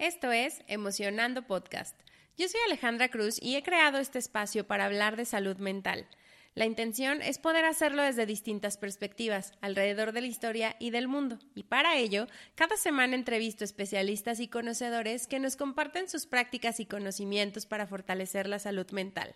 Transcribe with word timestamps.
Esto 0.00 0.32
es 0.32 0.62
Emocionando 0.66 1.42
Podcast. 1.42 1.94
Yo 2.38 2.48
soy 2.48 2.58
Alejandra 2.64 3.10
Cruz 3.10 3.36
y 3.38 3.56
he 3.56 3.62
creado 3.62 3.98
este 3.98 4.18
espacio 4.18 4.66
para 4.66 4.86
hablar 4.86 5.14
de 5.14 5.26
salud 5.26 5.58
mental. 5.58 6.06
La 6.54 6.64
intención 6.64 7.20
es 7.20 7.36
poder 7.36 7.66
hacerlo 7.66 8.02
desde 8.02 8.24
distintas 8.24 8.78
perspectivas, 8.78 9.52
alrededor 9.60 10.12
de 10.12 10.22
la 10.22 10.26
historia 10.26 10.74
y 10.80 10.88
del 10.88 11.06
mundo. 11.06 11.38
Y 11.54 11.64
para 11.64 11.98
ello, 11.98 12.28
cada 12.54 12.78
semana 12.78 13.14
entrevisto 13.14 13.62
especialistas 13.62 14.40
y 14.40 14.48
conocedores 14.48 15.26
que 15.26 15.38
nos 15.38 15.56
comparten 15.56 16.08
sus 16.08 16.24
prácticas 16.24 16.80
y 16.80 16.86
conocimientos 16.86 17.66
para 17.66 17.86
fortalecer 17.86 18.48
la 18.48 18.58
salud 18.58 18.90
mental. 18.92 19.34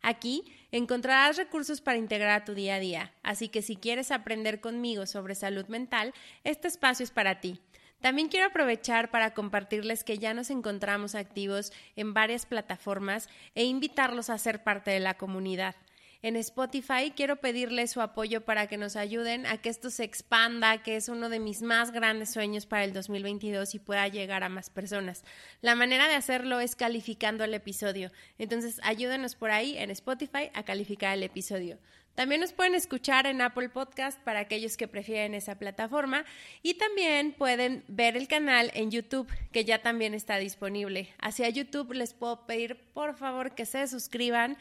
Aquí 0.00 0.44
encontrarás 0.70 1.38
recursos 1.38 1.80
para 1.80 1.98
integrar 1.98 2.42
a 2.42 2.44
tu 2.44 2.54
día 2.54 2.76
a 2.76 2.78
día, 2.78 3.12
así 3.24 3.48
que 3.48 3.62
si 3.62 3.74
quieres 3.74 4.12
aprender 4.12 4.60
conmigo 4.60 5.06
sobre 5.06 5.34
salud 5.34 5.66
mental, 5.66 6.14
este 6.44 6.68
espacio 6.68 7.02
es 7.02 7.10
para 7.10 7.40
ti. 7.40 7.60
También 8.04 8.28
quiero 8.28 8.48
aprovechar 8.48 9.10
para 9.10 9.32
compartirles 9.32 10.04
que 10.04 10.18
ya 10.18 10.34
nos 10.34 10.50
encontramos 10.50 11.14
activos 11.14 11.72
en 11.96 12.12
varias 12.12 12.44
plataformas 12.44 13.30
e 13.54 13.64
invitarlos 13.64 14.28
a 14.28 14.36
ser 14.36 14.62
parte 14.62 14.90
de 14.90 15.00
la 15.00 15.14
comunidad. 15.14 15.74
En 16.20 16.36
Spotify 16.36 17.14
quiero 17.16 17.36
pedirles 17.36 17.92
su 17.92 18.02
apoyo 18.02 18.42
para 18.42 18.66
que 18.66 18.76
nos 18.76 18.96
ayuden 18.96 19.46
a 19.46 19.56
que 19.56 19.70
esto 19.70 19.88
se 19.88 20.04
expanda, 20.04 20.82
que 20.82 20.96
es 20.96 21.08
uno 21.08 21.30
de 21.30 21.40
mis 21.40 21.62
más 21.62 21.92
grandes 21.92 22.30
sueños 22.30 22.66
para 22.66 22.84
el 22.84 22.92
2022 22.92 23.74
y 23.74 23.78
pueda 23.78 24.06
llegar 24.08 24.44
a 24.44 24.50
más 24.50 24.68
personas. 24.68 25.24
La 25.62 25.74
manera 25.74 26.06
de 26.06 26.14
hacerlo 26.14 26.60
es 26.60 26.76
calificando 26.76 27.42
el 27.42 27.54
episodio. 27.54 28.12
Entonces 28.36 28.80
ayúdenos 28.82 29.34
por 29.34 29.50
ahí 29.50 29.78
en 29.78 29.90
Spotify 29.90 30.50
a 30.52 30.62
calificar 30.64 31.16
el 31.16 31.22
episodio. 31.22 31.78
También 32.14 32.40
nos 32.40 32.52
pueden 32.52 32.76
escuchar 32.76 33.26
en 33.26 33.40
Apple 33.40 33.70
Podcast 33.70 34.20
para 34.20 34.40
aquellos 34.40 34.76
que 34.76 34.86
prefieren 34.86 35.34
esa 35.34 35.58
plataforma 35.58 36.24
y 36.62 36.74
también 36.74 37.32
pueden 37.32 37.84
ver 37.88 38.16
el 38.16 38.28
canal 38.28 38.70
en 38.74 38.92
YouTube 38.92 39.28
que 39.50 39.64
ya 39.64 39.82
también 39.82 40.14
está 40.14 40.36
disponible. 40.36 41.08
Hacia 41.18 41.48
YouTube 41.48 41.92
les 41.92 42.14
puedo 42.14 42.46
pedir 42.46 42.76
por 42.94 43.16
favor 43.16 43.56
que 43.56 43.66
se 43.66 43.88
suscriban. 43.88 44.56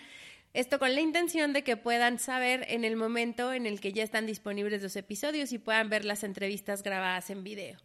Esto 0.56 0.80
con 0.80 0.96
la 0.96 1.02
intención 1.02 1.54
de 1.54 1.64
que 1.64 1.78
puedan 1.78 2.18
saber 2.18 2.66
en 2.70 2.86
el 2.86 2.96
momento 2.96 3.54
en 3.54 3.68
el 3.68 3.80
que 3.80 3.94
ya 3.94 4.04
están 4.04 4.26
disponibles 4.26 4.82
los 4.82 4.96
episodios 4.96 5.52
y 5.52 5.60
puedan 5.60 5.90
ver 5.90 6.06
las 6.06 6.24
entrevistas 6.24 6.82
grabadas 6.82 7.30
en 7.30 7.44
video. 7.44 7.78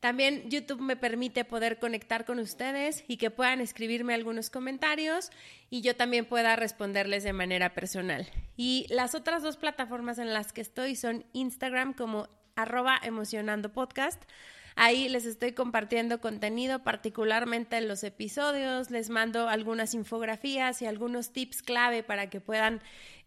También 0.00 0.48
YouTube 0.48 0.80
me 0.80 0.94
permite 0.94 1.44
poder 1.44 1.80
conectar 1.80 2.24
con 2.24 2.38
ustedes 2.38 3.04
y 3.08 3.16
que 3.16 3.30
puedan 3.30 3.60
escribirme 3.60 4.14
algunos 4.14 4.48
comentarios 4.48 5.30
y 5.70 5.80
yo 5.80 5.96
también 5.96 6.24
pueda 6.24 6.54
responderles 6.54 7.24
de 7.24 7.32
manera 7.32 7.74
personal. 7.74 8.28
Y 8.56 8.86
las 8.90 9.16
otras 9.16 9.42
dos 9.42 9.56
plataformas 9.56 10.18
en 10.18 10.32
las 10.32 10.52
que 10.52 10.60
estoy 10.60 10.94
son 10.94 11.24
Instagram 11.32 11.94
como 11.94 12.28
arroba 12.54 12.98
emocionando 13.02 13.72
podcast. 13.72 14.22
Ahí 14.80 15.08
les 15.08 15.26
estoy 15.26 15.54
compartiendo 15.54 16.20
contenido, 16.20 16.84
particularmente 16.84 17.76
en 17.78 17.88
los 17.88 18.04
episodios, 18.04 18.92
les 18.92 19.10
mando 19.10 19.48
algunas 19.48 19.92
infografías 19.92 20.80
y 20.82 20.86
algunos 20.86 21.32
tips 21.32 21.62
clave 21.62 22.04
para 22.04 22.30
que 22.30 22.40
puedan 22.40 22.80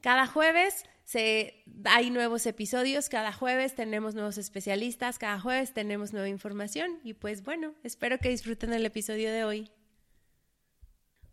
Cada 0.00 0.28
jueves 0.28 0.84
se, 1.02 1.64
hay 1.84 2.10
nuevos 2.10 2.46
episodios, 2.46 3.08
cada 3.08 3.32
jueves 3.32 3.74
tenemos 3.74 4.14
nuevos 4.14 4.38
especialistas, 4.38 5.18
cada 5.18 5.40
jueves 5.40 5.74
tenemos 5.74 6.12
nueva 6.12 6.28
información 6.28 7.00
y 7.02 7.14
pues 7.14 7.42
bueno, 7.42 7.74
espero 7.82 8.18
que 8.18 8.28
disfruten 8.28 8.72
el 8.72 8.86
episodio 8.86 9.32
de 9.32 9.42
hoy. 9.42 9.72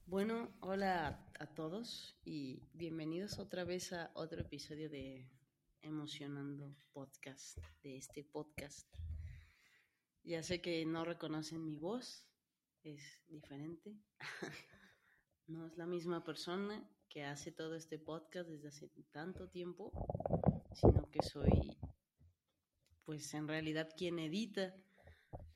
Bueno, 0.07 0.51
hola 0.61 1.23
a 1.39 1.45
todos 1.45 2.17
y 2.25 2.63
bienvenidos 2.73 3.37
otra 3.37 3.65
vez 3.65 3.93
a 3.93 4.09
otro 4.15 4.41
episodio 4.41 4.89
de 4.89 5.29
Emocionando 5.83 6.75
Podcast, 6.91 7.59
de 7.83 7.97
este 7.97 8.23
podcast. 8.23 8.87
Ya 10.23 10.41
sé 10.41 10.59
que 10.59 10.83
no 10.87 11.05
reconocen 11.05 11.63
mi 11.63 11.77
voz, 11.77 12.27
es 12.81 13.21
diferente, 13.27 13.95
no 15.45 15.67
es 15.67 15.77
la 15.77 15.85
misma 15.85 16.23
persona, 16.23 16.83
que 17.15 17.23
hace 17.23 17.49
todo 17.49 17.75
este 17.75 17.97
podcast 17.97 18.49
desde 18.49 18.67
hace 18.67 18.89
tanto 19.13 19.47
tiempo, 19.47 19.89
sino 20.73 21.09
que 21.09 21.23
soy, 21.23 21.77
pues 23.05 23.33
en 23.33 23.47
realidad 23.47 23.89
quien 23.95 24.19
edita 24.19 24.75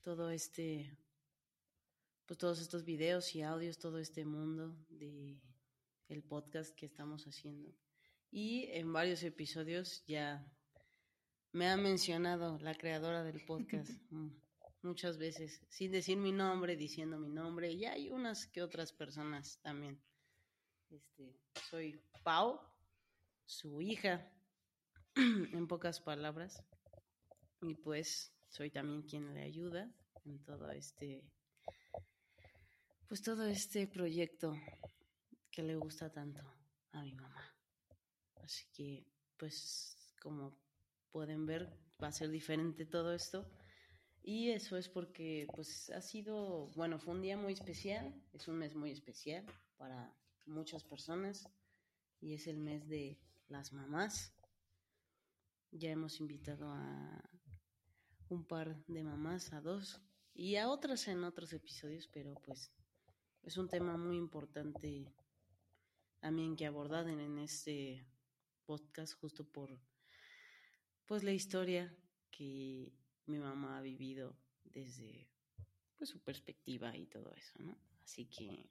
todo 0.01 0.29
este, 0.29 0.97
pues 2.25 2.37
todos 2.37 2.61
estos 2.61 2.85
videos 2.85 3.35
y 3.35 3.41
audios, 3.41 3.77
todo 3.77 3.99
este 3.99 4.23
mundo 4.23 4.73
de 4.87 5.41
el 6.07 6.23
podcast 6.23 6.73
que 6.77 6.85
estamos 6.85 7.25
haciendo. 7.25 7.75
Y 8.31 8.67
en 8.71 8.93
varios 8.93 9.21
episodios 9.23 10.05
ya 10.05 10.49
me 11.51 11.67
ha 11.67 11.75
mencionado 11.75 12.57
la 12.59 12.73
creadora 12.73 13.21
del 13.25 13.43
podcast 13.43 13.91
muchas 14.81 15.17
veces, 15.17 15.61
sin 15.67 15.91
decir 15.91 16.15
mi 16.15 16.31
nombre, 16.31 16.77
diciendo 16.77 17.19
mi 17.19 17.27
nombre, 17.27 17.69
y 17.69 17.83
hay 17.83 18.09
unas 18.11 18.47
que 18.47 18.61
otras 18.61 18.93
personas 18.93 19.59
también. 19.61 20.01
Este, 20.89 21.39
soy 21.69 22.01
Pau, 22.23 22.59
su 23.45 23.81
hija, 23.81 24.31
en 25.15 25.67
pocas 25.67 26.01
palabras, 26.01 26.63
y 27.61 27.75
pues 27.75 28.33
soy 28.47 28.71
también 28.71 29.03
quien 29.03 29.33
le 29.33 29.43
ayuda 29.43 29.91
en 30.25 30.43
todo 30.43 30.71
este, 30.71 31.23
pues 33.07 33.21
todo 33.21 33.45
este 33.45 33.87
proyecto 33.87 34.55
que 35.51 35.61
le 35.61 35.75
gusta 35.75 36.11
tanto 36.11 36.41
a 36.91 37.03
mi 37.03 37.13
mamá. 37.13 37.55
Así 38.43 38.65
que, 38.73 39.05
pues, 39.37 40.15
como 40.21 40.57
pueden 41.11 41.45
ver, 41.45 41.69
va 42.01 42.07
a 42.07 42.11
ser 42.11 42.29
diferente 42.29 42.85
todo 42.85 43.13
esto. 43.13 43.47
Y 44.23 44.49
eso 44.49 44.77
es 44.77 44.89
porque, 44.89 45.47
pues, 45.55 45.89
ha 45.91 46.01
sido, 46.01 46.67
bueno, 46.75 46.99
fue 46.99 47.13
un 47.13 47.21
día 47.21 47.37
muy 47.37 47.53
especial, 47.53 48.13
es 48.33 48.47
un 48.47 48.57
mes 48.57 48.75
muy 48.75 48.91
especial 48.91 49.45
para 49.77 50.18
muchas 50.49 50.83
personas 50.83 51.47
y 52.19 52.33
es 52.33 52.47
el 52.47 52.57
mes 52.57 52.87
de 52.87 53.19
las 53.47 53.73
mamás. 53.73 54.33
Ya 55.71 55.91
hemos 55.91 56.19
invitado 56.19 56.71
a 56.71 57.21
un 58.29 58.45
par 58.45 58.83
de 58.87 59.03
mamás, 59.03 59.53
a 59.53 59.61
dos 59.61 60.01
y 60.33 60.55
a 60.55 60.69
otras 60.69 61.07
en 61.07 61.23
otros 61.23 61.53
episodios, 61.53 62.07
pero 62.07 62.35
pues 62.45 62.71
es 63.43 63.57
un 63.57 63.69
tema 63.69 63.97
muy 63.97 64.17
importante 64.17 65.13
también 66.19 66.55
que 66.55 66.65
abordar 66.65 67.07
en 67.07 67.37
este 67.37 68.05
podcast 68.65 69.13
justo 69.13 69.45
por 69.45 69.79
pues 71.05 71.23
la 71.23 71.31
historia 71.31 71.95
que 72.29 72.93
mi 73.25 73.39
mamá 73.39 73.77
ha 73.77 73.81
vivido 73.81 74.35
desde 74.63 75.27
pues 75.97 76.09
su 76.09 76.19
perspectiva 76.19 76.95
y 76.95 77.05
todo 77.07 77.33
eso, 77.33 77.57
¿no? 77.59 77.77
Así 78.03 78.25
que 78.25 78.69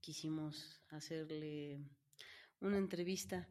quisimos 0.00 0.80
hacerle 0.88 1.80
una 2.60 2.78
entrevista 2.78 3.48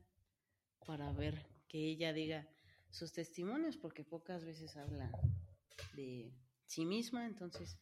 para 0.85 1.11
ver 1.13 1.47
que 1.67 1.77
ella 1.89 2.13
diga 2.13 2.47
sus 2.89 3.11
testimonios, 3.11 3.77
porque 3.77 4.03
pocas 4.03 4.43
veces 4.43 4.75
habla 4.75 5.11
de 5.93 6.33
sí 6.65 6.85
misma, 6.85 7.25
entonces, 7.25 7.77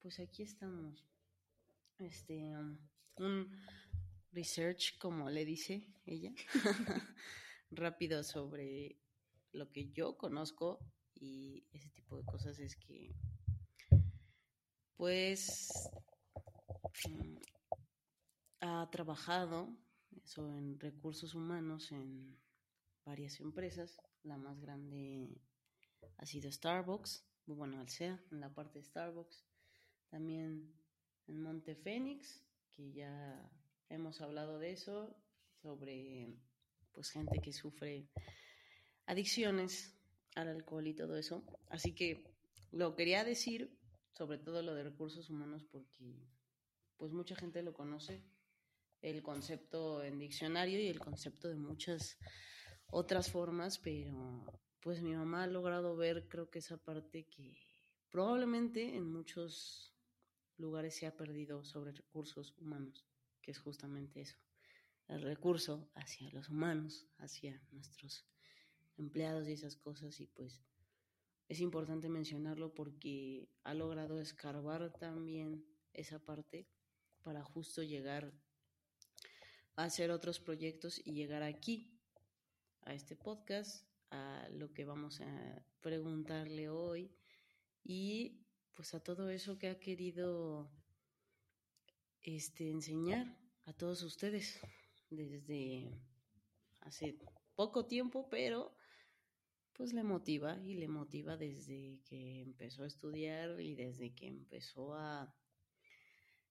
pues 0.00 0.20
aquí 0.20 0.42
estamos. 0.42 1.06
Este, 1.98 2.54
un 3.16 3.50
research, 4.32 4.98
como 4.98 5.28
le 5.30 5.44
dice 5.44 5.86
ella, 6.06 6.32
rápido 7.70 8.22
sobre 8.22 8.96
lo 9.52 9.70
que 9.70 9.90
yo 9.90 10.16
conozco 10.16 10.78
y 11.14 11.66
ese 11.72 11.90
tipo 11.90 12.16
de 12.16 12.24
cosas 12.24 12.58
es 12.58 12.76
que, 12.76 13.14
pues, 14.96 15.90
mm, 17.08 17.36
ha 18.60 18.88
trabajado 18.90 19.68
eso 20.24 20.46
en 20.56 20.78
recursos 20.78 21.34
humanos 21.34 21.92
en 21.92 22.38
varias 23.04 23.40
empresas. 23.40 24.00
La 24.22 24.36
más 24.36 24.60
grande 24.60 25.40
ha 26.18 26.26
sido 26.26 26.50
Starbucks, 26.50 27.24
bueno, 27.46 27.80
Alsea, 27.80 28.22
en 28.30 28.40
la 28.40 28.52
parte 28.52 28.78
de 28.78 28.84
Starbucks. 28.84 29.44
También 30.08 30.72
en 31.26 31.42
Monte 31.42 31.74
Fénix, 31.74 32.44
que 32.72 32.92
ya 32.92 33.50
hemos 33.88 34.20
hablado 34.20 34.58
de 34.58 34.72
eso, 34.72 35.16
sobre 35.62 36.36
pues 36.92 37.10
gente 37.10 37.40
que 37.40 37.52
sufre 37.52 38.08
adicciones 39.06 39.96
al 40.34 40.48
alcohol 40.48 40.86
y 40.86 40.94
todo 40.94 41.16
eso. 41.16 41.44
Así 41.68 41.94
que 41.94 42.24
lo 42.72 42.94
quería 42.94 43.24
decir 43.24 43.78
sobre 44.12 44.38
todo 44.38 44.62
lo 44.62 44.74
de 44.74 44.84
recursos 44.84 45.30
humanos, 45.30 45.64
porque 45.70 46.28
pues 46.96 47.12
mucha 47.12 47.34
gente 47.34 47.62
lo 47.62 47.72
conoce, 47.72 48.22
el 49.02 49.22
concepto 49.22 50.02
en 50.02 50.18
diccionario 50.18 50.80
y 50.80 50.88
el 50.88 50.98
concepto 50.98 51.48
de 51.48 51.56
muchas 51.56 52.18
otras 52.86 53.30
formas, 53.30 53.78
pero 53.78 54.44
pues 54.80 55.02
mi 55.02 55.14
mamá 55.14 55.44
ha 55.44 55.46
logrado 55.46 55.96
ver, 55.96 56.28
creo 56.28 56.50
que 56.50 56.58
esa 56.58 56.76
parte 56.76 57.26
que 57.28 57.58
probablemente 58.10 58.96
en 58.96 59.10
muchos 59.10 59.94
lugares 60.56 60.96
se 60.96 61.06
ha 61.06 61.16
perdido 61.16 61.64
sobre 61.64 61.92
recursos 61.92 62.54
humanos, 62.58 63.06
que 63.42 63.50
es 63.50 63.58
justamente 63.58 64.20
eso, 64.20 64.38
el 65.08 65.22
recurso 65.22 65.90
hacia 65.94 66.30
los 66.32 66.48
humanos, 66.48 67.06
hacia 67.18 67.62
nuestros 67.70 68.26
empleados 68.96 69.48
y 69.48 69.52
esas 69.52 69.76
cosas, 69.76 70.20
y 70.20 70.26
pues 70.26 70.60
es 71.48 71.60
importante 71.60 72.08
mencionarlo 72.08 72.74
porque 72.74 73.48
ha 73.64 73.74
logrado 73.74 74.20
escarbar 74.20 74.92
también 74.98 75.64
esa 75.92 76.18
parte 76.18 76.68
para 77.22 77.42
justo 77.42 77.82
llegar 77.82 78.32
hacer 79.76 80.10
otros 80.10 80.40
proyectos 80.40 81.00
y 81.04 81.12
llegar 81.12 81.42
aquí, 81.42 81.96
a 82.82 82.94
este 82.94 83.16
podcast, 83.16 83.86
a 84.10 84.48
lo 84.52 84.72
que 84.72 84.84
vamos 84.84 85.20
a 85.20 85.64
preguntarle 85.80 86.68
hoy. 86.68 87.10
Y 87.84 88.44
pues 88.72 88.94
a 88.94 89.00
todo 89.00 89.30
eso 89.30 89.58
que 89.58 89.68
ha 89.68 89.78
querido 89.78 90.70
este 92.22 92.70
enseñar 92.70 93.38
a 93.66 93.72
todos 93.72 94.02
ustedes 94.02 94.58
desde 95.10 95.90
hace 96.80 97.18
poco 97.54 97.86
tiempo, 97.86 98.28
pero 98.30 98.74
pues 99.72 99.92
le 99.92 100.02
motiva 100.02 100.58
y 100.62 100.74
le 100.74 100.88
motiva 100.88 101.36
desde 101.36 102.00
que 102.04 102.42
empezó 102.42 102.82
a 102.82 102.86
estudiar 102.86 103.60
y 103.60 103.74
desde 103.74 104.14
que 104.14 104.26
empezó 104.26 104.94
a 104.94 105.34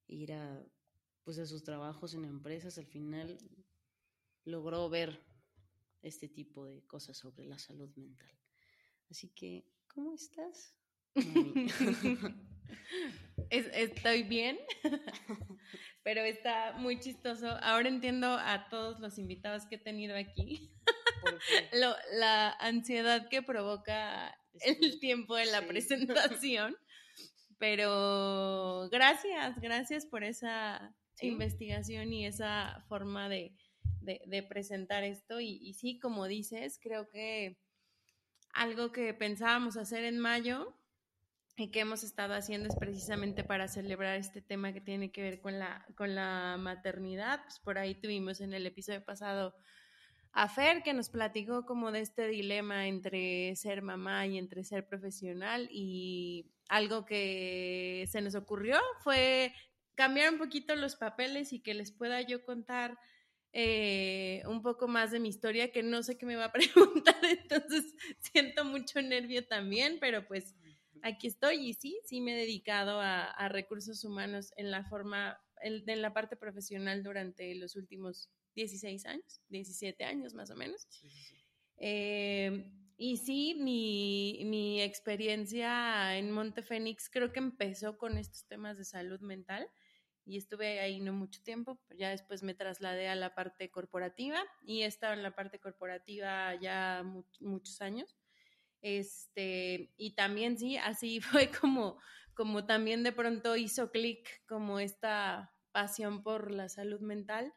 ir 0.08 0.34
a, 0.34 0.66
pues 1.24 1.38
a 1.40 1.46
sus 1.46 1.64
trabajos 1.64 2.14
en 2.14 2.26
empresas, 2.26 2.78
al 2.78 2.88
final 2.88 3.38
logró 4.46 4.90
ver 4.90 5.24
este 6.02 6.28
tipo 6.28 6.66
de 6.66 6.82
cosas 6.86 7.18
sobre 7.18 7.46
la 7.46 7.60
salud 7.60 7.90
mental. 7.96 8.32
Así 9.10 9.30
que, 9.30 9.66
¿cómo 9.88 10.14
estás? 10.14 10.76
Estoy 13.50 14.24
bien, 14.24 14.60
pero 16.04 16.22
está 16.22 16.74
muy 16.74 17.00
chistoso. 17.00 17.48
Ahora 17.62 17.90
entiendo 17.90 18.28
a 18.28 18.70
todos 18.70 19.00
los 19.00 19.18
invitados 19.18 19.66
que 19.66 19.76
he 19.76 19.80
tenido 19.80 20.16
aquí. 20.16 20.72
la 21.72 22.52
ansiedad 22.60 23.28
que 23.30 23.42
provoca 23.42 24.38
el 24.62 25.00
tiempo 25.00 25.36
de 25.36 25.46
la 25.48 25.66
presentación. 25.68 26.78
Pero 27.58 28.88
gracias, 28.90 29.60
gracias 29.60 30.06
por 30.06 30.24
esa 30.24 30.96
investigación 31.28 32.14
y 32.14 32.26
esa 32.26 32.84
forma 32.88 33.30
de, 33.30 33.56
presentar 34.48 35.04
esto. 35.04 35.40
Y, 35.40 35.60
y, 35.62 35.74
sí, 35.74 36.00
como 36.00 36.28
dices, 36.28 36.80
creo 36.82 37.10
que 37.10 37.58
algo 38.54 38.92
que 38.92 39.14
pensábamos 39.14 39.78
hacer 39.78 40.04
en 40.04 40.20
mayo 40.20 40.76
y 41.60 41.72
que 41.72 41.82
hemos 41.82 42.04
estado 42.04 42.34
haciendo 42.34 42.70
es 42.70 42.76
precisamente 42.76 43.44
para 43.44 43.68
celebrar 43.68 44.18
este 44.18 44.42
tema 44.42 44.74
que 44.74 44.82
tiene 44.82 45.12
que 45.12 45.22
ver 45.22 45.42
con 45.42 45.60
la, 45.60 45.86
con 45.96 46.16
la 46.16 46.56
maternidad. 46.58 47.42
Pues 47.44 47.60
por 47.60 47.78
ahí 47.78 47.96
tuvimos 47.96 48.40
en 48.42 48.54
el 48.54 48.66
episodio 48.66 49.04
pasado 49.04 49.54
a 50.32 50.48
Fer, 50.48 50.84
que 50.84 50.94
nos 50.94 51.10
platicó 51.10 51.66
como 51.66 51.92
de 51.92 52.02
este 52.02 52.28
dilema 52.28 52.88
entre 52.88 53.56
ser 53.56 53.82
mamá 53.82 54.26
y 54.28 54.38
entre 54.38 54.64
ser 54.64 54.88
profesional 54.88 55.68
y 55.72 56.52
algo 56.70 57.06
que 57.06 58.06
se 58.10 58.22
nos 58.22 58.36
ocurrió 58.36 58.78
fue 59.04 59.54
cambiar 60.00 60.32
un 60.32 60.40
poquito 60.40 60.78
los 60.78 60.96
papeles 60.96 61.52
y 61.52 61.60
que 61.60 61.74
les 61.74 61.92
pueda 61.92 62.22
yo 62.22 62.46
contar 62.46 62.98
eh, 63.52 64.42
un 64.48 64.62
poco 64.62 64.88
más 64.88 65.12
de 65.12 65.20
mi 65.20 65.28
historia, 65.28 65.74
que 65.74 65.84
no 65.84 66.04
sé 66.04 66.18
qué 66.18 66.26
me 66.26 66.38
va 66.38 66.46
a 66.46 66.52
preguntar, 66.54 67.18
entonces 67.26 67.94
siento 68.20 68.64
mucho 68.64 69.02
nervio 69.02 69.46
también, 69.46 69.98
pero 70.00 70.26
pues 70.26 70.56
aquí 71.02 71.28
estoy 71.28 71.68
y 71.68 71.74
sí, 71.74 72.00
sí 72.06 72.22
me 72.22 72.32
he 72.32 72.38
dedicado 72.38 73.02
a, 73.02 73.50
recursos 73.50 74.06
humanos 74.06 74.54
en 74.56 74.72
la 74.72 74.86
forma, 74.86 75.38
en, 75.62 76.02
la 76.02 76.14
parte 76.14 76.38
profesional 76.38 77.04
durante 77.04 77.54
los 77.56 77.76
últimos 77.76 78.30
16 78.56 79.06
años, 79.06 79.42
17 79.50 80.06
años 80.06 80.34
más 80.34 80.50
o 80.50 80.56
menos. 80.56 80.88
Eh, 81.76 82.72
y 82.96 83.18
sí, 83.18 83.54
mi, 83.60 84.44
mi, 84.46 84.82
experiencia 84.82 86.18
en 86.18 86.32
Monte 86.32 86.62
Fénix 86.62 87.10
creo 87.10 87.34
que 87.34 87.40
empezó 87.40 87.98
con 87.98 88.18
estos 88.18 88.46
temas 88.46 88.78
de 88.78 88.86
salud 88.86 89.20
mental 89.20 89.70
y 90.30 90.38
estuve 90.38 90.80
ahí 90.80 91.00
no 91.00 91.12
mucho 91.12 91.42
tiempo, 91.42 91.80
ya 91.98 92.10
después 92.10 92.44
me 92.44 92.54
trasladé 92.54 93.08
a 93.08 93.16
la 93.16 93.34
parte 93.34 93.72
corporativa 93.72 94.40
y 94.64 94.84
he 94.84 94.86
estado 94.86 95.14
en 95.14 95.24
la 95.24 95.34
parte 95.34 95.60
corporativa 95.60 96.54
ya 96.62 97.04
muchos 97.40 97.82
años. 97.82 98.16
Este, 98.82 99.92
y 99.98 100.12
también 100.12 100.60
sí, 100.60 100.78
así 100.78 101.20
fue 101.48 101.50
como, 101.50 102.00
como 102.36 102.68
también 102.68 103.04
de 103.04 103.12
pronto 103.12 103.58
hizo 103.58 103.90
clic 103.90 104.46
como 104.48 104.80
esta 104.80 105.52
pasión 105.72 106.22
por 106.22 106.52
la 106.52 106.70
salud 106.70 107.00
mental 107.02 107.54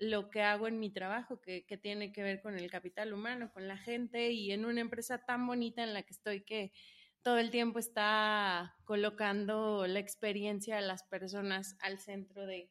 lo 0.00 0.30
que 0.30 0.42
hago 0.42 0.66
en 0.66 0.80
mi 0.80 0.90
trabajo, 0.90 1.42
que, 1.42 1.66
que, 1.66 1.76
tiene 1.76 2.10
que 2.10 2.22
ver 2.22 2.40
con 2.40 2.58
el 2.58 2.70
capital 2.70 3.12
humano, 3.12 3.52
con 3.52 3.68
la 3.68 3.76
gente 3.76 4.32
y 4.32 4.50
en 4.50 4.64
una 4.64 4.80
empresa 4.80 5.26
tan 5.26 5.46
bonita 5.46 5.82
en 5.82 5.92
la 5.92 6.02
que 6.02 6.14
estoy 6.14 6.40
que 6.40 6.72
todo 7.22 7.38
el 7.38 7.50
tiempo 7.50 7.78
está 7.78 8.76
colocando 8.84 9.86
la 9.86 9.98
experiencia 9.98 10.76
de 10.76 10.82
las 10.82 11.02
personas 11.04 11.76
al 11.80 11.98
centro 11.98 12.46
de 12.46 12.70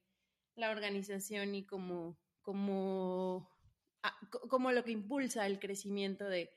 la 0.55 0.71
organización 0.71 1.55
y 1.55 1.65
como, 1.65 2.19
como, 2.41 3.49
ah, 4.03 4.17
como 4.49 4.71
lo 4.71 4.83
que 4.83 4.91
impulsa 4.91 5.45
el 5.45 5.59
crecimiento 5.59 6.25
de, 6.25 6.51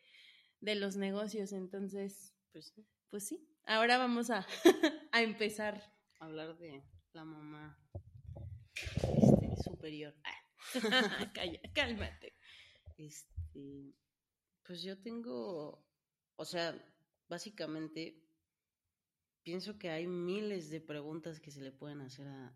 de 0.61 0.75
los 0.75 0.97
negocios. 0.97 1.53
Entonces, 1.53 2.35
pues, 2.53 2.75
pues 3.11 3.27
sí, 3.27 3.47
ahora 3.67 3.99
vamos 3.99 4.31
a, 4.31 4.47
a 5.13 5.23
empezar. 5.23 5.93
A 6.21 6.27
hablar 6.27 6.57
de 6.59 6.83
la 7.13 7.25
mamá 7.25 7.79
este, 8.75 9.63
superior. 9.63 10.15
Ah. 10.25 10.43
Calla, 11.35 11.61
cálmate. 11.75 12.37
Este, 12.97 13.95
pues 14.65 14.83
yo 14.83 14.99
tengo, 15.01 15.85
o 16.37 16.45
sea, 16.45 16.75
básicamente 17.33 18.23
pienso 19.43 19.79
que 19.79 19.89
hay 19.89 20.07
miles 20.07 20.69
de 20.69 20.83
preguntas 20.83 21.41
que 21.41 21.51
se 21.51 21.63
le 21.63 21.73
pueden 21.73 22.03
hacer 22.03 22.29
a 22.29 22.55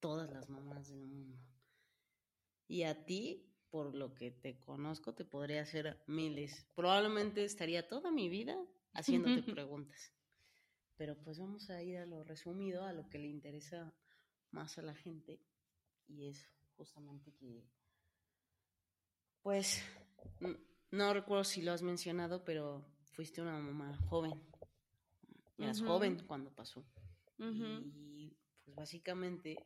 todas 0.00 0.28
las 0.28 0.50
mamás 0.50 0.88
del 0.88 1.06
mundo. 1.06 1.38
Y 2.66 2.82
a 2.82 3.04
ti, 3.04 3.48
por 3.70 3.94
lo 3.94 4.16
que 4.16 4.32
te 4.32 4.58
conozco, 4.58 5.14
te 5.14 5.24
podría 5.24 5.62
hacer 5.62 6.02
miles. 6.08 6.66
Probablemente 6.74 7.44
estaría 7.44 7.86
toda 7.86 8.10
mi 8.10 8.28
vida 8.28 8.56
haciéndote 8.92 9.52
preguntas. 9.52 10.12
Pero 10.96 11.16
pues 11.22 11.38
vamos 11.38 11.70
a 11.70 11.80
ir 11.80 11.98
a 11.98 12.06
lo 12.06 12.24
resumido, 12.24 12.84
a 12.84 12.92
lo 12.92 13.08
que 13.08 13.20
le 13.20 13.28
interesa 13.28 13.94
más 14.50 14.78
a 14.78 14.82
la 14.82 14.96
gente. 14.96 15.40
Y 16.08 16.26
es 16.26 16.44
justamente 16.76 17.32
que, 17.34 17.64
pues, 19.42 19.80
no 20.90 21.14
recuerdo 21.14 21.44
si 21.44 21.62
lo 21.62 21.70
has 21.72 21.82
mencionado, 21.82 22.44
pero 22.44 22.97
fuiste 23.18 23.42
una 23.42 23.58
mamá 23.58 23.98
joven. 24.08 24.40
Eras 25.58 25.82
joven 25.82 26.22
cuando 26.24 26.54
pasó. 26.54 26.86
Y 27.36 28.32
pues 28.64 28.76
básicamente, 28.76 29.56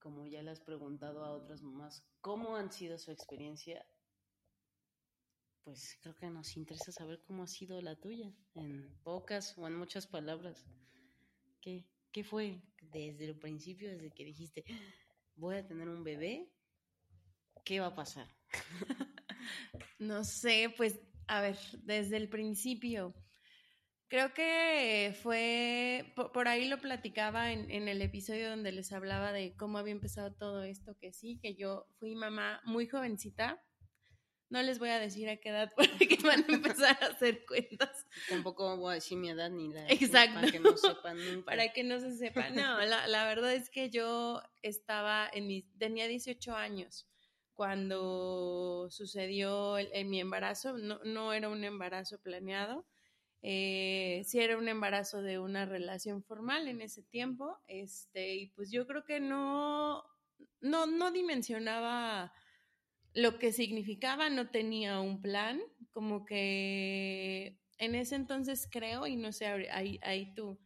como 0.00 0.26
ya 0.26 0.42
le 0.42 0.50
has 0.50 0.58
preguntado 0.58 1.24
a 1.24 1.30
otras 1.30 1.62
mamás, 1.62 2.02
¿cómo 2.20 2.56
han 2.56 2.72
sido 2.72 2.98
su 2.98 3.12
experiencia? 3.12 3.86
Pues 5.62 5.96
creo 6.00 6.16
que 6.16 6.28
nos 6.28 6.56
interesa 6.56 6.90
saber 6.90 7.22
cómo 7.22 7.44
ha 7.44 7.46
sido 7.46 7.80
la 7.80 7.94
tuya, 7.94 8.34
en 8.56 8.92
pocas 9.04 9.56
o 9.58 9.68
en 9.68 9.76
muchas 9.76 10.08
palabras. 10.08 10.66
¿Qué, 11.60 11.84
qué 12.10 12.24
fue 12.24 12.60
desde 12.80 13.26
el 13.26 13.38
principio, 13.38 13.90
desde 13.90 14.10
que 14.10 14.24
dijiste, 14.24 14.64
voy 15.36 15.54
a 15.54 15.64
tener 15.64 15.88
un 15.88 16.02
bebé, 16.02 16.50
¿qué 17.64 17.78
va 17.78 17.86
a 17.86 17.94
pasar? 17.94 18.26
no 20.00 20.24
sé, 20.24 20.74
pues 20.76 20.98
a 21.26 21.40
ver, 21.40 21.58
desde 21.82 22.16
el 22.16 22.28
principio. 22.28 23.14
Creo 24.08 24.34
que 24.34 25.16
fue, 25.22 26.12
por, 26.14 26.46
ahí 26.46 26.68
lo 26.68 26.78
platicaba 26.78 27.50
en, 27.52 27.70
en, 27.70 27.88
el 27.88 28.02
episodio 28.02 28.50
donde 28.50 28.70
les 28.70 28.92
hablaba 28.92 29.32
de 29.32 29.56
cómo 29.56 29.78
había 29.78 29.92
empezado 29.92 30.34
todo 30.34 30.64
esto, 30.64 30.98
que 31.00 31.12
sí, 31.12 31.38
que 31.40 31.54
yo 31.54 31.86
fui 31.98 32.14
mamá 32.14 32.60
muy 32.64 32.86
jovencita. 32.86 33.62
No 34.50 34.62
les 34.62 34.78
voy 34.78 34.90
a 34.90 34.98
decir 34.98 35.30
a 35.30 35.38
qué 35.38 35.48
edad 35.48 35.72
porque 35.76 36.18
van 36.22 36.44
a 36.46 36.54
empezar 36.54 36.98
a 37.02 37.06
hacer 37.06 37.46
cuentas. 37.46 38.06
Tampoco 38.28 38.76
voy 38.76 38.92
a 38.92 38.94
decir 38.96 39.16
mi 39.16 39.30
edad 39.30 39.48
ni 39.48 39.72
la 39.72 39.88
Exacto. 39.88 40.34
para 40.34 40.52
que 40.52 40.60
no 40.60 40.76
sepan 40.76 41.18
Para 41.46 41.72
que 41.72 41.82
no 41.82 41.98
se 41.98 42.14
sepa. 42.18 42.50
No, 42.50 42.82
la, 42.82 43.06
la 43.06 43.26
verdad 43.26 43.54
es 43.54 43.70
que 43.70 43.88
yo 43.88 44.42
estaba 44.60 45.26
en 45.32 45.46
mi, 45.46 45.62
tenía 45.78 46.06
18 46.06 46.54
años 46.54 47.08
cuando 47.54 48.88
sucedió 48.90 49.76
mi 50.06 50.20
embarazo, 50.20 50.76
no, 50.78 51.00
no, 51.04 51.32
era 51.32 51.48
un 51.48 51.64
embarazo 51.64 52.20
planeado. 52.20 52.86
Eh, 53.42 54.22
si 54.24 54.38
era 54.40 54.56
un 54.56 54.68
embarazo 54.68 55.20
de 55.22 55.38
una 55.38 55.66
relación 55.66 56.22
formal 56.22 56.68
en 56.68 56.80
ese 56.80 57.02
tiempo, 57.02 57.58
este, 57.66 58.36
y 58.36 58.46
pues 58.48 58.70
yo 58.70 58.86
creo 58.86 59.04
que 59.04 59.20
no, 59.20 60.04
no, 60.60 60.86
no 60.86 61.10
dimensionaba 61.10 62.32
lo 63.14 63.38
que 63.38 63.52
significaba, 63.52 64.30
no 64.30 64.50
tenía 64.50 65.00
un 65.00 65.20
plan, 65.20 65.60
como 65.90 66.24
que 66.24 67.58
en 67.78 67.94
ese 67.94 68.14
entonces 68.14 68.68
creo, 68.70 69.06
y 69.06 69.16
no 69.16 69.32
sé, 69.32 69.46
ahí, 69.46 69.98
ahí 70.02 70.34
tú, 70.34 70.58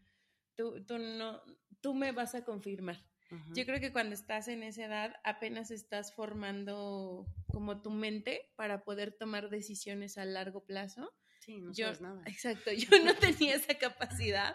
tú, 0.55 0.85
tú, 0.85 0.99
no, 0.99 1.43
tú 1.81 1.95
me 1.95 2.13
vas 2.13 2.35
a 2.35 2.45
confirmar. 2.45 3.05
Yo 3.55 3.65
creo 3.67 3.81
que 3.81 3.93
cuando 3.93 4.15
estás 4.15 4.47
en 4.49 4.63
esa 4.63 4.85
edad 4.85 5.17
apenas 5.25 5.71
estás 5.71 6.15
formando 6.15 7.27
como 7.49 7.83
tu 7.83 7.91
mente 7.91 8.53
para 8.57 8.85
poder 8.85 9.13
tomar 9.13 9.51
decisiones 9.51 10.17
a 10.17 10.25
largo 10.25 10.65
plazo. 10.65 11.13
Sí, 11.41 11.61
no 11.61 11.75
sabes 11.75 12.01
nada. 12.01 12.23
Exacto, 12.27 12.73
yo 12.73 12.89
no 13.05 13.15
tenía 13.15 13.57
esa 13.57 13.75
capacidad. 13.75 14.55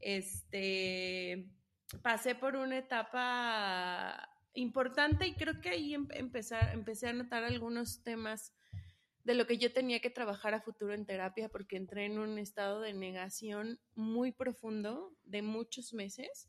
Este, 0.00 1.50
pasé 2.02 2.34
por 2.34 2.56
una 2.56 2.78
etapa 2.78 4.28
importante 4.54 5.26
y 5.26 5.34
creo 5.34 5.60
que 5.60 5.70
ahí 5.70 5.94
em, 5.94 6.08
empezar, 6.12 6.72
empecé 6.72 7.08
a 7.08 7.12
notar 7.12 7.44
algunos 7.44 8.02
temas 8.02 8.54
de 9.24 9.34
lo 9.34 9.46
que 9.46 9.58
yo 9.58 9.72
tenía 9.72 10.00
que 10.00 10.08
trabajar 10.08 10.54
a 10.54 10.60
futuro 10.60 10.94
en 10.94 11.04
terapia 11.04 11.48
porque 11.48 11.76
entré 11.76 12.04
en 12.04 12.18
un 12.18 12.38
estado 12.38 12.80
de 12.80 12.94
negación 12.94 13.80
muy 13.94 14.32
profundo 14.32 15.12
de 15.24 15.42
muchos 15.42 15.92
meses, 15.92 16.48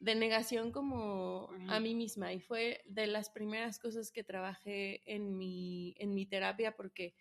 de 0.00 0.14
negación 0.14 0.70
como 0.70 1.50
a 1.68 1.80
mí 1.80 1.94
misma 1.94 2.32
y 2.32 2.40
fue 2.40 2.82
de 2.86 3.06
las 3.06 3.30
primeras 3.30 3.78
cosas 3.78 4.12
que 4.12 4.22
trabajé 4.22 5.02
en 5.12 5.36
mi, 5.36 5.94
en 5.98 6.14
mi 6.14 6.24
terapia 6.26 6.76
porque 6.76 7.14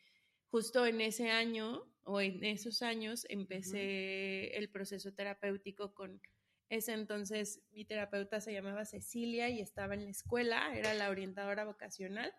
justo 0.50 0.86
en 0.86 1.02
ese 1.02 1.32
año 1.32 1.84
o 2.04 2.22
en 2.22 2.44
esos 2.44 2.82
años 2.82 3.26
empecé 3.30 4.56
el 4.58 4.70
proceso 4.70 5.14
terapéutico 5.14 5.94
con 5.94 6.22
ese 6.70 6.94
entonces 6.94 7.62
mi 7.72 7.86
terapeuta 7.86 8.42
se 8.42 8.54
llamaba 8.54 8.86
Cecilia 8.86 9.50
y 9.50 9.62
estaba 9.62 9.94
en 9.94 10.04
la 10.04 10.12
escuela, 10.12 10.78
era 10.78 10.94
la 10.94 11.10
orientadora 11.10 11.66
vocacional 11.66 12.32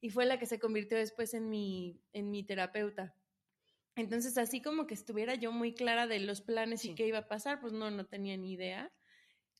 y 0.00 0.10
fue 0.10 0.26
la 0.26 0.38
que 0.38 0.46
se 0.46 0.58
convirtió 0.58 0.96
después 0.96 1.34
en 1.34 1.50
mi, 1.50 2.00
en 2.12 2.30
mi 2.30 2.44
terapeuta. 2.44 3.14
Entonces, 3.96 4.38
así 4.38 4.62
como 4.62 4.86
que 4.86 4.94
estuviera 4.94 5.34
yo 5.34 5.50
muy 5.50 5.74
clara 5.74 6.06
de 6.06 6.20
los 6.20 6.40
planes 6.40 6.84
y 6.84 6.94
qué 6.94 7.08
iba 7.08 7.18
a 7.18 7.28
pasar, 7.28 7.60
pues 7.60 7.72
no, 7.72 7.90
no 7.90 8.06
tenía 8.06 8.36
ni 8.36 8.52
idea. 8.52 8.92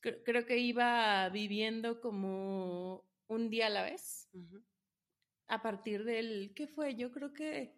Creo, 0.01 0.45
que 0.45 0.57
iba 0.57 1.27
viviendo 1.29 1.99
como 1.99 3.05
un 3.27 3.49
día 3.49 3.67
a 3.67 3.69
la 3.69 3.83
vez. 3.83 4.29
A 5.47 5.61
partir 5.61 6.03
del, 6.03 6.53
¿qué 6.55 6.67
fue? 6.67 6.95
Yo 6.95 7.11
creo 7.11 7.33
que, 7.33 7.75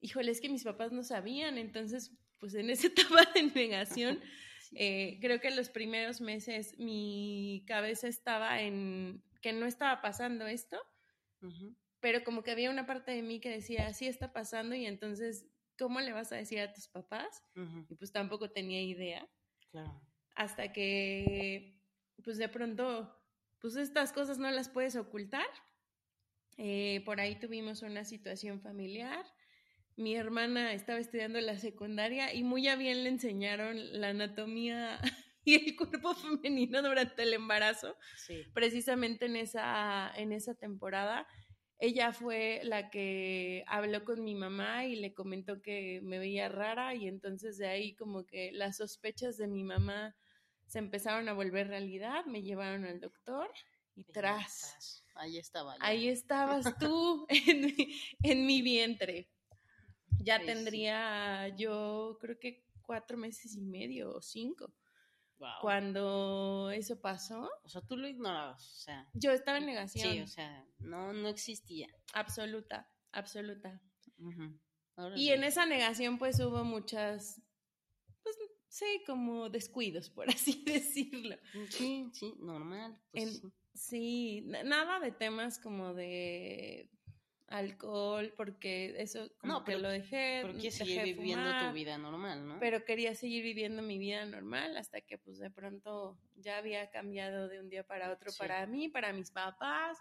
híjole, 0.00 0.32
es 0.32 0.40
que 0.40 0.48
mis 0.48 0.64
papás 0.64 0.90
no 0.90 1.02
sabían, 1.02 1.58
entonces, 1.58 2.12
pues 2.40 2.54
en 2.54 2.70
esa 2.70 2.86
etapa 3.26 3.30
de 3.34 3.42
negación 3.54 4.20
eh, 4.74 5.18
creo 5.20 5.40
que 5.40 5.48
en 5.48 5.56
los 5.56 5.68
primeros 5.68 6.20
meses 6.20 6.78
mi 6.78 7.64
cabeza 7.66 8.08
estaba 8.08 8.62
en 8.62 9.22
que 9.40 9.52
no 9.52 9.66
estaba 9.66 10.00
pasando 10.00 10.46
esto, 10.46 10.78
pero 12.00 12.24
como 12.24 12.42
que 12.42 12.52
había 12.52 12.70
una 12.70 12.86
parte 12.86 13.12
de 13.12 13.22
mí 13.22 13.40
que 13.40 13.50
decía, 13.50 13.92
sí 13.92 14.06
está 14.06 14.32
pasando 14.32 14.74
y 14.74 14.86
entonces, 14.86 15.46
¿cómo 15.78 16.00
le 16.00 16.12
vas 16.12 16.32
a 16.32 16.36
decir 16.36 16.60
a 16.60 16.72
tus 16.72 16.88
papás? 16.88 17.44
Y 17.88 17.94
pues 17.96 18.12
tampoco 18.12 18.50
tenía 18.50 18.82
idea. 18.82 19.28
Hasta 20.34 20.72
que, 20.72 21.80
pues 22.24 22.38
de 22.38 22.48
pronto, 22.48 23.14
pues 23.60 23.76
estas 23.76 24.12
cosas 24.12 24.38
no 24.38 24.50
las 24.50 24.68
puedes 24.68 24.96
ocultar. 24.96 25.46
Eh, 26.56 27.02
por 27.04 27.20
ahí 27.20 27.38
tuvimos 27.38 27.82
una 27.82 28.04
situación 28.04 28.60
familiar 28.60 29.24
mi 29.96 30.16
hermana 30.16 30.72
estaba 30.72 30.98
estudiando 30.98 31.40
la 31.40 31.58
secundaria 31.58 32.32
y 32.34 32.44
muy 32.44 32.62
bien 32.76 33.04
le 33.04 33.10
enseñaron 33.10 34.00
la 34.00 34.08
anatomía 34.08 34.98
y 35.44 35.54
el 35.54 35.76
cuerpo 35.76 36.14
femenino 36.14 36.82
durante 36.82 37.22
el 37.22 37.34
embarazo. 37.34 37.96
Precisamente 38.54 39.26
en 39.26 39.36
esa, 39.36 40.10
en 40.16 40.32
esa 40.32 40.54
temporada. 40.54 41.26
Ella 41.82 42.12
fue 42.12 42.60
la 42.62 42.90
que 42.90 43.64
habló 43.66 44.04
con 44.04 44.22
mi 44.22 44.36
mamá 44.36 44.84
y 44.84 44.94
le 44.94 45.14
comentó 45.14 45.60
que 45.60 46.00
me 46.04 46.20
veía 46.20 46.48
rara 46.48 46.94
y 46.94 47.08
entonces 47.08 47.58
de 47.58 47.66
ahí 47.66 47.96
como 47.96 48.24
que 48.24 48.52
las 48.52 48.76
sospechas 48.76 49.36
de 49.36 49.48
mi 49.48 49.64
mamá 49.64 50.14
se 50.68 50.78
empezaron 50.78 51.28
a 51.28 51.32
volver 51.32 51.66
realidad, 51.66 52.24
me 52.26 52.44
llevaron 52.44 52.84
al 52.84 53.00
doctor 53.00 53.50
y 53.96 54.04
tras. 54.04 55.02
Ahí 55.16 55.38
estaba. 55.38 55.74
Ahí 55.80 56.06
estabas 56.06 56.64
tú 56.78 57.26
en 57.28 57.74
en 58.22 58.46
mi 58.46 58.62
vientre 58.62 59.28
ya 60.20 60.38
tendría 60.38 61.48
yo 61.56 62.16
creo 62.20 62.38
que 62.38 62.64
cuatro 62.82 63.18
meses 63.18 63.56
y 63.56 63.60
medio 63.60 64.14
o 64.14 64.22
cinco. 64.22 64.72
Cuando 65.60 66.70
eso 66.70 67.00
pasó. 67.00 67.50
O 67.64 67.68
sea, 67.68 67.80
tú 67.82 67.96
lo 67.96 68.08
ignorabas, 68.08 68.70
o 68.70 68.76
sea. 68.76 69.08
Yo 69.14 69.32
estaba 69.32 69.58
en 69.58 69.66
negación. 69.66 70.12
Sí, 70.12 70.20
o 70.20 70.26
sea, 70.26 70.66
no, 70.78 71.12
no 71.12 71.28
existía. 71.28 71.88
Absoluta, 72.12 72.90
absoluta. 73.12 73.80
Y 75.16 75.30
en 75.30 75.44
esa 75.44 75.66
negación 75.66 76.18
pues 76.18 76.38
hubo 76.40 76.64
muchas, 76.64 77.40
pues 78.22 78.36
sí, 78.68 79.02
como 79.06 79.48
descuidos, 79.48 80.10
por 80.10 80.26
así 80.30 80.62
decirlo. 80.64 81.36
Sí, 81.70 82.08
sí, 82.12 82.34
normal. 82.38 82.98
Pues, 83.10 83.42
sí, 83.74 84.42
nada 84.42 85.00
de 85.00 85.12
temas 85.12 85.58
como 85.58 85.94
de 85.94 86.90
alcohol, 87.52 88.32
porque 88.36 88.94
eso 88.98 89.30
como 89.38 89.52
no, 89.52 89.64
pero, 89.64 89.78
que 89.78 89.82
lo 89.82 89.88
dejé. 89.90 90.42
Porque 90.42 90.70
seguir 90.70 91.02
viviendo 91.02 91.50
tu 91.66 91.72
vida 91.72 91.98
normal, 91.98 92.46
¿no? 92.46 92.58
Pero 92.58 92.84
quería 92.84 93.14
seguir 93.14 93.42
viviendo 93.42 93.82
mi 93.82 93.98
vida 93.98 94.24
normal 94.24 94.76
hasta 94.76 95.00
que 95.00 95.18
pues 95.18 95.38
de 95.38 95.50
pronto 95.50 96.18
ya 96.36 96.58
había 96.58 96.90
cambiado 96.90 97.48
de 97.48 97.60
un 97.60 97.68
día 97.68 97.84
para 97.84 98.10
otro 98.10 98.32
para 98.38 98.66
mí, 98.66 98.88
para 98.88 99.12
mis 99.12 99.30
papás, 99.30 99.98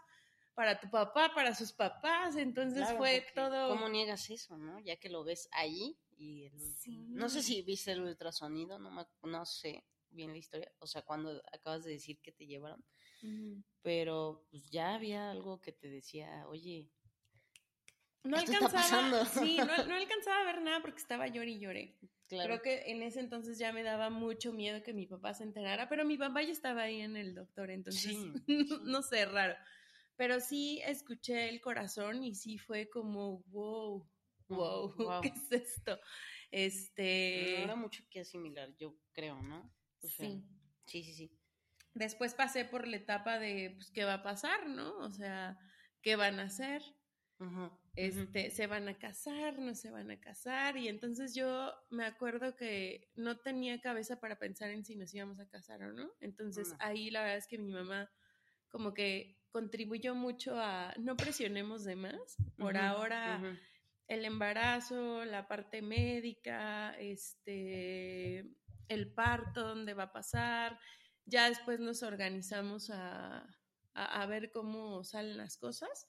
para 0.53 0.79
tu 0.79 0.89
papá, 0.89 1.34
para 1.34 1.55
sus 1.55 1.72
papás, 1.72 2.36
entonces 2.36 2.88
fue 2.98 3.25
todo... 3.34 3.70
¿Cómo 3.70 3.89
niegas 3.89 4.29
eso, 4.29 4.58
no? 4.58 4.79
Ya 4.79 4.96
que 4.98 5.10
lo 5.10 5.24
ves 5.24 5.50
ahí 5.51 5.98
y... 6.17 6.50
No 6.86 7.29
sé 7.29 7.41
si 7.41 7.62
viste 7.62 7.91
el 7.91 8.01
ultrasonido, 8.01 8.77
no, 8.77 8.91
me, 8.91 9.05
no 9.24 9.46
sé 9.46 9.86
bien 10.10 10.31
la 10.31 10.38
historia, 10.38 10.72
o 10.79 10.88
sea, 10.88 11.01
cuando 11.03 11.41
acabas 11.51 11.84
de 11.84 11.91
decir 11.91 12.20
que 12.22 12.31
te 12.31 12.46
llevaron, 12.46 12.84
pero 13.81 14.46
pues 14.50 14.70
ya 14.70 14.96
había 14.96 15.31
algo 15.31 15.62
que 15.62 15.72
te 15.72 15.89
decía, 15.89 16.46
oye, 16.48 16.89
no 18.23 18.37
alcanzaba, 18.37 19.25
sí, 19.25 19.57
no, 19.57 19.95
alcanzaba 19.95 20.41
a 20.41 20.45
ver 20.45 20.61
nada 20.61 20.81
porque 20.81 20.99
estaba 20.99 21.27
llorando 21.27 21.55
y 21.55 21.59
lloré. 21.59 21.97
Creo 22.29 22.61
que 22.61 22.83
en 22.91 23.03
ese 23.03 23.19
entonces 23.19 23.57
ya 23.57 23.73
me 23.73 23.83
daba 23.83 24.09
mucho 24.09 24.53
miedo 24.53 24.83
que 24.83 24.93
mi 24.93 25.05
papá 25.05 25.33
se 25.33 25.43
enterara, 25.43 25.89
pero 25.89 26.05
mi 26.05 26.17
papá 26.17 26.41
ya 26.41 26.51
estaba 26.51 26.83
ahí 26.83 27.01
en 27.01 27.17
el 27.17 27.35
doctor, 27.35 27.69
entonces 27.71 28.15
no, 28.83 29.01
sé, 29.01 29.25
raro. 29.25 29.55
Pero 30.15 30.39
sí 30.39 30.81
escuché 30.85 31.49
el 31.49 31.59
corazón 31.59 32.23
y 32.23 32.35
sí 32.35 32.57
fue 32.57 32.89
como, 32.89 33.41
wow, 33.47 34.07
wow, 34.47 35.21
¿qué 35.21 35.29
es 35.29 35.51
esto? 35.51 35.99
Este... 36.51 37.63
Era 37.63 37.75
mucho 37.75 38.03
que 38.09 38.21
asimilar, 38.21 38.73
yo 38.77 38.95
creo, 39.13 39.41
¿no? 39.41 39.69
sí. 40.03 40.43
Sí, 40.85 41.03
sí, 41.03 41.13
sí. 41.13 41.37
Después 41.93 42.33
pasé 42.33 42.65
por 42.65 42.87
la 42.87 42.97
etapa 42.97 43.39
de, 43.39 43.71
pues, 43.75 43.91
¿qué 43.91 44.03
va 44.03 44.15
a 44.15 44.23
pasar, 44.23 44.67
no? 44.67 44.97
O 44.99 45.11
sea, 45.11 45.57
¿qué 46.01 46.15
van 46.15 46.39
a 46.39 46.43
hacer? 46.43 46.83
Este, 47.95 48.50
se 48.51 48.67
van 48.67 48.88
a 48.88 48.98
casar, 48.98 49.60
no 49.60 49.75
se 49.75 49.91
van 49.91 50.12
a 50.12 50.19
casar, 50.19 50.77
y 50.77 50.88
entonces 50.88 51.36
yo 51.36 51.74
me 51.89 52.05
acuerdo 52.05 52.55
que 52.55 53.10
no 53.15 53.38
tenía 53.38 53.81
cabeza 53.81 54.19
para 54.19 54.38
pensar 54.38 54.71
en 54.71 54.86
si 54.86 54.95
nos 54.95 55.13
íbamos 55.13 55.39
a 55.39 55.48
casar 55.48 55.83
o 55.83 55.91
no, 55.91 56.12
entonces 56.19 56.74
ahí 56.79 57.10
la 57.10 57.21
verdad 57.21 57.38
es 57.38 57.48
que 57.48 57.57
mi 57.57 57.71
mamá 57.71 58.10
como 58.69 58.93
que 58.93 59.38
contribuyó 59.51 60.15
mucho 60.15 60.57
a 60.57 60.93
no 60.98 61.17
presionemos 61.17 61.83
de 61.83 61.95
más, 61.98 62.38
por 62.57 62.77
ahora 62.77 63.41
el 64.07 64.25
embarazo, 64.25 65.25
la 65.25 65.48
parte 65.48 65.81
médica, 65.81 66.95
este, 66.98 68.45
el 68.88 69.13
parto, 69.13 69.67
dónde 69.67 69.93
va 69.93 70.03
a 70.03 70.13
pasar, 70.13 70.79
ya 71.25 71.50
después 71.50 71.79
nos 71.79 72.03
organizamos 72.03 72.89
a, 72.89 73.45
a 73.93 74.25
ver 74.25 74.51
cómo 74.51 75.03
salen 75.03 75.38
las 75.38 75.57
cosas 75.57 76.07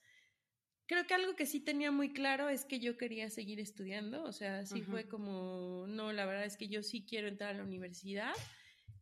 creo 0.86 1.06
que 1.06 1.14
algo 1.14 1.36
que 1.36 1.46
sí 1.46 1.60
tenía 1.60 1.90
muy 1.90 2.12
claro 2.12 2.48
es 2.48 2.64
que 2.64 2.80
yo 2.80 2.96
quería 2.96 3.30
seguir 3.30 3.60
estudiando, 3.60 4.24
o 4.24 4.32
sea, 4.32 4.66
sí 4.66 4.82
fue 4.82 5.08
como, 5.08 5.86
no, 5.88 6.12
la 6.12 6.26
verdad 6.26 6.44
es 6.44 6.56
que 6.56 6.68
yo 6.68 6.82
sí 6.82 7.04
quiero 7.06 7.28
entrar 7.28 7.54
a 7.54 7.58
la 7.58 7.64
universidad, 7.64 8.34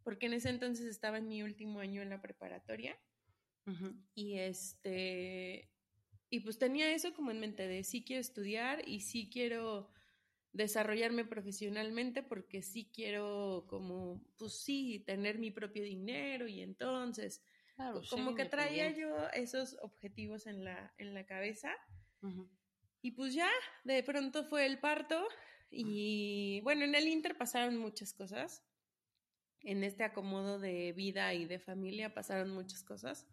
porque 0.03 0.27
en 0.27 0.35
ese 0.35 0.51
entonces 0.51 0.87
estaba 0.87 1.19
en 1.19 1.29
mi 1.29 1.43
último 1.43 1.81
año 1.81 2.03
en 2.03 2.11
la 2.11 2.21
preparatoria 2.21 2.99
y 4.15 4.39
este, 4.39 5.71
y 6.29 6.41
pues 6.41 6.59
tenía 6.59 6.93
eso 6.93 7.15
como 7.15 7.31
en 7.31 7.41
mente 7.41 7.69
de 7.69 7.85
sí 7.85 8.05
quiero 8.05 8.21
estudiar 8.21 8.89
y 8.89 9.01
sí 9.01 9.31
quiero 9.33 9.91
desarrollarme 10.53 11.25
profesionalmente 11.25 12.23
porque 12.23 12.63
sí 12.63 12.91
quiero 12.93 13.67
como, 13.69 14.21
pues 14.37 14.55
sí, 14.55 15.05
tener 15.07 15.39
mi 15.39 15.51
propio 15.51 15.85
dinero 15.85 16.49
y 16.49 16.61
entonces 16.61 17.43
como 18.11 18.35
que 18.35 18.45
traía 18.45 18.91
yo 18.91 19.29
esos 19.35 19.77
objetivos 19.83 20.47
en 20.47 20.65
la, 20.65 20.93
en 20.99 21.15
la 21.15 21.25
cabeza. 21.27 21.71
Y 23.03 23.13
pues 23.13 23.35
ya, 23.35 23.51
de 23.85 24.03
pronto 24.03 24.45
fue 24.45 24.67
el 24.67 24.79
parto 24.79 25.27
y 25.71 26.61
bueno, 26.63 26.85
en 26.85 26.95
el 26.95 27.09
Inter 27.09 27.37
pasaron 27.37 27.79
muchas 27.79 28.13
cosas. 28.13 28.63
En 29.63 29.85
este 29.85 30.05
acomodo 30.05 30.59
de 30.59 30.93
vida 30.93 31.33
y 31.35 31.45
de 31.45 31.59
familia 31.59 32.15
pasaron 32.15 32.51
muchas 32.51 32.83
cosas. 32.83 33.27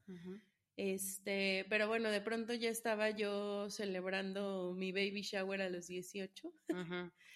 Este, 0.77 1.65
pero 1.69 1.87
bueno, 1.87 2.11
de 2.11 2.21
pronto 2.21 2.53
ya 2.53 2.69
estaba 2.69 3.09
yo 3.09 3.69
celebrando 3.69 4.73
mi 4.75 4.91
baby 4.91 5.21
shower 5.21 5.61
a 5.61 5.69
los 5.69 5.87
18. 5.87 6.53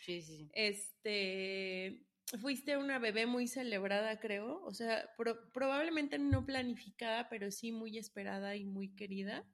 Sí, 0.06 0.22
sí, 0.22 0.38
sí. 0.38 0.51
Este, 0.53 2.06
fuiste 2.38 2.77
una 2.77 3.00
bebé 3.00 3.25
muy 3.25 3.47
celebrada, 3.47 4.19
creo. 4.19 4.63
O 4.63 4.73
sea, 4.73 5.09
probablemente 5.53 6.19
no 6.19 6.45
planificada, 6.45 7.29
pero 7.29 7.51
sí 7.51 7.71
muy 7.71 7.97
esperada 7.97 8.55
y 8.55 8.65
muy 8.65 8.95
querida. 8.95 9.45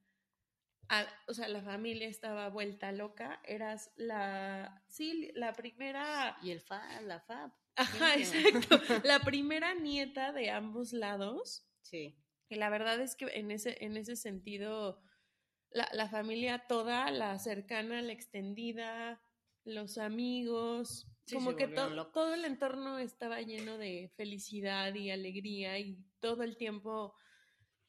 o 1.27 1.33
sea, 1.33 1.47
la 1.47 1.61
familia 1.61 2.07
estaba 2.07 2.49
vuelta 2.49 2.91
loca. 2.91 3.41
Eras 3.45 3.91
la, 3.95 4.83
sí, 4.87 5.31
la 5.35 5.53
primera. 5.53 6.37
Y 6.41 6.51
el 6.51 6.61
fa, 6.61 7.01
la 7.01 7.19
fab. 7.19 7.51
Ajá, 7.77 8.15
exacto. 8.15 8.79
La 9.03 9.19
primera 9.19 9.75
nieta 9.75 10.31
de 10.31 10.49
ambos 10.49 10.93
lados. 10.93 11.67
Sí. 11.83 12.17
Y 12.49 12.55
la 12.55 12.71
verdad 12.71 12.99
es 12.99 13.15
que 13.15 13.25
en 13.25 13.51
ese, 13.51 13.77
en 13.85 13.97
ese 13.97 14.15
sentido, 14.15 15.03
la, 15.69 15.87
la 15.93 16.09
familia 16.09 16.65
toda, 16.67 17.11
la 17.11 17.37
cercana, 17.37 18.01
la 18.01 18.13
extendida, 18.13 19.21
los 19.63 19.99
amigos, 19.99 21.07
como 21.33 21.55
que 21.55 21.67
todo 21.67 22.33
el 22.33 22.45
entorno 22.45 22.99
estaba 22.99 23.41
lleno 23.41 23.77
de 23.77 24.11
felicidad 24.15 24.93
y 24.95 25.11
alegría 25.11 25.79
y 25.79 25.97
todo 26.19 26.43
el 26.43 26.57
tiempo 26.57 27.15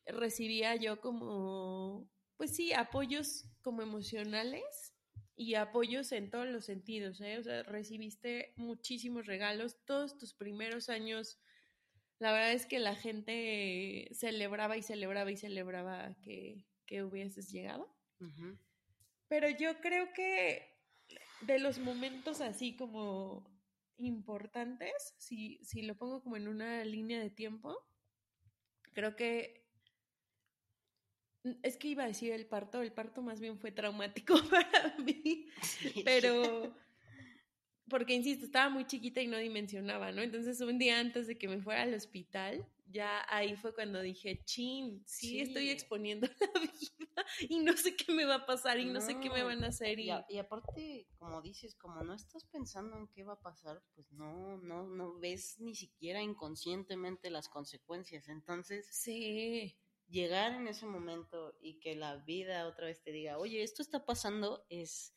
recibía 0.07 0.75
yo 0.77 1.01
como, 1.01 2.09
pues 2.37 2.55
sí, 2.55 2.73
apoyos 2.73 3.45
como 3.63 3.83
emocionales 3.83 4.95
y 5.37 5.55
apoyos 5.55 6.13
en 6.13 6.31
todos 6.31 6.47
los 6.47 6.65
sentidos, 6.65 7.21
¿eh? 7.21 7.39
O 7.39 7.43
sea, 7.43 7.63
recibiste 7.63 8.55
muchísimos 8.57 9.27
regalos, 9.27 9.85
todos 9.85 10.19
tus 10.19 10.35
primeros 10.35 10.89
años 10.89 11.39
la 12.19 12.33
verdad 12.33 12.53
es 12.53 12.67
que 12.67 12.81
la 12.81 12.97
gente 12.97 14.09
celebraba 14.13 14.77
y 14.77 14.83
celebraba 14.83 15.31
y 15.31 15.37
celebraba 15.37 16.17
que, 16.23 16.65
hubieses 17.03 17.51
llegado. 17.51 17.95
Pero 19.29 19.51
yo 19.51 19.81
creo 19.81 20.13
que 20.15 20.68
de 21.43 21.59
los 21.59 21.79
momentos 21.79 22.41
así 22.41 22.77
como 22.77 23.45
importantes, 23.99 25.15
si, 25.19 25.59
si 25.63 25.83
lo 25.83 25.97
pongo 25.97 26.23
como 26.23 26.37
en 26.37 26.49
una 26.49 26.85
línea 26.85 27.21
de 27.21 27.31
tiempo, 27.31 27.77
creo 28.93 29.17
que 29.17 29.67
es 31.63 31.77
que 31.77 31.89
iba 31.89 32.05
a 32.05 32.09
decir 32.09 32.33
el 32.33 32.47
parto, 32.47 32.83
el 32.83 32.93
parto 32.93 33.23
más 33.23 33.41
bien 33.41 33.59
fue 33.59 33.71
traumático 33.71 34.35
para 34.51 34.97
mí, 34.99 35.47
pero 36.05 36.75
porque 37.89 38.15
insisto, 38.15 38.45
estaba 38.45 38.69
muy 38.69 38.87
chiquita 38.87 39.21
y 39.23 39.27
no 39.27 39.39
dimensionaba, 39.39 40.13
¿no? 40.13 40.23
Entonces 40.23 40.61
un 40.61 40.79
día 40.79 40.99
antes 40.99 41.27
de 41.27 41.39
que 41.39 41.49
me 41.49 41.61
fuera 41.61 41.83
al 41.83 41.95
hospital, 41.95 42.67
ya 42.91 43.25
ahí 43.29 43.57
fue 43.57 43.75
cuando 43.75 44.01
dije, 44.01 44.43
chin, 44.45 45.03
sí, 45.07 45.41
estoy 45.41 45.71
exponiendo 45.71 46.27
la 46.41 46.61
vida 46.61 47.27
y 47.49 47.59
no 47.61 47.77
sé 47.77 47.97
qué 47.97 48.13
me 48.13 48.25
va 48.25 48.37
a 48.37 48.47
pasar 48.47 48.79
y 48.79 48.87
no, 48.87 49.01
sé 49.01 49.19
qué 49.21 49.31
me 49.31 49.43
van 49.43 49.65
a 49.65 49.69
hacer. 49.69 49.99
Y... 49.99 50.11
Y, 50.29 50.39
aparte, 50.39 51.09
como 51.19 51.43
dices, 51.43 51.75
como 51.75 52.03
no 52.03 52.15
estás 52.15 52.45
pensando 52.45 52.97
en 52.97 53.09
qué 53.09 53.25
va 53.25 53.35
a 53.35 53.41
pasar, 53.41 53.83
pues 53.95 54.11
no, 54.13 54.59
no, 54.59 54.87
no 54.87 55.19
ves 55.19 55.59
ni 55.59 55.75
siquiera 55.75 56.23
inconscientemente 56.23 57.31
las 57.31 57.49
consecuencias. 57.49 58.29
Entonces, 58.29 58.89
sí. 58.91 59.79
Llegar 60.09 60.55
en 60.55 60.67
ese 60.69 60.87
momento 60.87 61.55
y 61.61 61.81
que 61.81 61.95
la 61.95 62.17
vida 62.17 62.67
otra 62.67 62.87
vez 62.87 63.03
te 63.03 63.13
diga, 63.13 63.37
oye, 63.37 63.63
esto 63.63 63.83
está 63.83 64.07
pasando, 64.07 64.65
es 64.71 65.13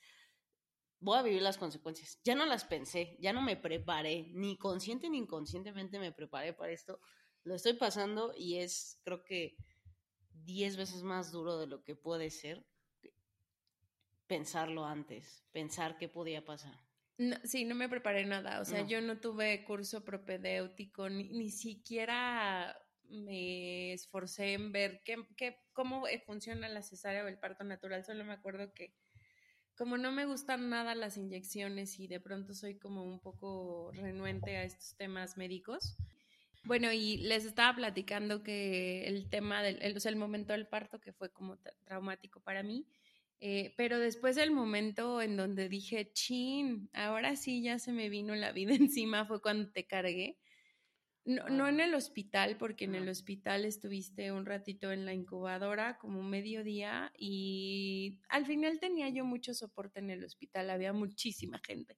voy 1.02 1.18
a 1.18 1.24
vivir 1.24 1.42
las 1.42 1.58
consecuencias. 1.58 2.20
Ya 2.24 2.36
no 2.36 2.46
las 2.46 2.64
pensé, 2.64 3.18
ya 3.20 3.34
no 3.34 3.42
me 3.42 3.58
preparé, 3.58 4.30
ni 4.34 4.58
consciente 4.58 5.10
ni 5.10 5.18
inconscientemente 5.18 6.00
me 6.00 6.12
preparé 6.12 6.54
para 6.54 6.72
esto. 6.72 7.00
Lo 7.44 7.56
estoy 7.56 7.74
pasando 7.74 8.34
y 8.38 8.58
es, 8.58 9.00
creo 9.04 9.24
que, 9.24 9.58
diez 10.34 10.78
veces 10.78 11.04
más 11.04 11.32
duro 11.32 11.60
de 11.60 11.68
lo 11.68 11.84
que 11.84 11.96
puede 11.96 12.30
ser 12.30 12.66
pensarlo 14.28 14.86
antes, 14.86 15.44
pensar 15.52 15.98
qué 15.98 16.08
podía 16.08 16.46
pasar. 16.46 16.74
sí, 17.44 17.66
no 17.66 17.76
me 17.76 17.90
preparé 17.90 18.26
nada, 18.26 18.62
o 18.62 18.66
sea, 18.66 18.88
yo 18.88 19.02
no 19.02 19.20
tuve 19.20 19.64
curso 19.66 20.06
propedéutico, 20.06 21.10
ni, 21.10 21.30
ni 21.30 21.50
siquiera 21.50 22.76
me 23.10 23.92
esforcé 23.92 24.54
en 24.54 24.72
ver 24.72 25.02
qué, 25.04 25.18
qué, 25.36 25.58
cómo 25.74 26.06
funciona 26.26 26.70
la 26.70 26.82
cesárea 26.82 27.26
o 27.26 27.28
el 27.28 27.40
parto 27.40 27.64
natural, 27.64 28.06
solo 28.06 28.24
me 28.24 28.34
acuerdo 28.34 28.74
que 28.74 28.96
como 29.78 29.98
no 29.98 30.12
me 30.12 30.26
gustan 30.26 30.70
nada 30.70 30.96
las 30.96 31.18
inyecciones 31.18 32.00
y 32.00 32.08
de 32.08 32.20
pronto 32.20 32.54
soy 32.54 32.78
como 32.78 33.04
un 33.04 33.20
poco 33.20 33.92
renuente 33.94 34.58
a 34.58 34.64
estos 34.64 34.96
temas 34.96 35.38
médicos. 35.38 35.98
Bueno, 36.64 36.92
y 36.92 37.18
les 37.18 37.46
estaba 37.46 37.76
platicando 37.76 38.44
que 38.44 39.06
el 39.08 39.30
tema 39.30 39.64
del, 39.64 39.82
el, 39.82 39.98
o 39.98 40.00
sea, 40.00 40.12
el 40.12 40.16
momento 40.18 40.54
del 40.54 40.68
parto 40.68 41.00
que 41.00 41.12
fue 41.12 41.32
como 41.32 41.58
traumático 41.86 42.40
para 42.42 42.62
mí, 42.62 42.88
eh, 43.40 43.74
pero 43.78 43.98
después 44.00 44.36
del 44.36 44.52
momento 44.52 45.22
en 45.22 45.36
donde 45.38 45.70
dije, 45.70 46.12
chin, 46.14 46.90
ahora 46.94 47.36
sí 47.36 47.64
ya 47.64 47.80
se 47.80 47.92
me 47.92 48.10
vino 48.10 48.36
la 48.36 48.52
vida 48.52 48.74
encima, 48.92 49.26
fue 49.26 49.42
cuando 49.42 49.72
te 49.72 49.88
cargué. 49.88 50.38
No, 51.26 51.50
no 51.50 51.68
en 51.68 51.80
el 51.80 51.94
hospital, 51.96 52.58
porque 52.58 52.86
en 52.86 52.96
el 52.96 53.08
hospital 53.10 53.66
estuviste 53.66 54.32
un 54.32 54.46
ratito 54.46 54.92
en 54.92 55.06
la 55.06 55.14
incubadora, 55.14 55.98
como 56.00 56.24
medio 56.24 56.64
día, 56.64 57.12
y 57.18 58.20
al 58.30 58.46
final 58.46 58.80
tenía 58.80 59.10
yo 59.10 59.24
mucho 59.26 59.54
soporte 59.54 60.00
en 60.00 60.10
el 60.10 60.24
hospital, 60.24 60.70
había 60.72 60.94
muchísima 60.94 61.62
gente 61.64 61.98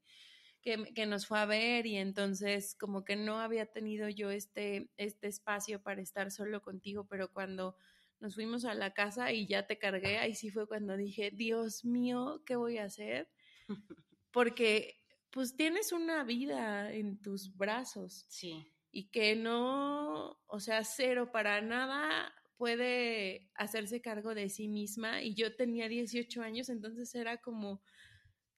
que, 0.63 0.93
que, 0.93 1.05
nos 1.05 1.27
fue 1.27 1.39
a 1.39 1.45
ver 1.45 1.85
y 1.85 1.97
entonces 1.97 2.75
como 2.79 3.03
que 3.03 3.15
no 3.15 3.39
había 3.39 3.65
tenido 3.67 4.09
yo 4.09 4.31
este, 4.31 4.89
este 4.97 5.27
espacio 5.27 5.81
para 5.81 6.01
estar 6.01 6.31
solo 6.31 6.61
contigo, 6.61 7.05
pero 7.07 7.31
cuando 7.31 7.75
nos 8.19 8.35
fuimos 8.35 8.65
a 8.65 8.73
la 8.73 8.93
casa 8.93 9.31
y 9.31 9.45
ya 9.45 9.67
te 9.67 9.77
cargué, 9.77 10.17
ahí 10.17 10.33
sí 10.33 10.49
fue 10.49 10.67
cuando 10.67 10.97
dije, 10.97 11.31
Dios 11.31 11.85
mío, 11.85 12.41
¿qué 12.45 12.55
voy 12.55 12.77
a 12.77 12.85
hacer? 12.85 13.29
Porque 14.31 14.99
pues 15.29 15.55
tienes 15.55 15.91
una 15.91 16.23
vida 16.23 16.91
en 16.91 17.21
tus 17.21 17.55
brazos. 17.55 18.25
Sí 18.29 18.73
y 18.93 19.09
que 19.09 19.35
no, 19.35 20.39
o 20.45 20.59
sea, 20.59 20.83
cero 20.83 21.31
para 21.33 21.61
nada 21.61 22.31
puede 22.57 23.49
hacerse 23.55 24.01
cargo 24.01 24.35
de 24.35 24.49
sí 24.49 24.67
misma 24.67 25.23
y 25.23 25.33
yo 25.33 25.55
tenía 25.55 25.89
18 25.89 26.43
años, 26.43 26.69
entonces 26.69 27.13
era 27.15 27.37
como, 27.37 27.81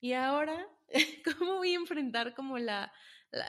¿y 0.06 0.14
ahora 0.14 0.68
cómo 1.40 1.56
voy 1.56 1.74
a 1.74 1.78
enfrentar 1.78 2.36
como 2.36 2.60
la, 2.60 2.94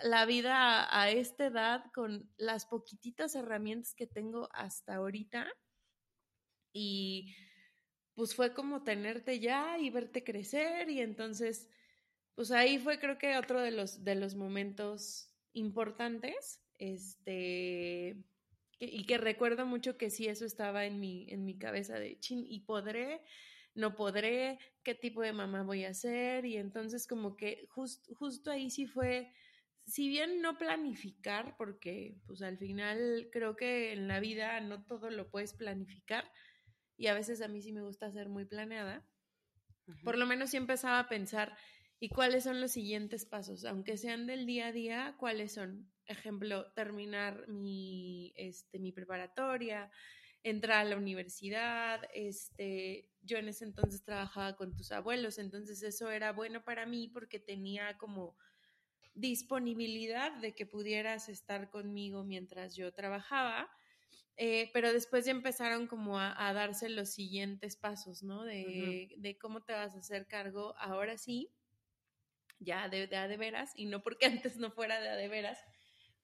la, 0.02 0.24
vida 0.24 0.88
a, 0.90 1.10
esta 1.10 1.46
edad 1.46 1.84
con 1.92 2.32
las 2.38 2.64
poquititas 2.64 3.34
herramientas 3.34 3.94
que 3.94 4.06
tengo 4.06 4.48
hasta 4.52 4.94
ahorita? 4.94 5.46
Y 6.72 7.34
pues 8.14 8.34
fue 8.34 8.54
como 8.54 8.84
tenerte 8.84 9.38
ya 9.38 9.78
y 9.78 9.90
verte 9.90 10.24
crecer 10.24 10.88
y 10.88 11.00
entonces, 11.00 11.68
pues 12.34 12.50
ahí 12.50 12.78
fue 12.78 12.98
creo 12.98 13.18
que 13.18 13.36
otro 13.36 13.60
de 13.60 13.72
los, 13.72 14.02
de 14.02 14.14
los 14.14 14.34
momentos 14.34 15.30
importantes 15.52 16.62
este, 16.78 18.16
y 18.78 19.04
que 19.04 19.18
recuerdo 19.18 19.66
mucho 19.66 19.98
que 19.98 20.08
sí, 20.08 20.26
eso 20.26 20.46
estaba 20.46 20.86
en 20.86 21.00
mi, 21.00 21.26
en 21.28 21.44
mi 21.44 21.58
cabeza 21.58 21.98
de 21.98 22.18
chin, 22.18 22.46
y 22.48 22.60
podré, 22.60 23.22
no 23.76 23.94
podré, 23.94 24.58
qué 24.82 24.94
tipo 24.94 25.22
de 25.22 25.32
mamá 25.32 25.62
voy 25.62 25.84
a 25.84 25.94
ser, 25.94 26.44
y 26.44 26.56
entonces 26.56 27.06
como 27.06 27.36
que 27.36 27.66
justo 27.68 28.50
ahí 28.50 28.70
sí 28.70 28.86
fue, 28.86 29.32
si 29.84 30.08
bien 30.08 30.42
no 30.42 30.58
planificar, 30.58 31.56
porque 31.56 32.16
pues 32.26 32.42
al 32.42 32.58
final 32.58 33.28
creo 33.30 33.54
que 33.54 33.92
en 33.92 34.08
la 34.08 34.18
vida 34.18 34.60
no 34.60 34.84
todo 34.84 35.10
lo 35.10 35.30
puedes 35.30 35.54
planificar, 35.54 36.28
y 36.96 37.06
a 37.06 37.14
veces 37.14 37.40
a 37.42 37.48
mí 37.48 37.62
sí 37.62 37.72
me 37.72 37.82
gusta 37.82 38.10
ser 38.10 38.28
muy 38.28 38.46
planeada, 38.46 39.06
por 40.02 40.18
lo 40.18 40.26
menos 40.26 40.50
sí 40.50 40.56
empezaba 40.56 40.98
a 40.98 41.08
pensar, 41.08 41.56
¿y 42.00 42.08
cuáles 42.08 42.42
son 42.42 42.60
los 42.60 42.72
siguientes 42.72 43.24
pasos? 43.24 43.64
Aunque 43.64 43.96
sean 43.96 44.26
del 44.26 44.44
día 44.44 44.66
a 44.68 44.72
día, 44.72 45.14
¿cuáles 45.18 45.52
son? 45.52 45.92
ejemplo, 46.06 46.72
terminar 46.72 47.48
mi, 47.48 48.32
este, 48.36 48.78
mi 48.78 48.92
preparatoria, 48.92 49.90
entrar 50.42 50.86
a 50.86 50.88
la 50.88 50.96
universidad, 50.96 52.00
este, 52.14 53.08
yo 53.22 53.38
en 53.38 53.48
ese 53.48 53.64
entonces 53.64 54.04
trabajaba 54.04 54.56
con 54.56 54.74
tus 54.76 54.92
abuelos, 54.92 55.38
entonces 55.38 55.82
eso 55.82 56.10
era 56.10 56.32
bueno 56.32 56.62
para 56.62 56.86
mí 56.86 57.08
porque 57.08 57.40
tenía 57.40 57.98
como 57.98 58.36
disponibilidad 59.14 60.32
de 60.36 60.54
que 60.54 60.66
pudieras 60.66 61.28
estar 61.28 61.70
conmigo 61.70 62.22
mientras 62.22 62.76
yo 62.76 62.92
trabajaba, 62.92 63.68
eh, 64.36 64.70
pero 64.74 64.92
después 64.92 65.24
ya 65.24 65.32
empezaron 65.32 65.86
como 65.86 66.20
a, 66.20 66.52
darse 66.52 66.90
los 66.90 67.10
siguientes 67.10 67.76
pasos, 67.76 68.22
¿no? 68.22 68.44
De, 68.44 69.14
de, 69.16 69.38
cómo 69.38 69.62
te 69.62 69.72
vas 69.72 69.94
a 69.94 69.98
hacer 69.98 70.26
cargo 70.26 70.74
ahora 70.78 71.16
sí, 71.16 71.50
ya 72.58 72.88
de, 72.90 73.06
de, 73.06 73.28
de 73.28 73.36
veras, 73.38 73.72
y 73.74 73.86
no 73.86 74.02
porque 74.02 74.26
antes 74.50 74.58
no 74.58 74.70
fuera 74.70 75.00
de, 75.00 75.08
de 75.16 75.28
veras, 75.28 75.58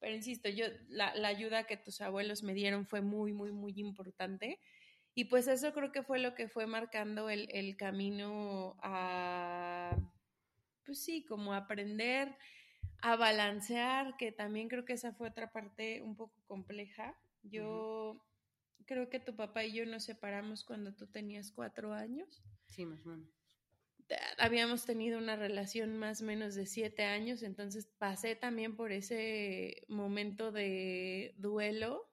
pero 0.03 0.15
insisto, 0.15 0.49
yo, 0.49 0.65
la, 0.89 1.15
la, 1.15 1.29
ayuda 1.29 1.63
que 1.63 1.77
tus 1.77 2.01
abuelos 2.01 2.43
me 2.43 2.53
dieron 2.53 2.85
fue 2.85 2.99
muy, 2.99 3.31
muy, 3.31 3.53
muy 3.53 3.71
importante. 3.77 4.59
Y 5.15 5.25
pues 5.25 5.47
eso 5.47 5.71
creo 5.71 5.93
que 5.93 6.03
fue 6.03 6.19
lo 6.19 6.35
que 6.35 6.49
fue 6.49 6.67
marcando 6.67 7.29
el, 7.29 7.47
el 7.53 7.77
camino 7.77 8.75
a, 8.83 9.95
pues 10.85 11.01
sí, 11.01 11.23
como 11.23 11.53
aprender 11.53 12.35
a 13.01 13.15
balancear, 13.15 14.17
que 14.17 14.33
también 14.33 14.67
creo 14.67 14.83
que 14.83 14.91
esa 14.91 15.13
fue 15.13 15.29
otra 15.29 15.53
parte 15.53 16.01
un 16.01 16.17
poco 16.17 16.43
compleja. 16.47 17.17
Yo 17.41 18.21
creo 18.85 19.09
que 19.09 19.21
tu 19.21 19.37
papá 19.37 19.63
y 19.63 19.71
yo 19.71 19.85
nos 19.85 20.03
separamos 20.03 20.65
cuando 20.65 20.93
tú 20.93 21.07
tenías 21.07 21.49
cuatro 21.53 21.93
años. 21.93 22.43
Sí, 22.67 22.85
más 22.85 23.05
o 23.05 23.09
menos. 23.09 23.42
Habíamos 24.37 24.85
tenido 24.85 25.17
una 25.17 25.35
relación 25.35 25.97
más 25.97 26.21
o 26.21 26.25
menos 26.25 26.55
de 26.55 26.65
siete 26.65 27.03
años, 27.03 27.43
entonces 27.43 27.87
pasé 27.97 28.35
también 28.35 28.75
por 28.75 28.91
ese 28.91 29.85
momento 29.87 30.51
de 30.51 31.33
duelo, 31.37 32.09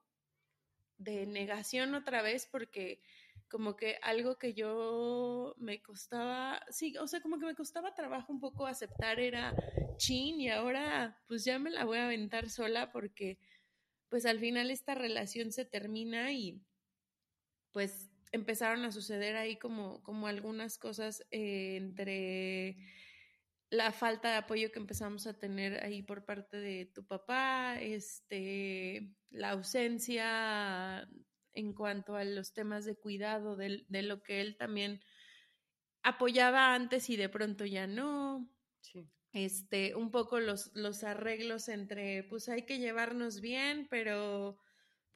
de 0.98 1.26
negación 1.26 1.94
otra 1.94 2.22
vez, 2.22 2.46
porque 2.50 3.02
como 3.48 3.76
que 3.76 3.98
algo 4.02 4.38
que 4.38 4.54
yo 4.54 5.54
me 5.58 5.82
costaba, 5.82 6.64
sí, 6.70 6.96
o 6.98 7.08
sea, 7.08 7.20
como 7.20 7.38
que 7.38 7.46
me 7.46 7.56
costaba 7.56 7.94
trabajo 7.94 8.32
un 8.32 8.40
poco 8.40 8.66
aceptar 8.66 9.18
era 9.18 9.54
chin 9.96 10.40
y 10.40 10.48
ahora 10.50 11.20
pues 11.26 11.44
ya 11.44 11.58
me 11.58 11.70
la 11.70 11.84
voy 11.84 11.98
a 11.98 12.06
aventar 12.06 12.48
sola 12.48 12.92
porque 12.92 13.38
pues 14.08 14.26
al 14.26 14.38
final 14.38 14.70
esta 14.70 14.94
relación 14.94 15.52
se 15.52 15.64
termina 15.64 16.32
y 16.32 16.62
pues 17.72 18.09
empezaron 18.32 18.84
a 18.84 18.92
suceder 18.92 19.36
ahí 19.36 19.56
como, 19.56 20.02
como 20.02 20.26
algunas 20.26 20.78
cosas 20.78 21.26
eh, 21.30 21.76
entre 21.76 22.76
la 23.70 23.92
falta 23.92 24.30
de 24.30 24.36
apoyo 24.36 24.72
que 24.72 24.80
empezamos 24.80 25.26
a 25.26 25.38
tener 25.38 25.84
ahí 25.84 26.02
por 26.02 26.24
parte 26.24 26.56
de 26.56 26.86
tu 26.86 27.06
papá, 27.06 27.80
este, 27.80 29.14
la 29.30 29.50
ausencia 29.50 31.08
en 31.52 31.72
cuanto 31.72 32.16
a 32.16 32.24
los 32.24 32.52
temas 32.52 32.84
de 32.84 32.96
cuidado, 32.96 33.56
de, 33.56 33.84
de 33.88 34.02
lo 34.02 34.22
que 34.22 34.40
él 34.40 34.56
también 34.56 35.00
apoyaba 36.02 36.74
antes 36.74 37.10
y 37.10 37.16
de 37.16 37.28
pronto 37.28 37.64
ya 37.64 37.86
no. 37.86 38.50
Sí. 38.80 39.08
Este, 39.32 39.94
un 39.94 40.10
poco 40.10 40.40
los, 40.40 40.72
los 40.74 41.04
arreglos 41.04 41.68
entre, 41.68 42.24
pues 42.24 42.48
hay 42.48 42.62
que 42.62 42.78
llevarnos 42.78 43.40
bien, 43.40 43.86
pero 43.88 44.58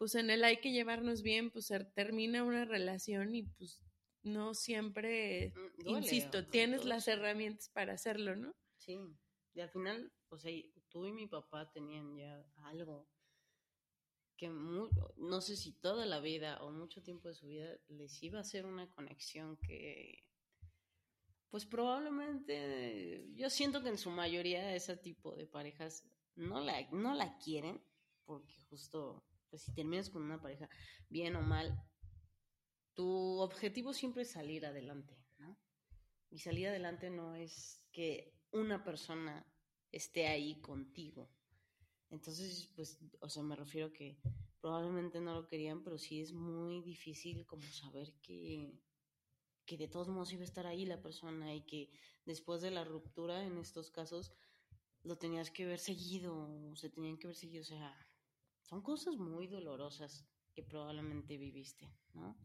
pues 0.05 0.17
en 0.17 0.29
el 0.29 0.45
hay 0.45 0.59
que 0.59 0.71
llevarnos 0.71 1.23
bien, 1.23 1.51
pues 1.51 1.65
se 1.65 1.83
termina 1.83 2.45
una 2.45 2.67
relación 2.67 3.35
y 3.35 3.45
pues 3.45 3.81
no 4.23 4.53
siempre, 4.53 5.55
Mm, 5.57 5.89
insisto, 5.89 6.47
tienes 6.47 6.81
todo 6.81 6.91
las 6.91 7.09
herramientas 7.09 7.71
para 7.71 7.95
hacerlo, 7.95 8.37
¿no? 8.37 8.55
Sí, 8.77 8.99
y 9.55 9.61
al 9.61 9.71
final, 9.71 10.13
o 10.29 10.39
sea, 10.39 10.53
tú 10.91 11.07
y 11.07 11.13
mi 11.13 11.27
papá 11.27 11.73
tenían 11.73 12.15
ya 12.19 12.47
algo 12.65 13.09
que 14.37 14.51
no 14.51 15.41
sé 15.41 15.57
si 15.57 15.73
toda 15.73 16.05
la 16.05 16.21
vida 16.21 16.63
o 16.63 16.71
mucho 16.71 17.03
tiempo 17.03 17.29
de 17.29 17.35
su 17.35 17.47
vida 17.47 17.75
les 17.89 18.23
iba 18.23 18.37
a 18.37 18.43
hacer 18.43 18.67
una 18.67 18.91
conexión 18.91 19.57
que, 19.57 20.23
pues 21.49 21.65
probablemente, 21.65 23.27
yo 23.37 23.49
siento 23.49 23.83
que 23.83 23.89
en 23.89 23.97
su 23.97 24.11
mayoría 24.11 24.77
ese 24.77 24.99
tipo 24.99 25.35
de 25.35 25.47
parejas 25.47 26.05
no 26.35 26.61
la, 26.61 26.87
no 26.91 27.15
la 27.15 27.39
quieren, 27.39 27.83
porque 28.27 28.55
justo, 28.69 29.25
pues 29.55 29.63
si 29.63 29.73
terminas 29.73 30.11
con 30.11 30.25
una 30.25 30.41
pareja, 30.41 30.69
bien 31.09 31.37
o 31.37 31.41
mal, 31.41 31.81
tu 32.93 33.39
objetivo 33.39 33.93
siempre 33.93 34.23
es 34.23 34.33
salir 34.33 34.67
adelante, 34.67 35.17
¿no? 35.39 35.57
Y 36.29 36.41
salir 36.41 36.67
adelante 36.67 37.09
no 37.09 37.37
es 37.37 37.87
que 37.93 38.37
una 38.51 38.83
persona 38.83 39.47
esté 39.93 40.27
ahí 40.27 40.61
contigo. 40.61 41.31
Entonces, 42.11 42.69
pues, 42.75 42.99
o 43.21 43.29
sea, 43.29 43.45
me 43.45 43.55
refiero 43.55 43.93
que 43.93 44.19
probablemente 44.61 45.21
no 45.21 45.35
lo 45.35 45.47
querían, 45.47 45.85
pero 45.85 45.99
sí 45.99 46.21
es 46.21 46.33
muy 46.33 46.81
difícil 46.81 47.47
como 47.47 47.63
saber 47.63 48.13
que, 48.23 48.77
que 49.67 49.79
de 49.79 49.87
todos 49.87 50.09
modos 50.09 50.33
iba 50.33 50.43
a 50.43 50.47
estar 50.47 50.67
ahí 50.67 50.85
la 50.85 51.01
persona 51.01 51.55
y 51.55 51.65
que 51.65 51.93
después 52.25 52.61
de 52.61 52.73
la 52.73 52.83
ruptura, 52.83 53.45
en 53.45 53.57
estos 53.59 53.93
casos, 53.93 54.33
lo 55.05 55.17
tenías 55.17 55.53
que 55.53 55.65
ver 55.65 55.79
seguido, 55.79 56.75
se 56.75 56.91
tenían 56.91 57.19
que 57.19 57.29
ver 57.29 57.37
seguido, 57.37 57.63
o 57.63 57.67
sea, 57.67 57.97
son 58.65 58.83
cosas 58.83 59.17
muy 59.17 59.47
dolorosas 59.47 60.27
que 60.55 60.63
probablemente 60.63 61.37
viviste, 61.37 61.91
¿no? 62.15 62.37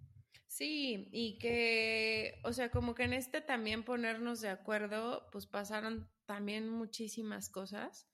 Sí, 0.47 1.09
y 1.11 1.37
que, 1.37 2.39
o 2.43 2.53
sea, 2.53 2.71
como 2.71 2.95
que 2.95 3.03
en 3.03 3.13
este 3.13 3.39
también 3.41 3.83
ponernos 3.83 4.41
de 4.41 4.49
acuerdo, 4.49 5.29
pues 5.31 5.45
pasaron 5.45 6.09
también 6.25 6.69
muchísimas 6.69 7.49
cosas. 7.49 8.07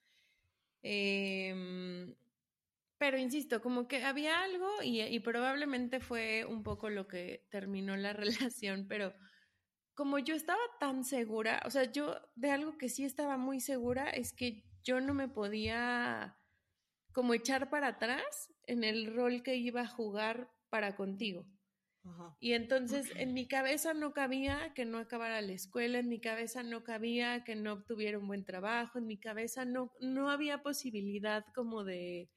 Em, 0.82 2.16
pero 2.98 3.18
insisto, 3.18 3.62
como 3.62 3.88
que 3.88 4.04
había 4.04 4.44
algo 4.44 4.70
y, 4.84 5.02
y 5.02 5.20
probablemente 5.22 6.00
fue 6.00 6.46
un 6.46 6.64
poco 6.64 6.90
lo 6.90 7.08
que 7.08 7.48
terminó 7.50 7.96
la 7.96 8.14
relación, 8.52 8.88
pero 8.88 9.14
como 9.96 10.20
yo 10.20 10.36
estaba 10.36 10.62
tan 10.80 11.06
segura, 11.06 11.64
o 11.66 11.72
sea, 11.72 11.92
yo 11.92 12.16
de 12.36 12.52
algo 12.52 12.78
que 12.78 12.90
sí 12.90 13.06
estaba 13.06 13.38
muy 13.38 13.62
segura 13.62 14.10
es 14.10 14.34
que 14.34 14.66
yo 14.84 15.00
no 15.00 15.14
me 15.14 15.30
podía 15.30 16.38
como 17.16 17.34
echar 17.34 17.70
para 17.70 17.88
atrás 17.88 18.54
en 18.68 18.84
el 18.84 19.16
rol 19.16 19.42
que 19.42 19.56
iba 19.56 19.80
a 19.82 19.88
jugar 19.88 20.52
para 20.70 20.98
contigo. 20.98 21.46
Y 22.42 22.54
entonces 22.54 23.10
en 23.16 23.34
mi 23.34 23.48
cabeza 23.48 23.94
no 23.94 24.12
cabía 24.14 24.74
que 24.76 24.84
no 24.84 24.98
acabara 25.00 25.42
la 25.42 25.54
escuela, 25.54 25.98
en 25.98 26.10
mi 26.10 26.20
cabeza 26.20 26.62
no 26.62 26.84
cabía 26.84 27.46
que 27.46 27.56
no 27.56 27.72
obtuviera 27.72 28.20
un 28.20 28.28
buen 28.28 28.44
trabajo, 28.44 29.00
en 29.00 29.08
mi 29.08 29.18
cabeza 29.18 29.64
no, 29.64 29.94
no 30.02 30.30
había 30.30 30.62
posibilidad 30.62 31.46
como 31.56 31.86
de 31.86 32.30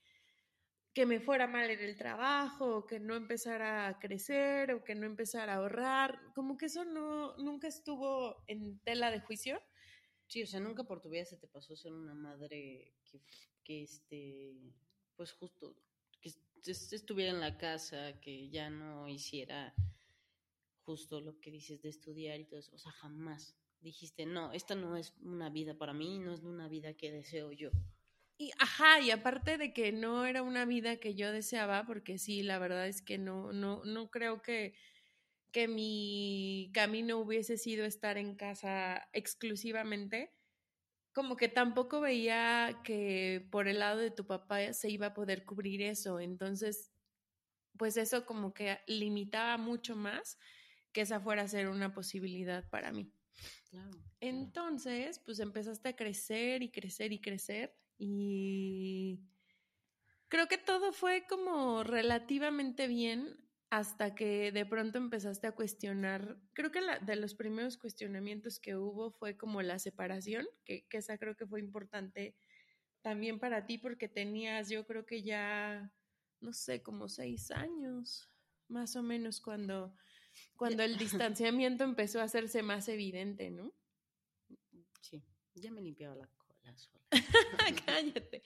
que 0.95 1.07
me 1.07 1.21
fuera 1.21 1.49
mal 1.49 1.69
en 1.71 1.81
el 1.81 1.97
trabajo, 1.97 2.77
o 2.77 2.87
que 2.87 3.01
no 3.01 3.17
empezara 3.17 3.89
a 3.89 3.99
crecer, 3.99 4.73
o 4.73 4.85
que 4.85 4.95
no 4.95 5.07
empezara 5.07 5.55
a 5.55 5.57
ahorrar, 5.57 6.21
como 6.35 6.57
que 6.57 6.67
eso 6.67 6.85
no, 6.85 7.37
nunca 7.37 7.67
estuvo 7.67 8.45
en 8.47 8.79
tela 8.81 9.11
de 9.11 9.21
juicio. 9.21 9.61
Sí, 10.29 10.43
o 10.43 10.47
sea, 10.47 10.61
nunca 10.61 10.85
por 10.85 11.01
tu 11.01 11.11
vida 11.11 11.25
se 11.25 11.37
te 11.37 11.49
pasó 11.49 11.77
ser 11.77 11.93
una 11.93 12.15
madre 12.15 12.95
que, 13.05 13.21
que 13.69 13.83
este, 13.85 14.57
pues 15.15 15.33
justo, 15.35 15.77
que 16.23 16.31
est- 16.31 16.93
estuviera 16.95 17.33
en 17.33 17.41
la 17.41 17.59
casa, 17.59 18.19
que 18.23 18.49
ya 18.49 18.71
no 18.71 19.09
hiciera 19.09 19.75
justo 20.85 21.21
lo 21.21 21.39
que 21.41 21.51
dices 21.51 21.83
de 21.83 21.91
estudiar 21.91 22.41
y 22.41 22.47
todo 22.47 22.61
eso. 22.61 22.75
O 22.75 22.79
sea, 22.79 22.93
jamás 22.93 23.57
dijiste, 23.81 24.27
no, 24.27 24.53
esta 24.53 24.75
no 24.75 24.97
es 24.97 25.15
una 25.21 25.51
vida 25.51 25.77
para 25.77 25.93
mí, 25.93 26.19
no 26.19 26.33
es 26.33 26.43
una 26.43 26.69
vida 26.69 26.95
que 26.95 27.13
deseo 27.13 27.53
yo. 27.53 27.71
Y 28.39 28.53
ajá, 28.59 29.01
y 29.01 29.11
aparte 29.11 29.59
de 29.59 29.75
que 29.75 29.93
no 29.93 30.25
era 30.25 30.43
una 30.43 30.65
vida 30.65 30.97
que 30.99 31.15
yo 31.15 31.33
deseaba, 31.33 31.85
porque 31.87 32.19
sí, 32.19 32.43
la 32.43 32.59
verdad 32.59 32.89
es 32.89 33.03
que 33.03 33.19
no, 33.19 33.53
no, 33.53 33.85
no 33.85 34.11
creo 34.11 34.43
que, 34.43 34.75
que 35.53 35.69
mi 35.69 36.71
camino 36.75 37.19
hubiese 37.19 37.59
sido 37.59 37.85
estar 37.85 38.19
en 38.19 38.37
casa 38.37 39.09
exclusivamente, 39.13 40.33
como 41.13 41.37
que 41.37 41.49
tampoco 41.49 42.01
veía 42.01 42.81
que 42.85 43.47
por 43.51 43.69
el 43.69 43.81
lado 43.81 43.99
de 43.99 44.11
tu 44.11 44.27
papá 44.27 44.73
se 44.73 44.91
iba 44.91 45.09
a 45.09 45.15
poder 45.15 45.45
cubrir 45.45 45.83
eso. 45.83 46.21
Entonces, 46.21 46.93
pues 47.77 47.97
eso 47.97 48.27
como 48.27 48.53
que 48.53 48.79
limitaba 48.87 49.57
mucho 49.57 49.97
más 49.97 50.39
que 50.93 51.03
esa 51.03 51.21
fuera 51.21 51.43
a 51.43 51.49
ser 51.49 51.69
una 51.69 51.93
posibilidad 51.93 52.69
para 52.71 52.93
mí. 52.93 53.13
Claro. 53.71 53.99
Entonces, 54.21 55.21
pues 55.21 55.39
empezaste 55.39 55.91
a 55.91 55.97
crecer 55.97 56.63
y 56.63 56.71
crecer 56.71 57.13
y 57.13 57.21
crecer 57.21 57.77
y 57.99 59.21
creo 60.29 60.47
que 60.49 60.59
todo 60.59 60.93
fue 60.93 61.27
como 61.29 61.85
relativamente 61.85 62.87
bien 62.87 63.48
hasta 63.71 64.15
que 64.15 64.51
de 64.51 64.65
pronto 64.65 64.99
empezaste 64.99 65.47
a 65.47 65.53
cuestionar, 65.53 66.39
creo 66.55 66.71
que 66.71 66.81
la, 66.81 66.99
de 66.99 67.17
los 67.17 67.35
primeros 67.35 67.77
cuestionamientos 67.77 68.59
que 68.61 68.77
hubo 68.77 69.11
fue 69.11 69.37
como 69.37 69.61
la 69.63 69.79
separación, 69.79 70.47
que, 70.65 70.87
que 70.89 70.99
esa 70.99 71.19
creo 71.19 71.37
que 71.37 71.47
fue 71.47 71.61
importante 71.61 72.35
también 73.03 73.39
para 73.39 73.67
ti 73.67 73.79
porque 73.79 74.09
tenías, 74.09 74.69
yo 74.71 74.87
creo 74.87 75.05
que 75.05 75.23
ya, 75.23 75.93
no 76.41 76.53
sé, 76.53 76.83
como 76.83 77.09
seis 77.09 77.51
años, 77.51 78.31
más 78.69 78.97
o 78.97 79.03
menos, 79.03 79.41
cuando, 79.41 79.95
cuando 80.57 80.83
el 80.83 80.97
distanciamiento 80.97 81.85
empezó 81.85 82.21
a 82.21 82.25
hacerse 82.25 82.63
más 82.63 82.89
evidente, 82.89 83.51
¿no? 83.51 83.75
Sí, 85.01 85.23
ya 85.55 85.71
me 85.71 85.83
limpiaba 85.83 86.17
la 86.17 86.27
cola 86.27 86.77
sola. 86.77 87.01
Cállate. 87.87 88.43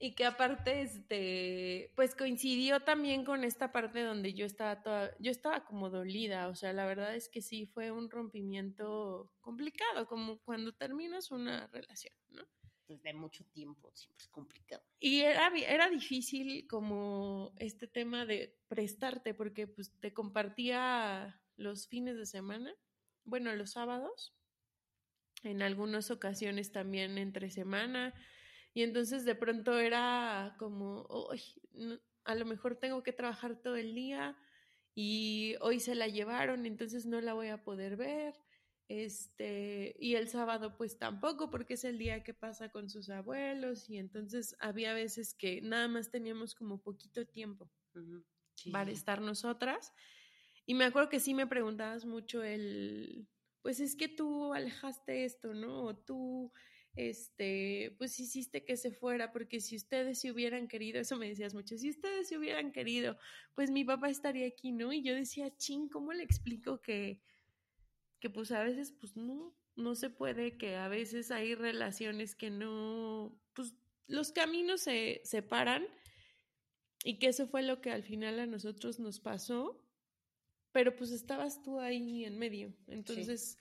Y 0.00 0.14
que 0.14 0.24
aparte, 0.24 0.82
este, 0.82 1.92
pues 1.96 2.14
coincidió 2.14 2.80
también 2.80 3.24
con 3.24 3.42
esta 3.42 3.72
parte 3.72 4.02
donde 4.02 4.32
yo 4.32 4.46
estaba 4.46 4.80
toda, 4.80 5.10
yo 5.18 5.32
estaba 5.32 5.64
como 5.64 5.90
dolida, 5.90 6.46
o 6.48 6.54
sea, 6.54 6.72
la 6.72 6.86
verdad 6.86 7.16
es 7.16 7.28
que 7.28 7.42
sí 7.42 7.66
fue 7.66 7.90
un 7.90 8.08
rompimiento 8.08 9.32
complicado, 9.40 10.06
como 10.06 10.38
cuando 10.38 10.72
terminas 10.72 11.32
una 11.32 11.66
relación, 11.68 12.14
¿no? 12.30 12.44
Desde 12.86 13.12
mucho 13.12 13.44
tiempo 13.46 13.90
siempre 13.94 14.22
es 14.22 14.28
complicado. 14.28 14.82
Y 15.00 15.20
era, 15.20 15.50
era 15.66 15.90
difícil 15.90 16.66
como 16.68 17.52
este 17.56 17.88
tema 17.88 18.24
de 18.24 18.56
prestarte, 18.68 19.34
porque 19.34 19.66
pues 19.66 19.92
te 20.00 20.14
compartía 20.14 21.42
los 21.56 21.88
fines 21.88 22.16
de 22.16 22.24
semana, 22.24 22.72
bueno, 23.24 23.52
los 23.56 23.72
sábados, 23.72 24.32
en 25.42 25.60
algunas 25.60 26.10
ocasiones 26.10 26.72
también 26.72 27.18
entre 27.18 27.50
semana, 27.50 28.14
y 28.74 28.82
entonces 28.82 29.24
de 29.24 29.34
pronto 29.34 29.78
era 29.78 30.56
como, 30.58 31.06
"Uy, 31.30 31.42
no- 31.72 32.00
a 32.24 32.34
lo 32.34 32.44
mejor 32.46 32.76
tengo 32.76 33.02
que 33.02 33.12
trabajar 33.12 33.60
todo 33.62 33.76
el 33.76 33.94
día 33.94 34.36
y 34.94 35.56
hoy 35.60 35.80
se 35.80 35.94
la 35.94 36.08
llevaron, 36.08 36.66
entonces 36.66 37.06
no 37.06 37.20
la 37.20 37.34
voy 37.34 37.48
a 37.48 37.64
poder 37.64 37.96
ver. 37.96 38.34
Este, 38.88 39.94
y 39.98 40.14
el 40.16 40.28
sábado 40.28 40.76
pues 40.78 40.98
tampoco 40.98 41.50
porque 41.50 41.74
es 41.74 41.84
el 41.84 41.98
día 41.98 42.22
que 42.24 42.32
pasa 42.34 42.70
con 42.70 42.88
sus 42.88 43.10
abuelos 43.10 43.88
y 43.90 43.98
entonces 43.98 44.56
había 44.60 44.94
veces 44.94 45.34
que 45.34 45.60
nada 45.60 45.88
más 45.88 46.10
teníamos 46.10 46.54
como 46.54 46.82
poquito 46.82 47.26
tiempo 47.26 47.70
para 48.70 48.90
estar 48.90 49.20
nosotras. 49.20 49.92
Y 50.66 50.74
me 50.74 50.84
acuerdo 50.84 51.08
que 51.08 51.20
sí 51.20 51.34
me 51.34 51.46
preguntabas 51.46 52.04
mucho 52.04 52.42
el, 52.42 53.28
pues 53.62 53.80
es 53.80 53.96
que 53.96 54.08
tú 54.08 54.52
alejaste 54.54 55.24
esto, 55.24 55.54
¿no? 55.54 55.84
O 55.84 55.96
tú, 55.96 56.52
este, 56.98 57.94
pues 57.98 58.18
hiciste 58.20 58.64
que 58.64 58.76
se 58.76 58.90
fuera, 58.90 59.32
porque 59.32 59.60
si 59.60 59.76
ustedes 59.76 60.20
se 60.20 60.30
hubieran 60.30 60.68
querido, 60.68 61.00
eso 61.00 61.16
me 61.16 61.28
decías 61.28 61.54
mucho, 61.54 61.78
si 61.78 61.90
ustedes 61.90 62.28
se 62.28 62.36
hubieran 62.36 62.72
querido, 62.72 63.16
pues 63.54 63.70
mi 63.70 63.84
papá 63.84 64.10
estaría 64.10 64.46
aquí, 64.46 64.72
¿no? 64.72 64.92
Y 64.92 65.02
yo 65.02 65.14
decía, 65.14 65.56
ching, 65.56 65.88
¿cómo 65.88 66.12
le 66.12 66.24
explico 66.24 66.82
que 66.82 67.20
que 68.20 68.30
pues 68.30 68.50
a 68.52 68.62
veces 68.62 68.92
pues 68.92 69.16
no, 69.16 69.54
no 69.76 69.94
se 69.94 70.10
puede, 70.10 70.56
que 70.56 70.76
a 70.76 70.88
veces 70.88 71.30
hay 71.30 71.54
relaciones 71.54 72.34
que 72.34 72.50
no, 72.50 73.40
pues 73.54 73.74
los 74.06 74.32
caminos 74.32 74.82
se 74.82 75.20
separan 75.24 75.86
y 77.04 77.18
que 77.18 77.28
eso 77.28 77.46
fue 77.46 77.62
lo 77.62 77.80
que 77.80 77.90
al 77.90 78.02
final 78.02 78.40
a 78.40 78.46
nosotros 78.46 78.98
nos 78.98 79.20
pasó, 79.20 79.80
pero 80.72 80.96
pues 80.96 81.10
estabas 81.12 81.62
tú 81.62 81.78
ahí 81.78 82.24
en 82.24 82.38
medio. 82.38 82.74
Entonces, 82.88 83.56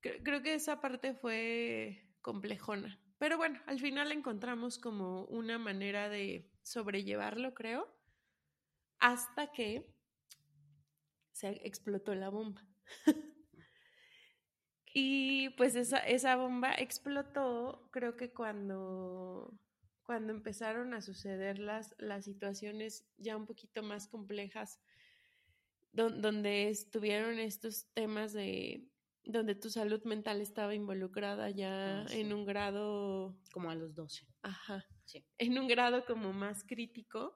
creo 0.00 0.42
que 0.42 0.54
esa 0.54 0.80
parte 0.80 1.14
fue 1.14 2.03
complejona. 2.24 2.98
Pero 3.18 3.36
bueno, 3.36 3.60
al 3.66 3.78
final 3.78 4.10
encontramos 4.10 4.78
como 4.78 5.26
una 5.26 5.58
manera 5.58 6.08
de 6.08 6.50
sobrellevarlo, 6.62 7.52
creo, 7.52 7.86
hasta 8.98 9.52
que 9.52 9.94
se 11.32 11.50
explotó 11.66 12.14
la 12.14 12.30
bomba. 12.30 12.66
Y 14.96 15.48
pues 15.56 15.74
esa, 15.74 15.98
esa 15.98 16.36
bomba 16.36 16.72
explotó, 16.72 17.88
creo 17.90 18.16
que 18.16 18.32
cuando, 18.32 19.52
cuando 20.04 20.32
empezaron 20.32 20.94
a 20.94 21.02
suceder 21.02 21.58
las, 21.58 21.96
las 21.98 22.24
situaciones 22.24 23.04
ya 23.16 23.36
un 23.36 23.44
poquito 23.44 23.82
más 23.82 24.06
complejas, 24.06 24.78
donde 25.90 26.68
estuvieron 26.68 27.40
estos 27.40 27.92
temas 27.92 28.32
de 28.32 28.88
donde 29.24 29.54
tu 29.54 29.70
salud 29.70 30.02
mental 30.04 30.40
estaba 30.40 30.74
involucrada 30.74 31.50
ya 31.50 32.02
ah, 32.02 32.06
en 32.10 32.32
un 32.32 32.44
grado... 32.44 33.36
Como 33.52 33.70
a 33.70 33.74
los 33.74 33.94
12. 33.94 34.26
Ajá. 34.42 34.86
Sí. 35.04 35.24
En 35.38 35.58
un 35.58 35.68
grado 35.68 36.04
como 36.04 36.32
más 36.32 36.64
crítico 36.64 37.34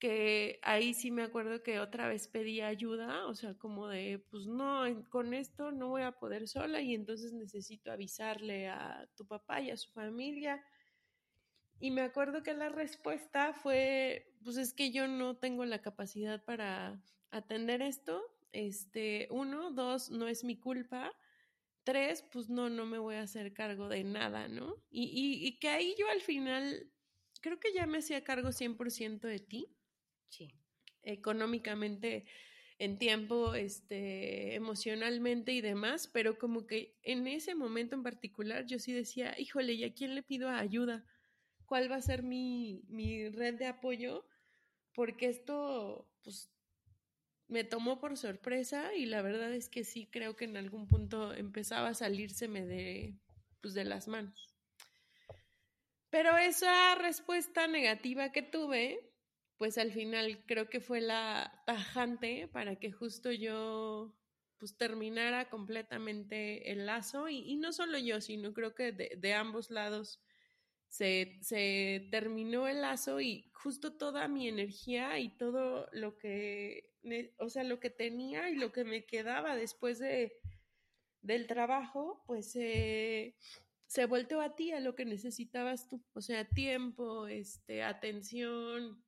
que 0.00 0.58
ahí 0.62 0.94
sí 0.94 1.10
me 1.10 1.22
acuerdo 1.22 1.62
que 1.62 1.78
otra 1.78 2.08
vez 2.08 2.26
pedí 2.26 2.62
ayuda, 2.62 3.26
o 3.26 3.34
sea, 3.34 3.54
como 3.54 3.86
de, 3.86 4.24
pues 4.30 4.46
no, 4.46 4.82
con 5.10 5.34
esto 5.34 5.70
no 5.70 5.88
voy 5.88 6.02
a 6.02 6.12
poder 6.12 6.48
sola 6.48 6.80
y 6.80 6.94
entonces 6.94 7.34
necesito 7.34 7.92
avisarle 7.92 8.68
a 8.68 9.06
tu 9.14 9.26
papá 9.26 9.60
y 9.60 9.70
a 9.70 9.76
su 9.76 9.92
familia. 9.92 10.64
Y 11.78 11.90
me 11.90 12.00
acuerdo 12.00 12.42
que 12.42 12.54
la 12.54 12.70
respuesta 12.70 13.52
fue, 13.52 14.34
pues 14.42 14.56
es 14.56 14.72
que 14.72 14.90
yo 14.90 15.06
no 15.06 15.36
tengo 15.36 15.66
la 15.66 15.82
capacidad 15.82 16.42
para 16.44 17.02
atender 17.30 17.82
esto. 17.82 18.22
Este, 18.52 19.28
uno, 19.30 19.70
dos, 19.72 20.10
no 20.10 20.28
es 20.28 20.44
mi 20.44 20.58
culpa. 20.58 21.12
Tres, 21.84 22.22
pues 22.32 22.48
no, 22.50 22.68
no 22.70 22.86
me 22.86 22.98
voy 22.98 23.16
a 23.16 23.22
hacer 23.22 23.52
cargo 23.54 23.88
de 23.88 24.04
nada, 24.04 24.48
¿no? 24.48 24.76
Y, 24.90 25.04
y, 25.04 25.46
y 25.46 25.58
que 25.58 25.68
ahí 25.70 25.94
yo 25.98 26.08
al 26.10 26.20
final 26.20 26.90
creo 27.40 27.58
que 27.58 27.72
ya 27.72 27.86
me 27.86 27.98
hacía 27.98 28.24
cargo 28.24 28.52
100% 28.52 29.26
de 29.28 29.40
ti 29.40 29.68
Sí. 30.28 30.54
Económicamente, 31.02 32.26
en 32.78 32.98
tiempo, 32.98 33.54
este, 33.54 34.54
emocionalmente 34.54 35.52
y 35.52 35.60
demás, 35.60 36.08
pero 36.08 36.38
como 36.38 36.66
que 36.66 36.98
en 37.02 37.26
ese 37.26 37.54
momento 37.54 37.94
en 37.94 38.02
particular 38.02 38.66
yo 38.66 38.78
sí 38.78 38.92
decía, 38.92 39.34
híjole, 39.38 39.74
¿y 39.74 39.84
a 39.84 39.94
quién 39.94 40.14
le 40.14 40.22
pido 40.22 40.48
ayuda? 40.48 41.04
¿Cuál 41.66 41.90
va 41.90 41.96
a 41.96 42.02
ser 42.02 42.22
mi, 42.22 42.82
mi 42.88 43.28
red 43.28 43.54
de 43.56 43.66
apoyo? 43.66 44.26
Porque 44.94 45.26
esto, 45.28 46.08
pues, 46.22 46.50
me 47.50 47.64
tomó 47.64 47.98
por 47.98 48.16
sorpresa 48.16 48.94
y 48.94 49.06
la 49.06 49.22
verdad 49.22 49.52
es 49.52 49.68
que 49.68 49.84
sí 49.84 50.06
creo 50.06 50.36
que 50.36 50.44
en 50.44 50.56
algún 50.56 50.86
punto 50.86 51.34
empezaba 51.34 51.88
a 51.88 51.94
salírseme 51.94 52.64
de, 52.64 53.18
pues, 53.60 53.74
de 53.74 53.84
las 53.84 54.06
manos. 54.08 54.54
Pero 56.10 56.36
esa 56.38 56.94
respuesta 56.94 57.66
negativa 57.66 58.30
que 58.32 58.42
tuve, 58.42 59.12
pues 59.56 59.78
al 59.78 59.92
final 59.92 60.44
creo 60.46 60.68
que 60.68 60.80
fue 60.80 61.00
la 61.00 61.62
tajante 61.66 62.48
para 62.48 62.76
que 62.76 62.92
justo 62.92 63.32
yo 63.32 64.16
pues 64.58 64.76
terminara 64.76 65.48
completamente 65.48 66.70
el 66.70 66.86
lazo 66.86 67.28
y, 67.28 67.56
no 67.56 67.72
solo 67.72 67.98
yo, 67.98 68.20
sino 68.20 68.52
creo 68.52 68.74
que 68.74 68.92
de, 68.92 69.34
ambos 69.34 69.70
lados 69.70 70.20
se, 70.90 71.38
se, 71.40 72.08
terminó 72.10 72.66
el 72.68 72.82
lazo 72.82 73.20
y 73.20 73.48
justo 73.54 73.94
toda 73.94 74.28
mi 74.28 74.48
energía 74.48 75.18
y 75.20 75.30
todo 75.36 75.88
lo 75.92 76.18
que, 76.18 76.92
o 77.38 77.48
sea, 77.48 77.62
lo 77.62 77.78
que 77.80 77.90
tenía 77.90 78.50
y 78.50 78.56
lo 78.56 78.72
que 78.72 78.84
me 78.84 79.06
quedaba 79.06 79.56
después 79.56 80.00
de, 80.00 80.36
del 81.22 81.46
trabajo, 81.46 82.22
pues 82.26 82.50
se 82.50 84.06
volteó 84.06 84.40
a 84.40 84.56
ti, 84.56 84.72
a 84.72 84.80
lo 84.80 84.96
que 84.96 85.04
necesitabas 85.04 85.88
tú, 85.88 86.04
o 86.12 86.20
sea, 86.20 86.44
tiempo, 86.44 87.28
este, 87.28 87.84
atención, 87.84 89.02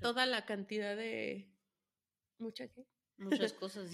toda 0.00 0.26
la 0.26 0.46
cantidad 0.46 0.96
de... 0.96 1.52
¿Mucha 2.38 2.68
qué? 2.68 2.86
Muchas 3.18 3.52
cosas. 3.52 3.90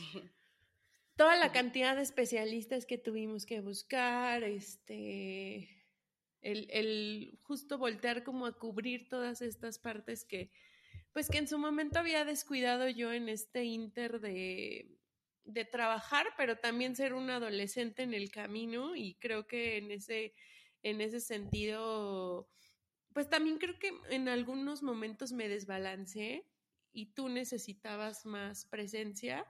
toda 1.17 1.37
la 1.37 1.53
cantidad 1.53 1.97
de 1.97 2.03
especialistas 2.03 2.87
que 2.87 2.97
tuvimos 2.97 3.45
que 3.45 3.61
buscar, 3.61 4.45
este... 4.45 5.82
El, 6.43 6.69
el 6.71 7.39
justo 7.43 7.79
voltear 7.79 8.25
como 8.25 8.47
a 8.47 8.59
cubrir 8.59 9.09
todas 9.09 9.43
estas 9.43 9.79
partes 9.79 10.25
que, 10.25 10.51
pues 11.13 11.29
que 11.29 11.39
en 11.39 11.49
su 11.49 11.59
momento 11.59 11.99
había 11.99 12.25
descuidado 12.25 12.89
yo 12.89 13.13
en 13.13 13.29
este 13.29 13.65
inter 13.65 14.21
de, 14.21 14.99
de 15.45 15.65
trabajar, 15.65 16.27
pero 16.37 16.59
también 16.59 16.97
ser 16.97 17.15
un 17.15 17.31
adolescente 17.31 18.03
en 18.03 18.13
el 18.13 18.31
camino 18.31 18.97
y 18.97 19.15
creo 19.15 19.47
que 19.47 19.79
en 19.79 19.91
ese, 19.91 20.35
en 20.83 21.01
ese 21.01 21.21
sentido 21.21 22.49
pues 23.13 23.29
también 23.29 23.59
creo 23.59 23.79
que 23.79 23.93
en 24.11 24.29
algunos 24.29 24.83
momentos 24.83 25.33
me 25.33 25.49
desbalanceé 25.49 26.47
y 26.93 27.13
tú 27.15 27.29
necesitabas 27.29 28.27
más 28.27 28.65
presencia 28.67 29.47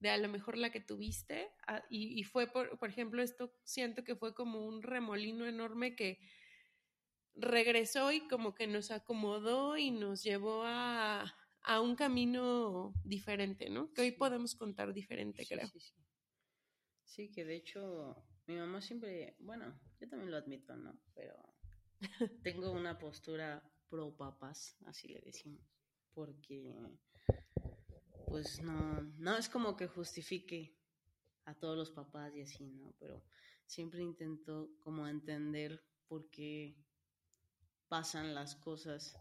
de 0.00 0.10
a 0.10 0.18
lo 0.18 0.28
mejor 0.28 0.58
la 0.58 0.70
que 0.70 0.80
tuviste 0.80 1.50
ah, 1.66 1.82
y, 1.88 2.22
fue 2.24 2.46
por, 2.46 2.78
por 2.78 2.88
ejemplo 2.88 3.22
esto 3.22 3.52
siento 3.64 4.04
que 4.04 4.16
fue 4.16 4.34
como 4.34 4.66
un 4.66 4.82
remolino 4.82 5.46
enorme 5.46 5.96
que 5.96 6.18
regresó 7.34 8.12
y 8.12 8.26
como 8.28 8.54
que 8.54 8.66
nos 8.66 8.90
acomodó 8.90 9.76
y 9.76 9.90
nos 9.90 10.22
llevó 10.22 10.62
a, 10.64 11.34
a 11.62 11.80
un 11.80 11.96
camino 11.96 12.94
diferente, 13.02 13.70
¿no? 13.70 13.92
Que 13.92 14.02
hoy 14.02 14.12
podemos 14.12 14.54
contar 14.54 14.92
diferente, 14.92 15.44
creo. 15.46 15.66
Sí, 15.66 15.80
sí. 15.80 15.94
sí, 17.04 17.30
que 17.32 17.44
de 17.44 17.56
hecho 17.56 18.24
mi 18.46 18.56
mamá 18.56 18.80
siempre, 18.80 19.36
bueno, 19.40 19.80
yo 20.00 20.08
también 20.08 20.30
lo 20.30 20.36
admito, 20.36 20.76
¿no? 20.76 21.00
Pero 21.14 21.34
tengo 22.42 22.70
una 22.70 22.98
postura 22.98 23.62
pro 23.88 24.16
papás, 24.16 24.76
así 24.84 25.08
le 25.08 25.20
decimos, 25.20 25.64
porque 26.12 26.74
pues 28.34 28.60
no, 28.62 29.00
no 29.18 29.36
es 29.36 29.48
como 29.48 29.76
que 29.76 29.86
justifique 29.86 30.76
a 31.44 31.54
todos 31.54 31.76
los 31.76 31.92
papás 31.92 32.34
y 32.34 32.42
así, 32.42 32.66
¿no? 32.66 32.92
Pero 32.98 33.22
siempre 33.64 34.02
intento 34.02 34.72
como 34.80 35.06
entender 35.06 35.80
por 36.08 36.28
qué 36.30 36.76
pasan 37.86 38.34
las 38.34 38.56
cosas 38.56 39.16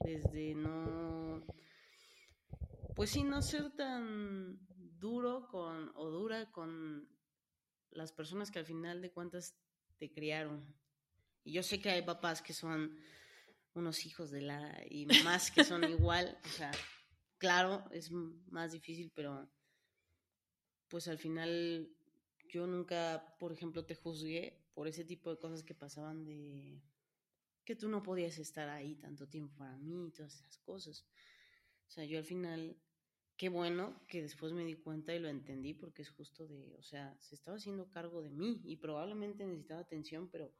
desde 0.00 0.56
no, 0.56 1.46
pues 2.96 3.10
sí, 3.10 3.22
no 3.22 3.40
ser 3.40 3.70
tan 3.76 4.58
duro 4.98 5.46
con 5.46 5.92
o 5.94 6.10
dura 6.10 6.50
con 6.50 7.08
las 7.92 8.10
personas 8.10 8.50
que 8.50 8.58
al 8.58 8.66
final 8.66 9.00
de 9.00 9.12
cuentas 9.12 9.54
te 9.96 10.10
criaron, 10.10 10.74
y 11.44 11.52
yo 11.52 11.62
sé 11.62 11.80
que 11.80 11.90
hay 11.90 12.02
papás 12.02 12.42
que 12.42 12.52
son 12.52 12.98
unos 13.74 14.04
hijos 14.06 14.32
de 14.32 14.40
la... 14.40 14.76
y 14.90 15.06
mamás 15.06 15.52
que 15.52 15.62
son 15.62 15.84
igual, 15.88 16.36
o 16.44 16.48
sea, 16.48 16.72
claro, 17.38 17.84
es 17.90 18.10
más 18.12 18.72
difícil, 18.72 19.10
pero 19.14 19.48
pues 20.88 21.08
al 21.08 21.18
final 21.18 21.90
yo 22.48 22.66
nunca, 22.66 23.36
por 23.38 23.52
ejemplo, 23.52 23.84
te 23.84 23.94
juzgué 23.94 24.64
por 24.74 24.88
ese 24.88 25.04
tipo 25.04 25.30
de 25.30 25.38
cosas 25.38 25.62
que 25.62 25.74
pasaban 25.74 26.24
de 26.24 26.80
que 27.64 27.74
tú 27.74 27.88
no 27.88 28.02
podías 28.02 28.38
estar 28.38 28.68
ahí 28.68 28.94
tanto 28.94 29.28
tiempo 29.28 29.56
para 29.56 29.76
mí 29.76 30.06
y 30.06 30.12
todas 30.12 30.34
esas 30.36 30.56
cosas. 30.58 31.04
O 31.88 31.90
sea, 31.90 32.04
yo 32.04 32.18
al 32.18 32.24
final, 32.24 32.76
qué 33.36 33.48
bueno 33.48 34.00
que 34.06 34.22
después 34.22 34.52
me 34.52 34.64
di 34.64 34.74
cuenta 34.74 35.14
y 35.14 35.18
lo 35.18 35.28
entendí 35.28 35.74
porque 35.74 36.02
es 36.02 36.10
justo 36.10 36.46
de, 36.46 36.76
o 36.78 36.82
sea, 36.82 37.16
se 37.20 37.34
estaba 37.34 37.56
haciendo 37.56 37.90
cargo 37.90 38.22
de 38.22 38.30
mí 38.30 38.60
y 38.64 38.76
probablemente 38.76 39.44
necesitaba 39.44 39.80
atención, 39.80 40.28
pero 40.30 40.52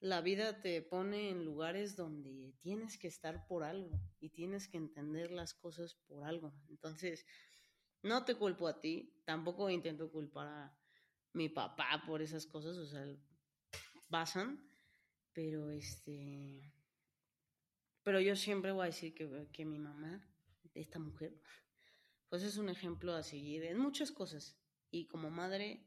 la 0.00 0.20
vida 0.20 0.60
te 0.60 0.82
pone 0.82 1.30
en 1.30 1.44
lugares 1.44 1.96
donde 1.96 2.54
tienes 2.60 2.98
que 2.98 3.08
estar 3.08 3.46
por 3.46 3.64
algo 3.64 3.98
y 4.20 4.30
tienes 4.30 4.68
que 4.68 4.76
entender 4.76 5.30
las 5.30 5.54
cosas 5.54 5.94
por 6.06 6.24
algo. 6.24 6.52
Entonces, 6.68 7.26
no 8.02 8.24
te 8.24 8.34
culpo 8.34 8.68
a 8.68 8.80
ti, 8.80 9.22
tampoco 9.24 9.70
intento 9.70 10.10
culpar 10.10 10.48
a 10.48 10.78
mi 11.32 11.48
papá 11.48 12.02
por 12.06 12.22
esas 12.22 12.46
cosas, 12.46 12.76
o 12.76 12.86
sea, 12.86 13.04
pasan, 14.08 14.68
pero 15.32 15.70
este, 15.70 16.72
pero 18.02 18.20
yo 18.20 18.36
siempre 18.36 18.72
voy 18.72 18.82
a 18.84 18.86
decir 18.86 19.14
que, 19.14 19.48
que 19.50 19.64
mi 19.64 19.78
mamá, 19.78 20.22
esta 20.74 20.98
mujer, 20.98 21.40
pues 22.28 22.42
es 22.42 22.58
un 22.58 22.68
ejemplo 22.68 23.14
a 23.14 23.22
seguir 23.22 23.64
en 23.64 23.78
muchas 23.78 24.12
cosas. 24.12 24.58
Y 24.90 25.06
como 25.06 25.30
madre, 25.30 25.82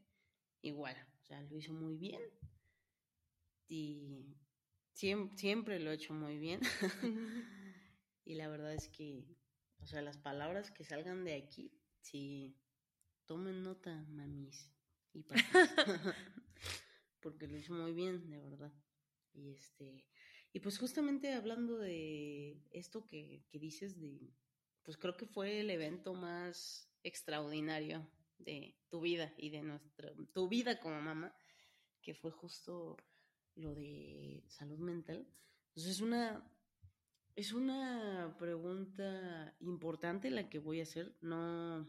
igual, 0.61 0.97
o 1.21 1.25
sea, 1.25 1.41
lo 1.43 1.55
hizo 1.55 1.73
muy 1.73 1.95
bien. 1.95 2.19
Y 3.67 4.35
siempre, 4.93 5.37
siempre 5.37 5.79
lo 5.79 5.91
he 5.91 5.95
hecho 5.95 6.13
muy 6.13 6.37
bien. 6.37 6.61
y 8.25 8.35
la 8.35 8.47
verdad 8.47 8.73
es 8.73 8.87
que, 8.89 9.25
o 9.79 9.85
sea, 9.85 10.01
las 10.01 10.17
palabras 10.17 10.71
que 10.71 10.83
salgan 10.83 11.23
de 11.23 11.35
aquí, 11.35 11.71
sí, 12.01 12.57
tomen 13.25 13.63
nota, 13.63 14.05
mamis 14.09 14.71
y 15.13 15.23
papás. 15.23 15.43
Porque 17.21 17.47
lo 17.47 17.57
hizo 17.57 17.73
muy 17.73 17.93
bien, 17.93 18.29
de 18.29 18.39
verdad. 18.39 18.73
Y 19.33 19.49
este, 19.49 20.05
y 20.53 20.59
pues 20.59 20.79
justamente 20.79 21.33
hablando 21.33 21.77
de 21.77 22.59
esto 22.71 23.05
que, 23.05 23.43
que 23.49 23.59
dices 23.59 23.99
de, 23.99 24.33
pues 24.83 24.97
creo 24.97 25.15
que 25.17 25.27
fue 25.27 25.59
el 25.59 25.69
evento 25.69 26.13
más 26.13 26.89
extraordinario 27.03 28.09
de 28.39 28.75
tu 28.89 29.01
vida 29.01 29.33
y 29.37 29.49
de 29.49 29.61
nuestra, 29.61 30.13
tu 30.33 30.47
vida 30.47 30.79
como 30.79 31.01
mamá, 31.01 31.35
que 32.01 32.13
fue 32.13 32.31
justo 32.31 32.97
lo 33.57 33.75
de 33.75 34.43
salud 34.47 34.79
mental. 34.79 35.27
Entonces 35.69 35.95
es 35.95 36.01
una, 36.01 36.49
es 37.35 37.53
una 37.53 38.35
pregunta 38.39 39.55
importante 39.59 40.31
la 40.31 40.49
que 40.49 40.59
voy 40.59 40.79
a 40.79 40.83
hacer. 40.83 41.15
No, 41.21 41.87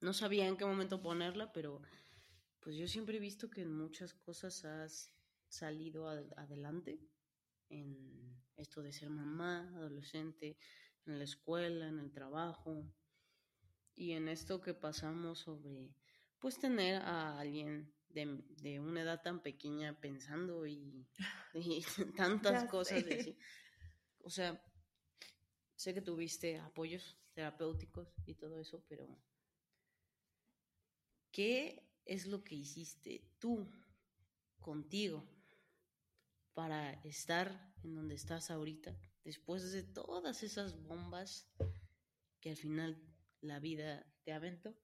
no 0.00 0.12
sabía 0.12 0.46
en 0.46 0.56
qué 0.56 0.64
momento 0.64 1.02
ponerla, 1.02 1.52
pero 1.52 1.82
pues 2.60 2.76
yo 2.76 2.88
siempre 2.88 3.16
he 3.16 3.20
visto 3.20 3.50
que 3.50 3.62
en 3.62 3.76
muchas 3.76 4.14
cosas 4.14 4.64
has 4.64 5.12
salido 5.48 6.08
adelante 6.08 7.00
en 7.68 8.40
esto 8.56 8.82
de 8.82 8.92
ser 8.92 9.10
mamá, 9.10 9.70
adolescente, 9.76 10.58
en 11.06 11.18
la 11.18 11.24
escuela, 11.24 11.88
en 11.88 11.98
el 11.98 12.12
trabajo 12.12 12.84
y 13.94 14.12
en 14.12 14.28
esto 14.28 14.60
que 14.60 14.74
pasamos 14.74 15.40
sobre 15.40 15.94
pues 16.38 16.58
tener 16.58 16.96
a 17.02 17.38
alguien 17.38 17.92
de, 18.12 18.42
de 18.62 18.80
una 18.80 19.02
edad 19.02 19.22
tan 19.22 19.42
pequeña 19.42 19.98
pensando 20.00 20.66
y, 20.66 21.06
y 21.54 21.82
tantas 22.16 22.64
cosas. 22.70 23.04
De, 23.04 23.36
o 24.22 24.30
sea, 24.30 24.62
sé 25.76 25.94
que 25.94 26.02
tuviste 26.02 26.58
apoyos 26.58 27.16
terapéuticos 27.32 28.12
y 28.26 28.34
todo 28.34 28.60
eso, 28.60 28.84
pero 28.88 29.08
¿qué 31.30 31.88
es 32.04 32.26
lo 32.26 32.42
que 32.42 32.56
hiciste 32.56 33.24
tú 33.38 33.70
contigo 34.58 35.26
para 36.54 36.92
estar 37.04 37.72
en 37.82 37.94
donde 37.94 38.14
estás 38.14 38.50
ahorita, 38.50 38.98
después 39.24 39.72
de 39.72 39.82
todas 39.82 40.42
esas 40.42 40.76
bombas 40.82 41.48
que 42.40 42.50
al 42.50 42.56
final 42.56 43.00
la 43.40 43.60
vida 43.60 44.06
te 44.24 44.32
aventó? 44.32 44.76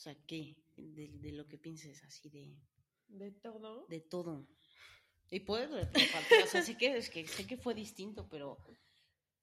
O 0.00 0.02
sea, 0.02 0.14
¿qué? 0.26 0.56
De, 0.78 1.10
de 1.12 1.32
lo 1.32 1.46
que 1.46 1.58
pienses 1.58 2.02
así 2.04 2.30
de... 2.30 2.56
¿De 3.08 3.32
todo? 3.32 3.84
De 3.86 4.00
todo. 4.00 4.48
Y 5.30 5.40
puedes 5.40 5.70
o 5.70 6.46
sea, 6.46 6.62
sé 6.62 6.78
que, 6.78 6.96
es 6.96 7.10
que 7.10 7.28
sé 7.28 7.46
que 7.46 7.58
fue 7.58 7.74
distinto, 7.74 8.26
pero 8.26 8.56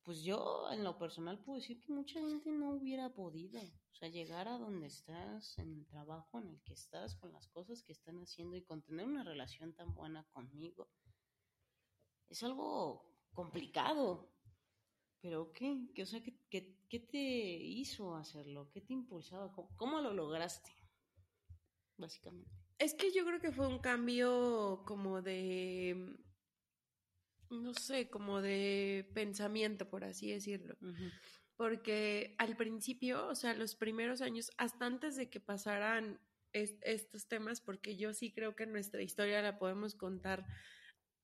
pues 0.02 0.24
yo 0.24 0.67
en 0.72 0.84
lo 0.84 0.98
personal 0.98 1.38
puedo 1.43 1.60
decir 1.60 1.80
que 1.80 1.93
mucha 1.93 2.20
gente 2.20 2.50
no 2.52 2.72
hubiera 2.72 3.13
podido, 3.13 3.62
o 3.62 3.96
sea, 3.96 4.10
llegar 4.10 4.48
a 4.48 4.58
donde 4.58 4.88
estás, 4.88 5.60
en 5.60 5.74
el 5.74 5.86
trabajo 5.86 6.39
en 6.39 6.48
el 6.48 6.60
que 6.63 6.74
estás, 6.74 7.13
con 7.13 7.32
las 7.34 7.48
cosas 7.50 7.84
que 7.84 7.91
están 7.91 8.17
haciendo 8.17 8.56
y 8.56 8.63
con 8.63 8.82
tener 8.82 9.06
una 9.06 9.24
relación 9.24 9.76
tan 9.76 9.93
buena 9.93 10.24
conmigo. 10.34 10.89
Es 12.30 12.41
algo 12.41 13.15
complicado, 13.32 14.34
pero 15.22 15.54
¿qué? 15.54 15.88
¿Qué 15.93 16.02
o 16.02 16.06
sea, 16.08 16.24
¿qué, 16.24 16.36
qué, 16.50 16.77
qué 16.89 17.00
te 17.00 17.17
hizo 17.17 18.15
hacerlo? 18.15 18.69
¿Qué 18.71 18.82
te 18.82 18.93
impulsaba? 18.93 19.52
¿Cómo, 19.54 19.69
¿Cómo 19.76 20.02
lo 20.02 20.13
lograste? 20.13 20.71
Básicamente. 21.97 22.52
Es 22.80 22.93
que 22.93 23.12
yo 23.12 23.26
creo 23.26 23.39
que 23.39 23.52
fue 23.52 23.67
un 23.67 23.80
cambio 23.80 24.84
como 24.86 25.21
de 25.21 26.17
no 27.50 27.73
sé, 27.73 28.10
como 28.10 28.41
de 28.41 29.10
pensamiento, 29.13 29.89
por 29.89 30.04
así 30.04 30.32
decirlo. 30.32 30.78
Porque 31.56 32.36
al 32.38 32.56
principio, 32.56 33.28
o 33.28 33.36
sea, 33.36 33.54
los 33.54 33.76
primeros 33.76 34.21
años, 34.21 34.52
hasta 34.58 34.86
antes 34.86 35.15
de 35.15 35.30
que 35.30 35.39
pasaran 35.39 36.19
estos 36.54 37.28
temas, 37.28 37.62
porque 37.62 37.97
yo 37.97 38.13
sí 38.13 38.32
creo 38.32 38.56
que 38.56 38.65
nuestra 38.65 39.02
historia 39.02 39.41
la 39.41 39.60
podemos 39.60 39.95
contar 39.95 40.45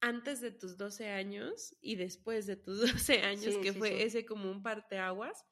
antes 0.02 0.42
de 0.42 0.52
tus 0.52 0.78
12 0.78 1.10
años 1.10 1.76
y 1.82 1.96
después 1.96 2.46
de 2.46 2.56
tus 2.56 2.82
12 3.08 3.22
años, 3.22 3.58
que 3.58 3.74
fue 3.74 4.04
ese 4.04 4.26
como 4.26 4.50
un 4.50 4.64
parteaguas. 4.64 5.46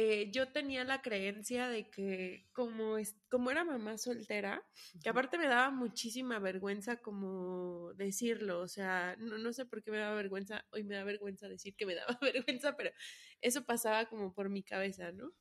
Eh, 0.00 0.30
yo 0.30 0.46
tenía 0.52 0.84
la 0.84 1.02
creencia 1.02 1.68
de 1.68 1.90
que 1.90 2.46
como, 2.52 2.98
es, 2.98 3.16
como 3.28 3.50
era 3.50 3.64
mamá 3.64 3.98
soltera, 3.98 4.64
que 5.02 5.08
aparte 5.08 5.38
me 5.38 5.48
daba 5.48 5.70
muchísima 5.72 6.38
vergüenza 6.38 6.98
como 6.98 7.92
decirlo, 7.94 8.60
o 8.60 8.68
sea, 8.68 9.16
no, 9.18 9.38
no 9.38 9.52
sé 9.52 9.66
por 9.66 9.82
qué 9.82 9.90
me 9.90 9.98
daba 9.98 10.14
vergüenza, 10.14 10.64
hoy 10.70 10.84
me 10.84 10.94
da 10.94 11.02
vergüenza 11.02 11.48
decir 11.48 11.74
que 11.74 11.84
me 11.84 11.96
daba 11.96 12.16
vergüenza, 12.22 12.76
pero 12.76 12.92
eso 13.40 13.64
pasaba 13.64 14.08
como 14.08 14.32
por 14.32 14.50
mi 14.50 14.62
cabeza, 14.62 15.10
¿no? 15.10 15.32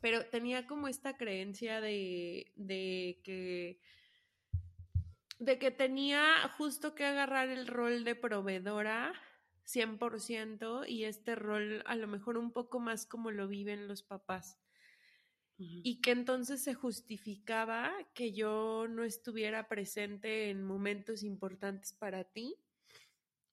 Pero 0.00 0.26
tenía 0.26 0.66
como 0.66 0.88
esta 0.88 1.16
creencia 1.16 1.80
de, 1.80 2.50
de 2.56 3.20
que 3.22 3.78
de 5.38 5.60
que 5.60 5.70
tenía 5.70 6.24
justo 6.58 6.96
que 6.96 7.04
agarrar 7.04 7.48
el 7.50 7.68
rol 7.68 8.02
de 8.02 8.16
proveedora 8.16 9.12
100% 9.66 10.88
y 10.88 11.04
este 11.04 11.34
rol 11.34 11.82
a 11.86 11.96
lo 11.96 12.06
mejor 12.06 12.38
un 12.38 12.52
poco 12.52 12.80
más 12.80 13.06
como 13.06 13.30
lo 13.30 13.48
viven 13.48 13.88
los 13.88 14.02
papás. 14.02 14.58
Y 15.62 16.00
que 16.00 16.12
entonces 16.12 16.62
se 16.62 16.72
justificaba 16.72 17.92
que 18.14 18.32
yo 18.32 18.86
no 18.88 19.04
estuviera 19.04 19.68
presente 19.68 20.48
en 20.48 20.64
momentos 20.64 21.22
importantes 21.22 21.92
para 21.92 22.24
ti 22.24 22.56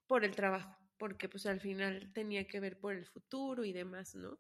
por 0.07 0.23
el 0.23 0.33
trabajo, 0.33 0.73
porque 0.97 1.27
pues 1.27 1.45
al 1.45 1.59
final 1.59 2.13
tenía 2.13 2.47
que 2.47 2.61
ver 2.61 2.79
por 2.79 2.93
el 2.93 3.05
futuro 3.05 3.65
y 3.65 3.73
demás, 3.73 4.15
¿no? 4.15 4.39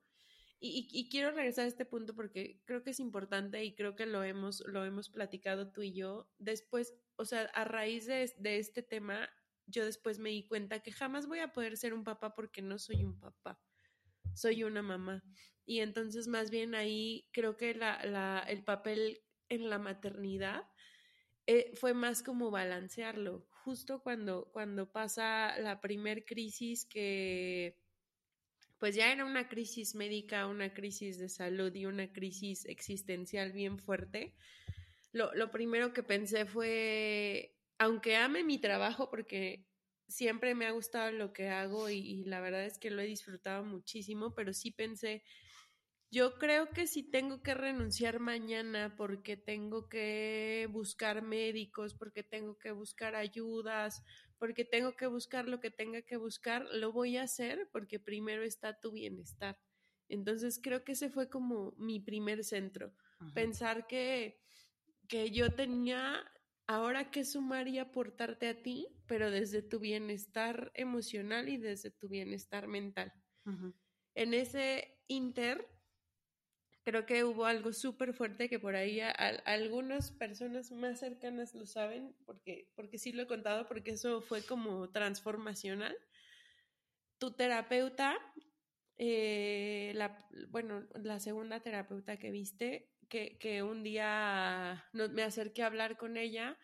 Y, 0.59 1.07
quiero 1.09 1.31
regresar 1.31 1.65
a 1.65 1.67
este 1.67 1.85
punto 1.85 2.15
porque 2.15 2.61
creo 2.65 2.83
que 2.83 2.89
es 2.89 2.99
importante 2.99 3.63
y 3.63 3.75
creo 3.75 3.95
que 3.95 4.07
lo 4.07 4.23
hemos, 4.23 4.63
lo 4.65 4.85
hemos 4.85 5.09
platicado 5.09 5.71
tú 5.71 5.83
y 5.83 5.93
yo. 5.93 6.27
Después, 6.39 6.95
o 7.15 7.25
sea, 7.25 7.43
a 7.53 7.63
raíz 7.63 8.07
de, 8.07 8.33
de 8.39 8.57
este 8.57 8.81
tema, 8.81 9.29
yo 9.67 9.85
después 9.85 10.17
me 10.19 10.29
di 10.29 10.43
cuenta 10.47 10.79
que 10.79 10.91
jamás 10.91 11.27
voy 11.27 11.39
a 11.39 11.51
poder 11.51 11.77
ser 11.77 11.93
un 11.93 12.03
papá 12.03 12.33
porque 12.33 12.61
no 12.61 12.79
soy 12.79 13.03
un 13.03 13.19
papá, 13.19 13.59
soy 14.33 14.63
una 14.63 14.81
mamá. 14.81 15.23
Y 15.65 15.81
entonces 15.81 16.27
más 16.27 16.49
bien 16.49 16.73
ahí 16.73 17.27
creo 17.31 17.57
que 17.57 17.75
la, 17.75 18.45
el 18.47 18.63
papel 18.63 19.21
en 19.49 19.69
la 19.69 19.79
maternidad 19.79 20.63
eh, 21.45 21.71
fue 21.75 21.93
más 21.93 22.23
como 22.23 22.49
balancearlo. 22.49 23.47
Justo 23.63 24.01
cuando, 24.01 24.49
cuando 24.53 24.89
pasa 24.91 25.57
la 25.59 25.81
primer 25.81 26.25
crisis 26.25 26.85
que 26.85 27.77
pues 28.77 28.95
ya 28.95 29.11
era 29.11 29.25
una 29.25 29.49
crisis 29.49 29.95
médica, 29.95 30.47
una 30.47 30.73
crisis 30.73 31.17
de 31.17 31.29
salud 31.29 31.73
y 31.73 31.85
una 31.85 32.13
crisis 32.13 32.65
existencial 32.65 33.51
bien 33.51 33.79
fuerte, 33.79 34.35
lo, 35.11 35.33
lo 35.33 35.51
primero 35.51 35.93
que 35.93 36.03
pensé 36.03 36.45
fue 36.45 37.56
aunque 37.77 38.15
ame 38.15 38.43
mi 38.43 38.59
trabajo 38.59 39.09
porque 39.09 39.67
siempre 40.07 40.55
me 40.55 40.65
ha 40.65 40.71
gustado 40.71 41.11
lo 41.11 41.33
que 41.33 41.49
hago 41.49 41.89
y, 41.89 42.23
la 42.25 42.39
verdad 42.39 42.65
es 42.65 42.77
que 42.77 42.91
lo 42.91 43.01
he 43.01 43.07
disfrutado 43.07 43.63
muchísimo, 43.63 44.33
pero 44.33 44.53
sí 44.53 44.71
pensé, 44.71 45.23
yo 46.09 46.37
creo 46.37 46.69
que 46.69 46.87
si 46.87 47.03
tengo 47.03 47.43
que 47.43 47.53
renunciar 47.53 48.19
mañana 48.19 48.95
porque 48.95 49.35
tengo 49.35 49.89
que 49.89 50.67
buscar 50.71 51.21
médicos, 51.21 51.93
porque 51.93 52.23
tengo 52.23 52.57
que 52.57 52.71
buscar 52.71 53.15
ayudas, 53.15 54.03
porque 54.39 54.63
tengo 54.63 54.95
que 54.95 55.07
buscar 55.07 55.47
lo 55.47 55.59
que 55.59 55.69
tenga 55.69 56.01
que 56.01 56.15
buscar, 56.15 56.65
lo 56.71 56.93
voy 56.93 57.17
a 57.17 57.23
hacer 57.23 57.69
porque 57.73 57.99
primero 57.99 58.43
está 58.43 58.79
tu 58.79 58.91
bienestar. 58.91 59.59
Entonces 60.07 60.59
creo 60.63 60.85
que 60.85 60.93
ese 60.93 61.09
fue 61.09 61.29
como 61.29 61.73
mi 61.77 61.99
primer 61.99 62.45
centro, 62.45 62.93
pensar 63.33 63.87
que, 63.87 64.39
que 65.09 65.31
yo 65.31 65.53
tenía 65.53 66.23
ahora 66.67 67.11
qué 67.11 67.25
sumar 67.25 67.67
y 67.67 67.79
aportarte 67.79 68.47
a 68.49 68.61
ti, 68.61 68.87
pero 69.07 69.31
desde 69.31 69.61
tu 69.61 69.79
bienestar 69.79 70.71
emocional 70.75 71.49
y 71.49 71.57
desde 71.57 71.91
tu 71.91 72.09
bienestar 72.09 72.67
mental. 72.67 73.13
En 74.15 74.33
ese 74.33 74.99
inter, 75.07 75.65
creo 76.83 77.05
que 77.05 77.23
hubo 77.23 77.45
algo 77.45 77.73
súper 77.73 78.13
fuerte 78.13 78.49
que 78.49 78.59
por 78.59 78.75
ahí 78.75 78.99
algunas 79.45 80.11
personas 80.11 80.71
más 80.71 80.99
cercanas 80.99 81.53
lo 81.53 81.65
saben, 81.65 82.15
porque, 82.25 82.71
porque 82.75 82.97
sí 82.97 83.11
lo 83.11 83.23
he 83.23 83.27
contado, 83.27 83.67
porque 83.67 83.91
eso 83.91 84.21
fue 84.21 84.41
como 84.43 84.89
transformacional. 84.91 85.97
Tu 87.19 87.31
terapeuta, 87.31 88.17
eh, 88.97 89.91
la, 89.95 90.27
bueno, 90.49 90.87
la 90.95 91.19
segunda 91.19 91.59
terapeuta 91.61 92.17
que 92.17 92.31
viste, 92.31 92.91
que, 93.09 93.37
que 93.37 93.63
un 93.63 93.83
día 93.83 94.85
me 94.93 95.23
acerqué 95.23 95.63
a 95.63 95.67
hablar 95.67 95.97
con 95.97 96.17
ella 96.17 96.57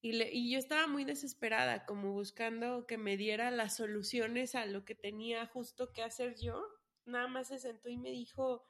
y, 0.00 0.12
le, 0.12 0.30
y 0.32 0.52
yo 0.52 0.58
estaba 0.58 0.86
muy 0.86 1.04
desesperada, 1.04 1.84
como 1.84 2.12
buscando 2.12 2.86
que 2.86 2.98
me 2.98 3.16
diera 3.16 3.50
las 3.50 3.76
soluciones 3.76 4.54
a 4.54 4.66
lo 4.66 4.84
que 4.84 4.94
tenía 4.94 5.46
justo 5.46 5.92
que 5.92 6.02
hacer 6.02 6.36
yo. 6.40 6.62
Nada 7.06 7.28
más 7.28 7.48
se 7.48 7.58
sentó 7.58 7.88
y 7.88 7.96
me 7.96 8.10
dijo, 8.10 8.64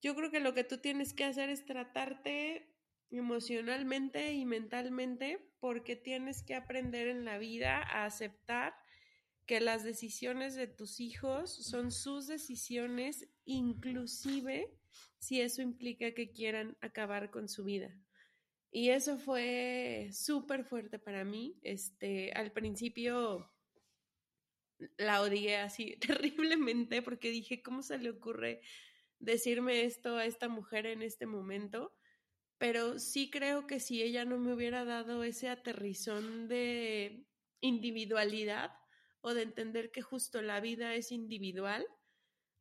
yo 0.00 0.14
creo 0.14 0.30
que 0.30 0.40
lo 0.40 0.54
que 0.54 0.64
tú 0.64 0.78
tienes 0.78 1.14
que 1.14 1.24
hacer 1.24 1.48
es 1.48 1.64
tratarte 1.64 2.74
emocionalmente 3.10 4.32
y 4.32 4.44
mentalmente 4.44 5.52
porque 5.60 5.96
tienes 5.96 6.42
que 6.42 6.54
aprender 6.54 7.08
en 7.08 7.24
la 7.24 7.38
vida 7.38 7.78
a 7.78 8.04
aceptar 8.04 8.74
que 9.46 9.60
las 9.60 9.84
decisiones 9.84 10.54
de 10.54 10.66
tus 10.66 11.00
hijos 11.00 11.52
son 11.52 11.90
sus 11.90 12.26
decisiones, 12.26 13.28
inclusive 13.44 14.72
si 15.18 15.40
eso 15.40 15.62
implica 15.62 16.12
que 16.14 16.30
quieran 16.30 16.76
acabar 16.80 17.30
con 17.30 17.48
su 17.48 17.64
vida. 17.64 17.96
Y 18.70 18.88
eso 18.88 19.18
fue 19.18 20.08
súper 20.12 20.64
fuerte 20.64 20.98
para 20.98 21.24
mí. 21.24 21.58
Este, 21.62 22.32
al 22.32 22.52
principio 22.52 23.52
la 24.96 25.20
odié 25.20 25.56
así 25.56 25.96
terriblemente 26.00 27.02
porque 27.02 27.30
dije, 27.30 27.62
¿cómo 27.62 27.82
se 27.82 27.98
le 27.98 28.10
ocurre 28.10 28.62
decirme 29.18 29.84
esto 29.84 30.16
a 30.16 30.24
esta 30.24 30.48
mujer 30.48 30.86
en 30.86 31.02
este 31.02 31.26
momento? 31.26 31.94
Pero 32.58 32.98
sí 32.98 33.30
creo 33.30 33.66
que 33.66 33.80
si 33.80 34.02
ella 34.02 34.24
no 34.24 34.38
me 34.38 34.54
hubiera 34.54 34.84
dado 34.84 35.24
ese 35.24 35.48
aterrizón 35.48 36.48
de 36.48 37.26
individualidad 37.60 38.72
o 39.22 39.34
de 39.34 39.42
entender 39.42 39.90
que 39.90 40.02
justo 40.02 40.42
la 40.42 40.60
vida 40.60 40.94
es 40.94 41.10
individual, 41.10 41.86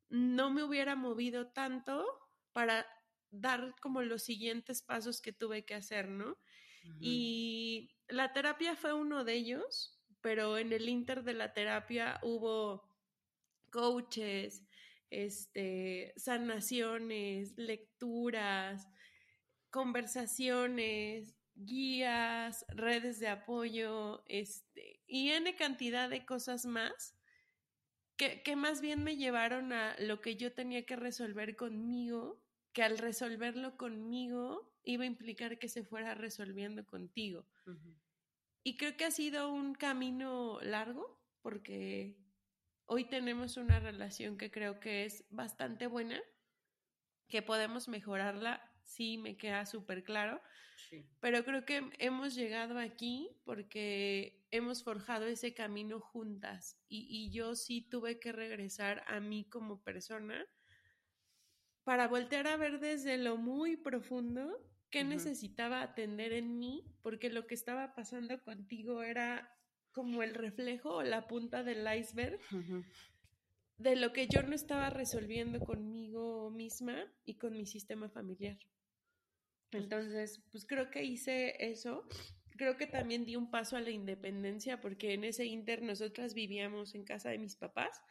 no 0.09 0.51
me 0.51 0.64
hubiera 0.64 0.95
movido 0.95 1.47
tanto 1.51 2.05
para 2.53 2.86
dar 3.32 3.76
como 3.82 4.01
los 4.01 4.24
siguientes 4.24 4.82
pasos 4.82 5.22
que 5.22 5.34
tuve 5.34 5.66
que 5.66 5.76
hacer, 5.76 6.07
¿no? 6.07 6.38
Y 6.99 7.95
la 8.07 8.34
terapia 8.34 8.76
fue 8.76 8.93
uno 8.93 9.24
de 9.24 9.34
ellos, 9.34 9.99
pero 10.22 10.57
en 10.57 10.74
el 10.74 10.89
inter 10.89 11.24
de 11.24 11.34
la 11.34 11.53
terapia 11.53 12.20
hubo 12.24 12.84
coaches, 13.70 14.64
este, 15.09 16.14
sanaciones, 16.18 17.53
lecturas, 17.57 18.88
conversaciones, 19.70 21.36
guías, 21.66 22.66
redes 22.70 23.20
de 23.20 23.28
apoyo, 23.28 24.24
este, 24.28 25.01
y 25.07 25.30
N 25.32 25.55
cantidad 25.55 26.09
de 26.09 26.26
cosas 26.26 26.66
más 26.66 27.16
que, 28.18 28.41
que 28.43 28.55
más 28.55 28.82
bien 28.82 29.03
me 29.03 29.18
llevaron 29.18 29.74
a 29.74 29.95
lo 29.99 30.22
que 30.22 30.36
yo 30.36 30.53
tenía 30.53 30.86
que 30.86 30.95
resolver 30.95 31.55
conmigo 31.55 32.41
que 32.74 32.84
al 32.84 32.97
resolverlo 32.97 33.78
conmigo 33.78 34.74
iba 34.84 35.03
a 35.03 35.07
implicar 35.07 35.59
que 35.59 35.68
se 35.68 35.84
fuera 35.84 36.16
resolviendo 36.16 36.86
contigo. 36.86 37.45
Y 38.64 38.78
creo 38.78 38.95
que 38.95 39.05
ha 39.05 39.12
sido 39.12 39.51
un 39.51 39.74
camino 39.74 40.59
largo 40.62 41.20
porque 41.41 42.18
hoy 42.86 43.05
tenemos 43.05 43.57
una 43.57 43.80
relación 43.80 44.38
que 44.38 44.51
creo 44.51 44.80
que 44.80 45.05
es 45.05 45.26
bastante 45.30 45.88
buena, 45.88 46.22
que 47.28 47.41
podemos 47.41 47.88
mejorarla, 47.88 48.70
sí, 48.91 49.17
me 49.17 49.37
queda 49.37 49.65
súper 49.65 50.03
claro, 50.03 50.41
pero 51.19 51.43
creo 51.45 51.65
que 51.65 51.89
hemos 51.99 52.35
llegado 52.35 52.77
aquí 52.77 53.29
porque 53.45 54.45
hemos 54.51 54.83
forjado 54.83 55.25
ese 55.27 55.53
camino 55.53 55.99
juntas 55.99 56.77
y, 56.89 57.07
y 57.09 57.31
yo 57.31 57.55
sí 57.55 57.81
tuve 57.81 58.19
que 58.19 58.31
regresar 58.31 59.03
a 59.07 59.19
mí 59.19 59.45
como 59.49 59.81
persona 59.83 60.45
para 61.83 62.07
voltear 62.07 62.47
a 62.47 62.57
ver 62.57 62.79
desde 62.79 63.17
lo 63.17 63.37
muy 63.37 63.77
profundo 63.77 64.57
qué 64.91 65.03
necesitaba 65.05 65.81
atender 65.81 66.33
en 66.33 66.59
mí, 66.59 66.83
porque 67.01 67.29
lo 67.29 67.47
que 67.47 67.55
estaba 67.55 67.95
pasando 67.95 68.43
contigo 68.43 69.01
era 69.01 69.57
como 69.93 70.21
el 70.21 70.35
reflejo 70.35 70.95
o 70.95 71.03
la 71.03 71.27
punta 71.27 71.63
del 71.63 71.87
iceberg 71.97 72.39
de 73.77 73.95
lo 73.95 74.13
que 74.13 74.27
yo 74.27 74.43
no 74.43 74.53
estaba 74.53 74.89
resolviendo 74.89 75.59
conmigo 75.59 76.51
misma 76.51 76.95
y 77.25 77.35
con 77.35 77.53
mi 77.53 77.65
sistema 77.65 78.09
familiar. 78.09 78.57
Pues 79.72 79.84
Entonces, 79.84 80.41
pues 80.51 80.65
creo 80.65 80.91
que 80.91 81.03
hice 81.03 81.55
eso. 81.72 82.07
Creo 82.57 82.78
que 82.78 82.86
también 82.86 83.26
di 83.26 83.36
un 83.36 83.49
paso 83.49 83.78
a 83.78 83.82
la 83.82 83.89
independencia 83.89 84.82
porque 84.82 85.13
en 85.13 85.24
ese 85.24 85.45
inter 85.45 85.82
nosotras 85.82 86.34
vivíamos 86.34 86.93
en 86.93 87.05
casa 87.05 87.30
de 87.30 87.39
mis 87.39 87.55
papás 87.55 88.01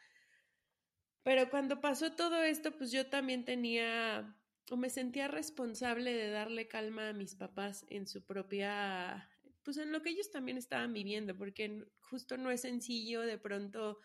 pero 1.23 1.49
cuando 1.49 1.81
pasó 1.81 2.13
todo 2.13 2.41
esto, 2.43 2.75
pues 2.77 2.91
yo 2.91 3.07
también 3.07 3.45
tenía 3.45 4.35
o 4.69 4.77
me 4.77 4.89
sentía 4.89 5.27
responsable 5.27 6.13
de 6.13 6.29
darle 6.29 6.67
calma 6.67 7.09
a 7.09 7.13
mis 7.13 7.35
papás 7.35 7.85
en 7.89 8.07
su 8.07 8.25
propia, 8.25 9.29
pues 9.63 9.77
en 9.77 9.91
lo 9.91 10.01
que 10.01 10.11
ellos 10.11 10.31
también 10.31 10.57
estaban 10.57 10.93
viviendo, 10.93 11.37
porque 11.37 11.85
justo 11.99 12.37
no 12.37 12.49
es 12.51 12.61
sencillo 12.61 13.21
de 13.21 13.37
pronto 13.37 13.99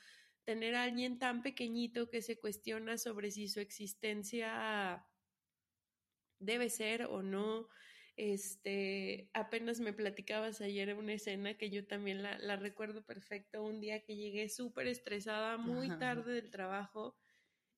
tener 0.44 0.74
a 0.74 0.82
alguien 0.82 1.18
tan 1.18 1.42
pequeñito 1.42 2.10
que 2.10 2.20
se 2.20 2.38
cuestiona 2.38 2.98
sobre 2.98 3.30
si 3.30 3.48
su 3.48 3.60
existencia 3.60 5.06
debe 6.38 6.70
ser 6.70 7.02
o 7.04 7.22
no. 7.22 7.68
Este, 8.16 9.28
apenas 9.34 9.80
me 9.80 9.92
platicabas 9.92 10.60
ayer 10.62 10.88
en 10.88 10.96
una 10.96 11.12
escena 11.12 11.58
que 11.58 11.68
yo 11.70 11.86
también 11.86 12.22
la, 12.22 12.38
la 12.38 12.56
recuerdo 12.56 13.04
perfecto, 13.04 13.62
un 13.62 13.80
día 13.80 14.02
que 14.02 14.16
llegué 14.16 14.48
súper 14.48 14.86
estresada, 14.86 15.58
muy 15.58 15.88
tarde 15.98 16.32
del 16.32 16.50
trabajo 16.50 17.14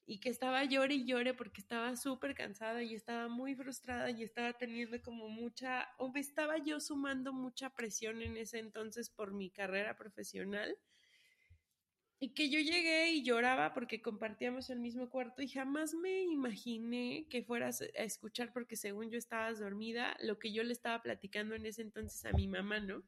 y 0.07 0.21
que 0.21 0.31
estaba 0.31 0.65
llore 0.65 0.95
y 0.95 1.05
llore 1.05 1.35
porque 1.35 1.61
estaba 1.61 1.95
súper 1.95 2.35
cansada 2.35 2.83
y 2.83 2.95
estaba 2.95 3.29
muy 3.29 3.55
frustrada 3.55 4.11
y 4.11 4.23
estaba 4.23 4.55
teniendo 4.55 5.03
como 5.03 5.29
mucha, 5.29 5.89
o 5.99 6.11
me 6.11 6.21
estaba 6.21 6.57
yo 6.57 6.81
sumando 6.81 7.33
mucha 7.35 7.71
presión 7.71 8.23
en 8.23 8.39
ese 8.39 8.59
entonces 8.59 9.11
por 9.11 9.35
mi 9.35 9.51
carrera 9.51 9.97
profesional 9.97 10.79
y 12.21 12.31
que 12.31 12.51
yo 12.51 12.59
llegué 12.59 13.11
y 13.13 13.23
lloraba 13.23 13.73
porque 13.75 14.03
compartíamos 14.03 14.71
el 14.71 14.81
mismo 14.81 15.09
cuarto 15.09 15.43
y 15.43 15.49
jamás 15.49 15.95
me 15.95 16.23
imaginé 16.23 17.27
que 17.31 17.45
fueras 17.45 17.81
a 17.83 18.03
escuchar 18.03 18.53
porque 18.53 18.77
según 18.77 19.11
yo 19.11 19.19
estabas 19.19 19.61
dormida, 19.61 20.17
lo 20.21 20.39
que 20.39 20.53
yo 20.53 20.65
le 20.65 20.73
estaba 20.73 21.01
platicando 21.01 21.55
en 21.55 21.67
ese 21.67 21.83
entonces 21.83 22.25
a 22.25 22.33
mi 22.33 22.49
mamá, 22.49 22.81
¿no? 22.81 23.05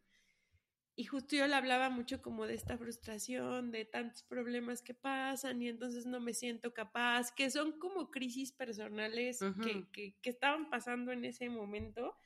Y 0.94 1.04
justo 1.04 1.34
yo 1.34 1.46
le 1.46 1.54
hablaba 1.54 1.88
mucho 1.88 2.20
como 2.20 2.46
de 2.46 2.54
esta 2.54 2.76
frustración, 2.76 3.70
de 3.72 3.84
tantos 3.84 4.22
problemas 4.22 4.82
que 4.82 4.94
pasan 4.94 5.62
y 5.62 5.68
entonces 5.68 6.06
no 6.06 6.20
me 6.20 6.34
siento 6.34 6.74
capaz, 6.74 7.32
que 7.32 7.50
son 7.50 7.78
como 7.78 8.10
crisis 8.10 8.52
personales 8.52 9.40
que, 9.62 9.88
que, 9.92 10.14
que 10.20 10.30
estaban 10.30 10.68
pasando 10.68 11.10
en 11.10 11.24
ese 11.24 11.48
momento, 11.48 12.16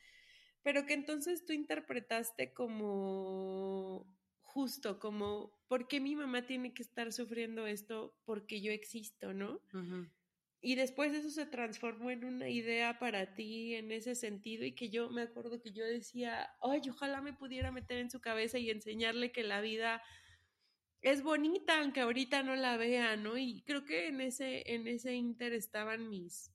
pero 0.63 0.87
que 0.87 0.95
entonces 0.95 1.45
tú 1.47 1.53
interpretaste 1.53 2.53
como 2.53 4.07
justo, 4.55 4.99
como 4.99 5.53
¿por 5.75 5.89
qué 5.89 5.99
mi 5.99 6.15
mamá 6.15 6.47
tiene 6.47 6.73
que 6.73 6.85
estar 6.85 7.13
sufriendo 7.13 7.67
esto 7.67 8.17
porque 8.25 8.61
yo 8.61 8.71
existo, 8.71 9.35
no? 9.35 9.61
Y 10.61 10.77
después 10.77 11.13
eso 11.13 11.31
se 11.31 11.47
transformó 11.47 12.13
en 12.13 12.25
una 12.25 12.49
idea 12.49 13.01
para 13.01 13.35
ti 13.35 13.75
en 13.75 13.91
ese 13.91 14.15
sentido 14.15 14.65
y 14.65 14.77
que 14.77 14.89
yo 14.89 15.11
me 15.11 15.23
acuerdo 15.23 15.61
que 15.61 15.73
yo 15.73 15.85
decía, 15.85 16.49
ay, 16.63 16.81
ojalá 16.89 17.21
me 17.23 17.33
pudiera 17.33 17.73
meter 17.73 17.99
en 17.99 18.09
su 18.09 18.21
cabeza 18.21 18.57
y 18.57 18.71
enseñarle 18.71 19.33
que 19.33 19.43
la 19.43 19.61
vida 19.61 20.01
es 21.03 21.25
bonita, 21.25 21.81
aunque 21.81 22.03
ahorita 22.03 22.45
no 22.45 22.55
la 22.55 22.77
vea, 22.77 23.17
¿no? 23.17 23.37
Y 23.37 23.63
creo 23.63 23.85
que 23.85 24.07
en 24.07 24.21
ese, 24.21 24.63
en 24.73 24.87
ese 24.87 25.15
inter 25.15 25.55
estaban 25.55 26.09
mis, 26.09 26.53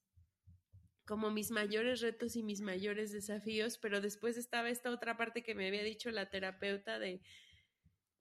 como 1.05 1.29
mis 1.29 1.51
mayores 1.51 1.99
retos 1.99 2.37
y 2.37 2.41
mis 2.41 2.61
mayores 2.61 3.11
desafíos, 3.11 3.79
pero 3.79 3.99
después 3.99 4.37
estaba 4.37 4.69
esta 4.69 4.91
otra 4.91 5.17
parte 5.17 5.43
que 5.43 5.55
me 5.55 5.67
había 5.67 5.83
dicho 5.83 6.09
la 6.09 6.29
terapeuta 6.29 6.99
de, 6.99 7.19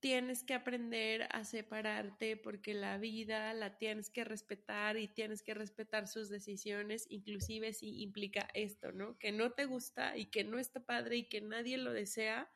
tienes 0.00 0.44
que 0.44 0.54
aprender 0.54 1.28
a 1.32 1.44
separarte 1.44 2.36
porque 2.36 2.74
la 2.74 2.98
vida 2.98 3.52
la 3.54 3.78
tienes 3.78 4.10
que 4.10 4.24
respetar 4.24 4.96
y 4.96 5.08
tienes 5.08 5.42
que 5.42 5.54
respetar 5.54 6.06
sus 6.06 6.28
decisiones, 6.28 7.06
inclusive 7.10 7.72
si 7.72 8.02
implica 8.02 8.48
esto, 8.54 8.92
¿no? 8.92 9.18
Que 9.18 9.32
no 9.32 9.52
te 9.52 9.64
gusta 9.64 10.16
y 10.16 10.26
que 10.26 10.44
no 10.44 10.58
está 10.58 10.84
padre 10.84 11.16
y 11.16 11.28
que 11.28 11.40
nadie 11.40 11.78
lo 11.78 11.92
desea, 11.92 12.50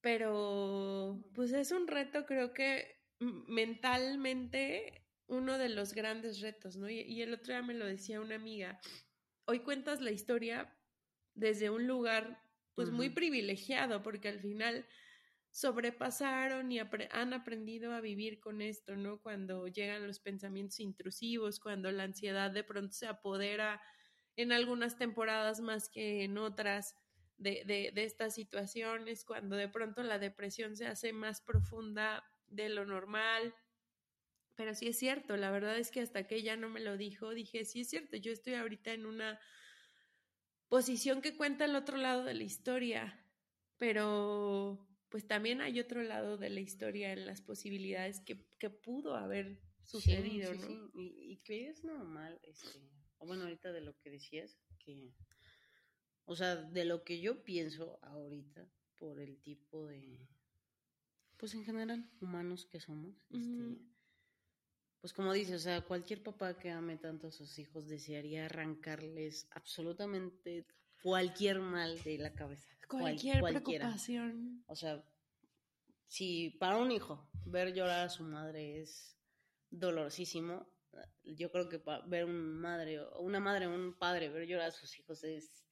pero 0.00 1.24
pues 1.34 1.52
es 1.52 1.72
un 1.72 1.88
reto 1.88 2.26
creo 2.26 2.52
que 2.52 3.00
mentalmente 3.18 5.06
uno 5.28 5.58
de 5.58 5.68
los 5.68 5.92
grandes 5.92 6.40
retos, 6.40 6.76
¿no? 6.76 6.88
Y, 6.88 7.20
el 7.20 7.34
otro 7.34 7.52
día 7.52 7.62
me 7.62 7.74
lo 7.74 7.86
decía 7.86 8.20
una 8.20 8.36
amiga, 8.36 8.80
hoy 9.46 9.60
cuentas 9.60 10.00
la 10.00 10.12
historia 10.12 10.72
desde 11.34 11.70
un 11.70 11.86
lugar 11.86 12.42
pues 12.74 12.90
muy 12.90 13.08
privilegiado 13.10 14.02
porque 14.02 14.28
al 14.28 14.38
final 14.38 14.86
sobrepasaron 15.56 16.70
y 16.70 16.80
han 16.80 17.32
aprendido 17.32 17.94
a 17.94 18.02
vivir 18.02 18.40
con 18.40 18.60
esto, 18.60 18.94
¿no? 18.94 19.22
Cuando 19.22 19.66
llegan 19.68 20.06
los 20.06 20.20
pensamientos 20.20 20.80
intrusivos, 20.80 21.60
cuando 21.60 21.90
la 21.90 22.02
ansiedad 22.02 22.50
de 22.50 22.62
pronto 22.62 22.92
se 22.92 23.06
apodera 23.06 23.80
en 24.36 24.52
algunas 24.52 24.98
temporadas 24.98 25.60
más 25.60 25.88
que 25.88 26.24
en 26.24 26.36
otras 26.36 26.94
de, 27.38 27.64
de, 27.64 28.04
estas 28.04 28.34
situaciones, 28.34 29.24
cuando 29.24 29.56
de 29.56 29.66
pronto 29.66 30.02
la 30.02 30.18
depresión 30.18 30.76
se 30.76 30.88
hace 30.88 31.14
más 31.14 31.40
profunda 31.40 32.22
de 32.48 32.68
lo 32.68 32.84
normal, 32.84 33.54
Pero 34.56 34.74
sí 34.74 34.88
es 34.88 34.98
cierto, 34.98 35.38
la 35.38 35.50
verdad 35.50 35.78
es 35.78 35.90
que 35.90 36.02
hasta 36.02 36.26
que 36.26 36.36
ella 36.36 36.56
no 36.56 36.68
me 36.68 36.80
lo 36.80 36.98
dijo, 36.98 37.30
dije, 37.30 37.64
sí 37.64 37.80
es 37.80 37.88
cierto, 37.88 38.18
yo 38.18 38.30
estoy 38.30 38.54
ahorita 38.54 38.92
en 38.92 39.06
una 39.06 39.40
posición 40.68 41.22
que 41.22 41.34
cuenta 41.34 41.64
el 41.64 41.76
otro 41.76 41.96
lado 41.96 42.24
de 42.24 42.34
la 42.34 42.44
historia, 42.44 43.24
pero 43.78 44.86
pues 45.08 45.26
también 45.26 45.60
hay 45.60 45.78
otro 45.80 46.02
lado 46.02 46.36
de 46.36 46.50
la 46.50 46.60
historia 46.60 47.12
en 47.12 47.26
las 47.26 47.40
posibilidades 47.40 48.20
que, 48.20 48.46
que 48.58 48.70
pudo 48.70 49.14
haber 49.14 49.60
sucedido, 49.84 50.52
Sí, 50.52 50.58
sí, 50.58 50.68
¿no? 50.68 50.86
sí. 50.88 50.90
Y, 50.94 51.32
y 51.32 51.36
que 51.38 51.68
es 51.68 51.84
normal, 51.84 52.38
este, 52.42 52.80
o 53.18 53.26
bueno, 53.26 53.44
ahorita 53.44 53.72
de 53.72 53.80
lo 53.80 53.96
que 54.00 54.10
decías, 54.10 54.58
que, 54.78 55.14
o 56.24 56.34
sea, 56.34 56.56
de 56.56 56.84
lo 56.84 57.04
que 57.04 57.20
yo 57.20 57.44
pienso 57.44 57.98
ahorita, 58.02 58.68
por 58.98 59.20
el 59.20 59.38
tipo 59.42 59.86
de, 59.86 60.28
pues 61.36 61.54
en 61.54 61.64
general, 61.64 62.10
humanos 62.20 62.66
que 62.66 62.80
somos, 62.80 63.14
este, 63.30 63.78
pues 65.00 65.12
como 65.12 65.32
dices, 65.32 65.54
o 65.54 65.58
sea, 65.62 65.82
cualquier 65.82 66.22
papá 66.22 66.58
que 66.58 66.70
ame 66.70 66.96
tanto 66.96 67.28
a 67.28 67.30
sus 67.32 67.58
hijos 67.58 67.86
desearía 67.88 68.46
arrancarles 68.46 69.46
absolutamente 69.52 70.66
cualquier 71.02 71.60
mal 71.60 72.02
de 72.02 72.18
la 72.18 72.32
cabeza. 72.32 72.75
Cual- 72.86 73.02
Cualquier 73.02 73.40
cualquiera. 73.40 73.84
preocupación. 73.86 74.64
O 74.66 74.76
sea, 74.76 75.04
si 76.08 76.50
para 76.58 76.78
un 76.78 76.90
hijo 76.92 77.28
ver 77.44 77.72
llorar 77.74 78.06
a 78.06 78.10
su 78.10 78.22
madre 78.24 78.80
es 78.80 79.16
dolorosísimo, 79.70 80.66
yo 81.24 81.50
creo 81.50 81.68
que 81.68 81.78
para 81.78 82.04
ver 82.06 82.24
un 82.24 82.58
madre, 82.60 83.00
una 83.20 83.40
madre 83.40 83.66
o 83.66 83.74
un 83.74 83.98
padre 83.98 84.28
ver 84.30 84.46
llorar 84.46 84.68
a 84.68 84.72
sus 84.72 84.98
hijos 84.98 85.22
es 85.24 85.64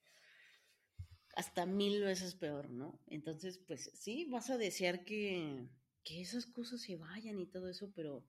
hasta 1.35 1.65
mil 1.65 2.01
veces 2.03 2.35
peor, 2.35 2.69
¿no? 2.69 3.01
Entonces, 3.07 3.57
pues 3.67 3.91
sí, 3.93 4.25
vas 4.25 4.49
a 4.49 4.57
desear 4.57 5.03
que, 5.03 5.67
que 6.03 6.21
esas 6.21 6.45
cosas 6.45 6.81
se 6.81 6.95
vayan 6.95 7.39
y 7.39 7.45
todo 7.47 7.67
eso, 7.69 7.91
pero 7.93 8.25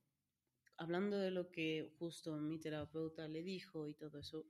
hablando 0.76 1.18
de 1.18 1.30
lo 1.30 1.51
que 1.51 1.93
justo 1.99 2.37
mi 2.39 2.59
terapeuta 2.59 3.28
le 3.28 3.43
dijo 3.43 3.87
y 3.87 3.95
todo 3.95 4.18
eso, 4.18 4.47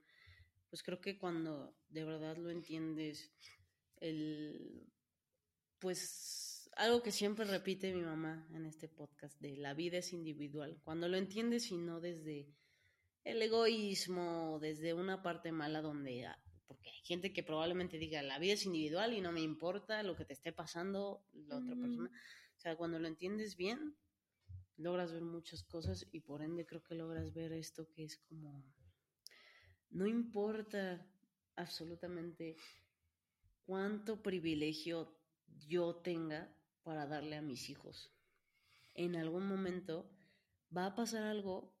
pues 0.69 0.81
creo 0.83 0.99
que 1.01 1.17
cuando 1.19 1.77
de 1.89 2.03
verdad 2.03 2.37
lo 2.37 2.49
entiendes, 2.49 3.31
el 4.01 4.87
pues 5.79 6.69
algo 6.75 7.01
que 7.01 7.11
siempre 7.11 7.45
repite 7.45 7.93
mi 7.93 8.01
mamá 8.01 8.47
en 8.53 8.65
este 8.65 8.87
podcast 8.87 9.39
de 9.39 9.57
la 9.57 9.73
vida 9.73 9.97
es 9.97 10.13
individual. 10.13 10.79
Cuando 10.83 11.07
lo 11.07 11.17
entiendes 11.17 11.71
y 11.71 11.77
no 11.77 11.99
desde 11.99 12.47
el 13.23 13.41
egoísmo, 13.41 14.59
desde 14.59 14.93
una 14.93 15.21
parte 15.21 15.51
mala 15.51 15.81
donde 15.81 16.25
ah, 16.25 16.39
porque 16.67 16.89
hay 16.89 17.01
gente 17.03 17.33
que 17.33 17.43
probablemente 17.43 17.97
diga 17.97 18.21
la 18.21 18.39
vida 18.39 18.53
es 18.53 18.65
individual 18.65 19.13
y 19.13 19.21
no 19.21 19.31
me 19.31 19.41
importa 19.41 20.03
lo 20.03 20.15
que 20.15 20.25
te 20.25 20.33
esté 20.33 20.51
pasando 20.51 21.23
la 21.33 21.57
otra 21.57 21.75
persona. 21.75 22.09
O 22.55 22.59
sea, 22.59 22.75
cuando 22.75 22.99
lo 22.99 23.07
entiendes 23.07 23.55
bien, 23.55 23.95
logras 24.77 25.11
ver 25.11 25.23
muchas 25.23 25.63
cosas 25.63 26.07
y 26.11 26.21
por 26.21 26.41
ende 26.41 26.65
creo 26.65 26.83
que 26.83 26.95
logras 26.95 27.33
ver 27.33 27.53
esto 27.53 27.89
que 27.89 28.03
es 28.03 28.17
como 28.17 28.63
no 29.89 30.05
importa 30.05 31.05
absolutamente 31.55 32.55
cuánto 33.67 34.23
privilegio 34.23 35.13
yo 35.67 35.97
tenga 35.97 36.49
para 36.83 37.05
darle 37.05 37.35
a 37.35 37.41
mis 37.41 37.69
hijos. 37.69 38.13
En 38.93 39.17
algún 39.17 39.45
momento 39.45 40.09
va 40.75 40.85
a 40.85 40.95
pasar 40.95 41.23
algo 41.23 41.75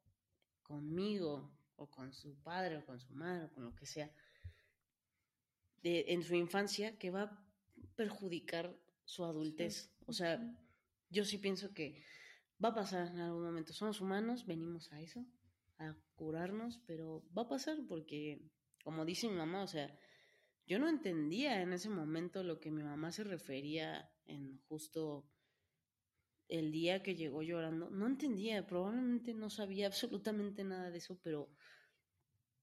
conmigo 0.63 1.49
o 1.77 1.89
con 1.89 2.13
su 2.13 2.35
padre 2.43 2.77
o 2.77 2.85
con 2.85 2.99
su 2.99 3.13
madre 3.15 3.45
o 3.45 3.51
con 3.53 3.63
lo 3.63 3.73
que 3.73 3.85
sea 3.85 4.11
de, 5.81 6.05
en 6.09 6.23
su 6.23 6.35
infancia 6.35 6.99
que 6.99 7.09
va 7.09 7.23
a 7.23 7.45
perjudicar 7.95 8.77
su 9.05 9.23
adultez. 9.23 9.89
O 10.05 10.13
sea, 10.13 10.41
yo 11.09 11.23
sí 11.23 11.37
pienso 11.37 11.73
que 11.73 12.03
va 12.63 12.69
a 12.69 12.75
pasar 12.75 13.07
en 13.07 13.21
algún 13.21 13.43
momento. 13.43 13.71
Somos 13.71 14.01
humanos, 14.01 14.45
venimos 14.45 14.91
a 14.91 14.99
eso, 14.99 15.25
a 15.77 15.95
curarnos, 16.15 16.81
pero 16.85 17.23
va 17.35 17.43
a 17.43 17.47
pasar 17.47 17.77
porque, 17.87 18.41
como 18.83 19.05
dice 19.05 19.29
mi 19.29 19.35
mamá, 19.35 19.63
o 19.63 19.67
sea, 19.67 19.97
yo 20.67 20.79
no 20.79 20.89
entendía 20.89 21.61
en 21.61 21.71
ese 21.71 21.89
momento 21.89 22.43
lo 22.43 22.59
que 22.59 22.71
mi 22.71 22.83
mamá 22.83 23.11
se 23.13 23.23
refería 23.23 24.11
en 24.25 24.59
justo 24.67 25.25
el 26.49 26.71
día 26.71 27.01
que 27.01 27.15
llegó 27.15 27.41
llorando. 27.41 27.89
No 27.89 28.05
entendía, 28.05 28.67
probablemente 28.67 29.33
no 29.33 29.49
sabía 29.49 29.87
absolutamente 29.87 30.65
nada 30.65 30.91
de 30.91 30.97
eso, 30.97 31.19
pero 31.23 31.49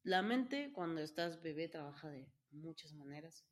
la 0.02 0.20
mente 0.20 0.70
cuando 0.72 1.00
estás 1.00 1.40
bebé 1.40 1.68
trabaja 1.68 2.10
de 2.10 2.30
muchas 2.50 2.92
maneras. 2.92 3.46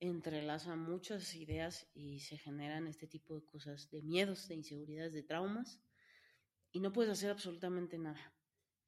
Entrelaza 0.00 0.74
muchas 0.74 1.34
ideas 1.36 1.88
y 1.94 2.20
se 2.20 2.36
generan 2.36 2.88
este 2.88 3.06
tipo 3.06 3.36
de 3.36 3.46
cosas, 3.46 3.88
de 3.90 4.02
miedos, 4.02 4.48
de 4.48 4.56
inseguridades, 4.56 5.12
de 5.12 5.22
traumas, 5.22 5.80
y 6.72 6.80
no 6.80 6.92
puedes 6.92 7.12
hacer 7.12 7.30
absolutamente 7.30 7.96
nada. 7.96 8.34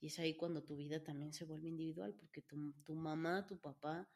Y 0.01 0.09
es 0.09 0.19
ahí 0.19 0.37
cuando 0.37 0.65
tu 0.65 0.77
vida 0.77 1.03
también 1.03 1.33
se 1.33 1.45
vuelve 1.45 1.69
individual, 1.69 2.15
porque 2.15 2.43
tu, 2.43 2.75
tu 2.85 2.95
mamá, 2.95 3.47
tu 3.47 3.59
papá, 3.59 4.07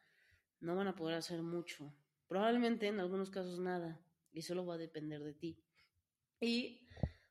no 0.63 0.75
van 0.75 0.87
a 0.87 0.95
poder 0.95 1.15
hacer 1.15 1.41
mucho. 1.43 1.93
Probablemente 2.27 2.87
en 2.87 2.99
algunos 2.99 3.29
casos 3.29 3.59
nada, 3.59 3.99
y 4.31 4.41
solo 4.41 4.65
va 4.65 4.75
a 4.75 4.77
depender 4.77 5.21
de 5.21 5.33
ti. 5.33 5.59
Y 6.39 6.87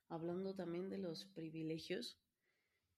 hablando 0.08 0.54
también 0.54 0.90
de 0.90 0.98
los 0.98 1.24
privilegios, 1.24 2.18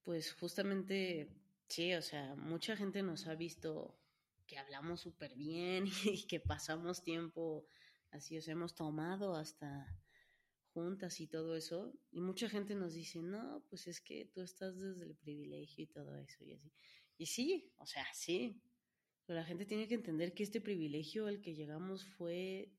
pues 0.03 0.33
justamente, 0.35 1.31
sí, 1.69 1.95
o 1.95 2.03
sea, 2.03 2.35
mucha 2.35 2.77
gente 2.77 3.03
nos 3.03 3.27
ha 3.29 3.37
visto 3.37 3.97
que 4.47 4.59
hablamos 4.59 5.01
súper 5.01 5.35
bien 5.37 5.87
y 6.05 6.27
que 6.27 6.41
pasamos 6.41 7.03
tiempo 7.03 7.69
así, 8.11 8.37
o 8.37 8.43
sea, 8.43 8.53
hemos 8.53 8.75
tomado 8.75 9.37
hasta 9.37 9.87
juntas 10.73 11.21
y 11.21 11.29
todo 11.29 11.57
eso, 11.57 11.93
y 12.11 12.21
mucha 12.21 12.49
gente 12.49 12.75
nos 12.75 12.95
dice, 12.95 13.23
no, 13.23 13.65
pues 13.71 13.87
es 13.87 14.01
que 14.01 14.25
tú 14.35 14.43
estás 14.43 14.77
desde 14.81 15.05
el 15.05 15.15
privilegio 15.15 15.85
y 15.85 15.87
todo 15.87 16.17
eso 16.17 16.45
y 16.45 16.55
así. 16.55 16.73
Y 17.17 17.27
sí, 17.27 17.73
o 17.77 17.87
sea, 17.87 18.05
sí, 18.13 18.61
pero 19.27 19.39
la 19.39 19.45
gente 19.45 19.65
tiene 19.65 19.89
que 19.89 19.95
entender 19.95 20.35
que 20.35 20.43
este 20.43 20.61
privilegio 20.61 21.27
al 21.27 21.41
que 21.41 21.55
llegamos 21.55 22.05
fue, 22.05 22.73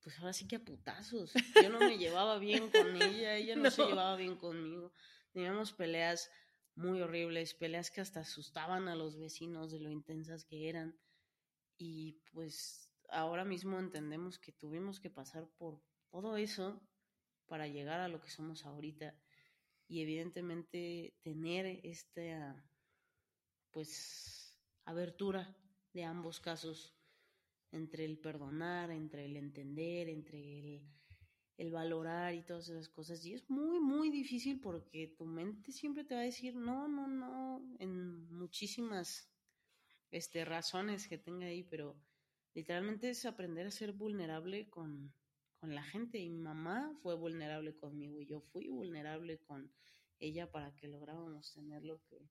pues 0.00 0.18
ahora 0.18 0.32
sí 0.32 0.46
que 0.46 0.56
a 0.56 0.64
putazos. 0.64 1.32
Yo 1.60 1.70
no 1.70 1.80
me 1.80 1.98
llevaba 1.98 2.38
bien 2.38 2.70
con 2.70 3.02
ella, 3.02 3.36
ella 3.36 3.56
no, 3.56 3.70
se 3.70 3.84
llevaba 3.84 4.16
bien 4.16 4.36
conmigo. 4.36 4.92
Teníamos 5.32 5.72
peleas 5.72 6.30
muy 6.76 7.00
horribles, 7.00 7.54
peleas 7.54 7.90
que 7.90 8.00
hasta 8.00 8.20
asustaban 8.20 8.88
a 8.88 8.94
los 8.94 9.18
vecinos 9.18 9.72
de 9.72 9.80
lo 9.80 9.90
intensas 9.90 10.44
que 10.44 10.68
eran. 10.68 10.96
Y 11.76 12.20
pues 12.32 12.90
ahora 13.08 13.44
mismo 13.44 13.78
entendemos 13.78 14.38
que 14.38 14.52
tuvimos 14.52 15.00
que 15.00 15.10
pasar 15.10 15.48
por 15.56 15.82
todo 16.10 16.36
eso 16.36 16.80
para 17.46 17.66
llegar 17.66 18.00
a 18.00 18.08
lo 18.08 18.20
que 18.20 18.30
somos 18.30 18.64
ahorita. 18.64 19.18
Y 19.86 20.00
evidentemente 20.00 21.14
tener 21.22 21.80
esta, 21.82 22.64
pues, 23.70 24.43
abertura 24.84 25.56
de 25.92 26.04
ambos 26.04 26.40
casos 26.40 26.96
entre 27.72 28.04
el 28.04 28.18
perdonar, 28.18 28.90
entre 28.90 29.24
el 29.24 29.36
entender, 29.36 30.08
entre 30.08 30.60
el, 30.60 30.82
el 31.56 31.70
valorar 31.70 32.34
y 32.34 32.42
todas 32.42 32.68
esas 32.68 32.88
cosas. 32.88 33.24
Y 33.24 33.34
es 33.34 33.48
muy, 33.50 33.80
muy 33.80 34.10
difícil 34.10 34.60
porque 34.60 35.08
tu 35.08 35.26
mente 35.26 35.72
siempre 35.72 36.04
te 36.04 36.14
va 36.14 36.20
a 36.20 36.24
decir 36.24 36.54
no, 36.56 36.88
no, 36.88 37.08
no, 37.08 37.76
en 37.78 38.32
muchísimas 38.32 39.30
este, 40.10 40.44
razones 40.44 41.08
que 41.08 41.18
tenga 41.18 41.46
ahí, 41.46 41.64
pero 41.64 41.96
literalmente 42.54 43.10
es 43.10 43.24
aprender 43.24 43.66
a 43.66 43.70
ser 43.70 43.92
vulnerable 43.92 44.68
con, 44.70 45.12
con 45.56 45.74
la 45.74 45.82
gente. 45.82 46.18
Y 46.18 46.30
mi 46.30 46.40
mamá 46.40 46.96
fue 47.02 47.16
vulnerable 47.16 47.74
conmigo 47.76 48.20
y 48.20 48.26
yo 48.26 48.40
fui 48.40 48.68
vulnerable 48.68 49.38
con 49.38 49.72
ella 50.20 50.50
para 50.50 50.74
que 50.76 50.88
lográbamos 50.88 51.52
tener 51.52 51.84
lo 51.84 52.00
que 52.04 52.28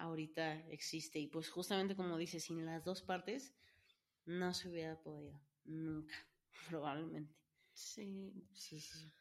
ahorita 0.00 0.66
existe. 0.68 1.18
Y 1.18 1.26
pues 1.28 1.48
justamente 1.50 1.96
como 1.96 2.16
dices, 2.18 2.44
sin 2.44 2.64
las 2.64 2.84
dos 2.84 3.02
partes 3.02 3.54
no 4.24 4.52
se 4.54 4.68
hubiera 4.68 5.00
podido, 5.00 5.40
nunca, 5.64 6.14
probablemente. 6.68 7.34
Sí. 7.72 8.32
Sí, 8.54 8.80
sí. 8.80 9.12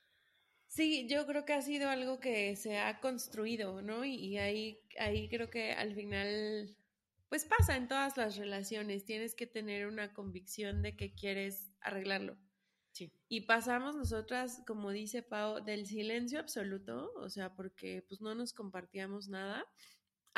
Sí, 0.67 1.07
yo 1.09 1.25
creo 1.25 1.45
que 1.45 1.53
ha 1.53 1.61
sido 1.63 1.89
algo 1.89 2.19
que 2.19 2.55
se 2.55 2.77
ha 2.77 2.99
construido, 2.99 3.82
¿no? 3.82 4.05
Y, 4.05 4.13
y 4.13 4.38
ahí, 4.38 4.80
ahí 4.99 5.27
creo 5.27 5.49
que 5.49 5.71
al 5.73 5.95
final, 5.95 6.77
pues 7.27 7.45
pasa 7.45 7.75
en 7.75 7.88
todas 7.88 8.17
las 8.17 8.38
relaciones, 8.38 9.03
tienes 9.03 9.34
que 9.34 9.47
tener 9.47 9.88
una 9.88 10.13
convicción 10.13 10.84
de 10.84 10.95
que 10.95 11.15
quieres 11.15 11.71
arreglarlo. 11.82 12.38
Sí. 12.91 13.11
Y 13.30 13.41
pasamos 13.41 13.95
nosotras, 13.95 14.61
como 14.67 14.91
dice 14.91 15.23
Pau, 15.23 15.63
del 15.63 15.88
silencio 15.88 16.39
absoluto, 16.39 17.13
o 17.15 17.30
sea, 17.30 17.55
porque 17.55 18.03
pues 18.07 18.21
no 18.21 18.36
nos 18.36 18.53
compartíamos 18.53 19.27
nada, 19.27 19.65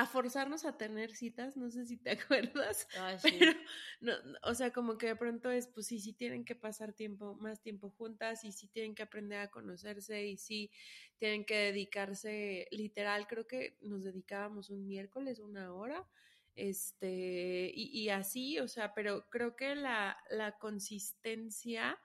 a 0.02 0.08
forzarnos 0.08 0.66
a 0.66 0.78
tener 0.78 1.14
citas, 1.16 1.56
no 1.56 1.70
sé 1.70 1.86
si 1.86 1.96
te 1.98 2.12
acuerdas, 2.58 2.88
Ay, 2.98 3.20
sí. 3.20 3.38
pero, 3.38 3.54
no, 4.02 4.14
o 4.44 4.56
sea, 4.56 4.74
como 4.74 4.98
que 4.98 5.08
de 5.08 5.16
pronto 5.16 5.52
es, 5.52 5.68
pues 5.68 5.86
sí, 5.86 6.00
sí 6.00 6.14
tienen 6.14 6.44
que 6.44 6.56
pasar 6.56 6.94
tiempo, 6.94 7.36
más 7.36 7.62
tiempo 7.62 7.92
juntas 7.92 8.44
y 8.44 8.52
sí 8.52 8.68
tienen 8.68 8.96
que 8.96 9.04
aprender 9.04 9.40
a 9.40 9.52
conocerse 9.52 10.26
y 10.26 10.38
sí 10.38 10.72
tienen 11.18 11.46
que 11.46 11.56
dedicarse, 11.56 12.68
literal, 12.72 13.28
creo 13.28 13.46
que 13.46 13.78
nos 13.82 14.04
dedicábamos 14.04 14.72
un 14.72 14.88
miércoles, 14.88 15.38
una 15.38 15.72
hora, 15.72 16.10
este, 16.56 17.72
y, 17.74 17.92
y 18.02 18.10
así, 18.10 18.58
o 18.58 18.68
sea, 18.68 18.96
pero 18.96 19.30
creo 19.30 19.56
que 19.56 19.76
la, 19.76 20.18
la 20.32 20.58
consistencia 20.58 22.00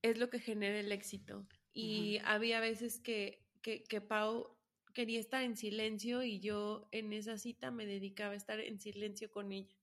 es 0.00 0.18
lo 0.18 0.30
que 0.30 0.40
genera 0.40 0.80
el 0.80 0.92
éxito. 0.92 1.46
Y 1.74 2.18
había 2.24 2.58
veces 2.58 2.98
que, 2.98 3.46
que, 3.62 3.84
que 3.84 4.00
Pau 4.00 4.57
quería 4.98 5.20
estar 5.20 5.44
en 5.44 5.56
silencio 5.56 6.24
y 6.24 6.40
yo 6.40 6.88
en 6.90 7.12
esa 7.12 7.38
cita 7.38 7.70
me 7.70 7.86
dedicaba 7.86 8.32
a 8.32 8.36
estar 8.36 8.58
en 8.58 8.80
silencio 8.80 9.30
con 9.30 9.52
ella. 9.52 9.76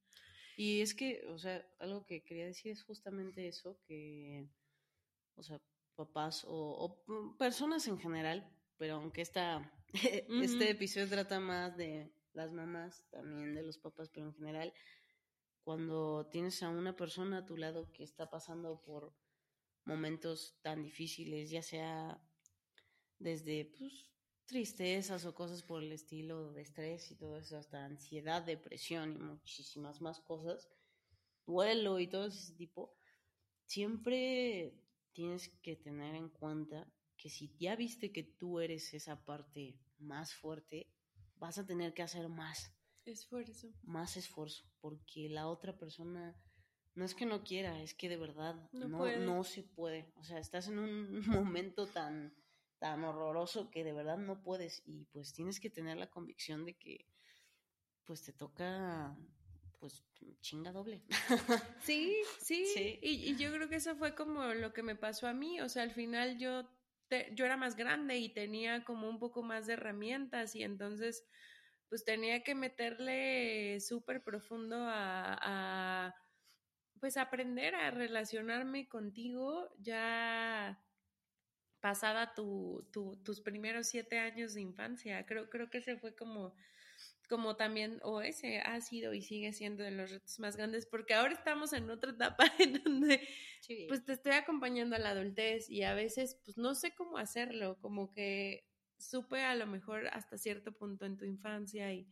Y 0.57 0.81
es 0.81 0.93
que, 0.93 1.25
o 1.29 1.37
sea, 1.37 1.65
algo 1.79 2.05
que 2.05 2.25
quería 2.25 2.45
decir 2.45 2.73
es 2.73 2.83
justamente 2.83 3.47
eso, 3.47 3.79
que, 3.87 4.45
o 5.35 5.41
sea, 5.41 5.61
papás 5.95 6.43
o, 6.43 6.51
o 6.51 7.37
personas 7.37 7.87
en 7.87 7.97
general, 7.97 8.45
pero 8.75 8.95
aunque 8.95 9.21
esta, 9.21 9.71
este 10.43 10.71
episodio 10.71 11.07
trata 11.07 11.39
más 11.39 11.77
de 11.77 12.11
las 12.33 12.51
mamás, 12.51 13.01
también 13.09 13.55
de 13.55 13.63
los 13.63 13.77
papás, 13.77 14.09
pero 14.09 14.25
en 14.25 14.33
general, 14.33 14.73
cuando 15.63 16.27
tienes 16.29 16.61
a 16.61 16.67
una 16.67 16.97
persona 16.97 17.37
a 17.37 17.45
tu 17.45 17.55
lado 17.55 17.89
que 17.93 18.03
está 18.03 18.29
pasando 18.29 18.81
por 18.81 19.15
momentos 19.85 20.59
tan 20.61 20.83
difíciles, 20.83 21.51
ya 21.51 21.61
sea 21.61 22.21
desde 23.17 23.63
pues, 23.63 24.11
tristezas 24.45 25.25
o 25.25 25.33
cosas 25.33 25.63
por 25.63 25.83
el 25.83 25.91
estilo 25.91 26.53
de 26.53 26.61
estrés 26.61 27.11
y 27.11 27.15
todo 27.15 27.37
eso, 27.37 27.57
hasta 27.57 27.85
ansiedad, 27.85 28.43
depresión 28.43 29.13
y 29.13 29.19
muchísimas 29.19 30.01
más 30.01 30.19
cosas, 30.21 30.69
duelo 31.45 31.99
y 31.99 32.07
todo 32.07 32.27
ese 32.27 32.53
tipo, 32.53 32.95
siempre 33.65 34.79
tienes 35.13 35.49
que 35.61 35.75
tener 35.75 36.15
en 36.15 36.29
cuenta 36.29 36.91
que 37.17 37.29
si 37.29 37.55
ya 37.57 37.75
viste 37.75 38.11
que 38.11 38.23
tú 38.23 38.59
eres 38.59 38.93
esa 38.93 39.23
parte 39.25 39.79
más 39.97 40.33
fuerte, 40.33 40.87
vas 41.37 41.57
a 41.57 41.65
tener 41.65 41.93
que 41.93 42.03
hacer 42.03 42.27
más. 42.29 42.71
Esfuerzo. 43.05 43.71
Más 43.83 44.17
esfuerzo, 44.17 44.65
porque 44.81 45.29
la 45.29 45.47
otra 45.47 45.77
persona 45.77 46.35
no 46.95 47.05
es 47.05 47.13
que 47.13 47.25
no 47.25 47.43
quiera, 47.43 47.81
es 47.81 47.93
que 47.93 48.09
de 48.09 48.17
verdad 48.17 48.69
no, 48.71 49.17
no, 49.17 49.43
se 49.43 49.63
puede. 49.63 50.11
O 50.15 50.23
sea, 50.23 50.39
estás 50.39 50.67
en 50.67 50.79
un 50.79 51.19
momento 51.27 51.87
tan, 51.87 52.33
tan 52.85 53.03
horroroso 53.03 53.71
que 53.71 53.83
de 53.83 53.93
verdad 53.93 54.19
no 54.19 54.43
puedes 54.43 54.83
y 54.85 55.05
pues 55.05 55.33
tienes 55.33 55.59
que 55.59 55.71
tener 55.71 55.97
la 55.97 56.11
convicción 56.11 56.65
de 56.65 56.75
que 56.75 57.07
pues 58.03 58.21
te 58.21 58.31
toca 58.31 59.17
pues 59.79 60.03
chinga 60.39 60.71
doble. 60.71 61.03
Sí, 61.81 62.15
sí. 62.39 62.67
sí. 62.67 62.99
Y, 63.01 63.31
y, 63.31 63.37
yo 63.37 63.51
creo 63.51 63.67
que 63.69 63.77
eso 63.77 63.95
fue 63.95 64.13
como 64.13 64.53
lo 64.53 64.71
que 64.71 64.83
me 64.83 64.95
pasó 64.95 65.27
a 65.27 65.33
mí. 65.33 65.59
O 65.61 65.67
sea, 65.67 65.81
al 65.81 65.93
final 65.93 66.37
yo 66.37 66.69
yo 67.33 67.45
era 67.45 67.57
más 67.57 67.75
grande 67.75 68.17
y 68.19 68.29
tenía 68.29 68.83
como 68.83 69.09
un 69.09 69.17
poco 69.17 69.41
más 69.41 69.65
de 69.65 69.73
herramientas 69.73 70.55
y 70.55 70.61
entonces 70.61 71.25
pues 71.89 72.05
tenía 72.05 72.43
que 72.43 72.53
meterle 72.53 73.79
súper 73.79 74.23
profundo 74.23 74.75
a, 74.79 76.13
pues 76.99 77.17
aprender 77.17 77.73
a 77.73 77.89
relacionarme 77.89 78.87
contigo 78.87 79.71
ya 79.79 80.79
pasada 81.85 82.33
tu, 82.33 82.83
tus 83.23 83.41
primeros 83.41 83.85
siete 83.85 84.17
años 84.17 84.55
de 84.55 84.61
infancia. 84.61 85.23
Creo, 85.27 85.51
creo 85.51 85.69
que 85.69 85.77
ese 85.77 85.97
fue 85.97 86.15
como 86.15 86.55
como 87.29 87.55
también, 87.55 87.99
o 88.01 88.21
ese 88.21 88.59
ha 88.59 88.81
sido 88.81 89.13
y 89.13 89.21
sigue 89.21 89.53
siendo 89.53 89.83
de 89.83 89.91
los 89.91 90.09
retos 90.09 90.39
más 90.39 90.57
grandes, 90.57 90.87
porque 90.87 91.13
ahora 91.13 91.33
estamos 91.33 91.73
en 91.73 91.91
otra 91.91 92.11
etapa 92.11 92.45
en 92.59 92.81
donde 92.83 93.21
pues 93.87 94.03
te 94.03 94.13
estoy 94.13 94.31
acompañando 94.31 94.95
a 94.95 94.99
la 94.99 95.09
adultez 95.09 95.69
y 95.69 95.83
a 95.83 95.93
veces 95.93 96.39
pues 96.43 96.57
no 96.57 96.73
sé 96.73 96.95
cómo 96.95 97.19
hacerlo, 97.19 97.77
como 97.81 98.11
que 98.11 98.65
supe 98.97 99.43
a 99.43 99.53
lo 99.53 99.67
mejor 99.67 100.07
hasta 100.07 100.39
cierto 100.39 100.71
punto 100.71 101.05
en 101.05 101.17
tu 101.17 101.25
infancia 101.25 101.93
y 101.93 102.07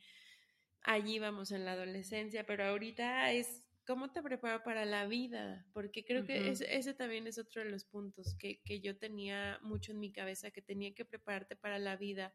allí 0.84 1.18
vamos 1.18 1.52
en 1.52 1.66
la 1.66 1.72
adolescencia, 1.72 2.46
pero 2.46 2.64
ahorita 2.66 3.32
es 3.32 3.64
cómo 3.86 4.12
te 4.12 4.22
preparo 4.22 4.64
para 4.64 4.86
la 4.86 5.08
vida, 5.08 5.66
porque 5.74 6.06
creo 6.06 6.26
que 6.26 6.50
ese, 6.50 6.76
ese, 6.76 6.94
también 6.94 7.28
es 7.28 7.38
otro 7.38 7.64
de 7.64 7.70
los 7.70 7.86
puntos 7.86 8.36
que, 8.40 8.62
que 8.64 8.80
yo 8.80 8.98
tenía 8.98 9.60
mucho 9.62 9.92
en 9.92 10.00
mi 10.00 10.12
cabeza, 10.12 10.52
que 10.52 10.62
tenía 10.62 10.94
que 10.94 11.06
prepararte 11.06 11.56
para 11.56 11.80
la 11.80 11.96
vida 11.96 12.34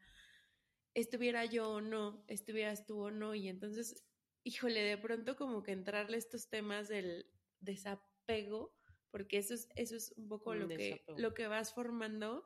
estuviera 1.00 1.44
yo 1.44 1.70
o 1.70 1.80
no, 1.80 2.24
estuvieras 2.28 2.86
tú 2.86 3.00
o 3.02 3.10
no, 3.10 3.34
y 3.34 3.48
entonces, 3.48 4.04
híjole, 4.44 4.82
de 4.82 4.98
pronto 4.98 5.36
como 5.36 5.62
que 5.62 5.72
entrarle 5.72 6.16
estos 6.16 6.48
temas 6.48 6.88
del 6.88 7.30
desapego, 7.60 8.74
porque 9.10 9.38
eso 9.38 9.54
es, 9.54 9.68
eso 9.76 9.96
es 9.96 10.12
un 10.16 10.28
poco 10.28 10.54
lo 10.54 10.68
que, 10.68 11.04
lo 11.16 11.34
que 11.34 11.46
vas 11.46 11.72
formando, 11.72 12.44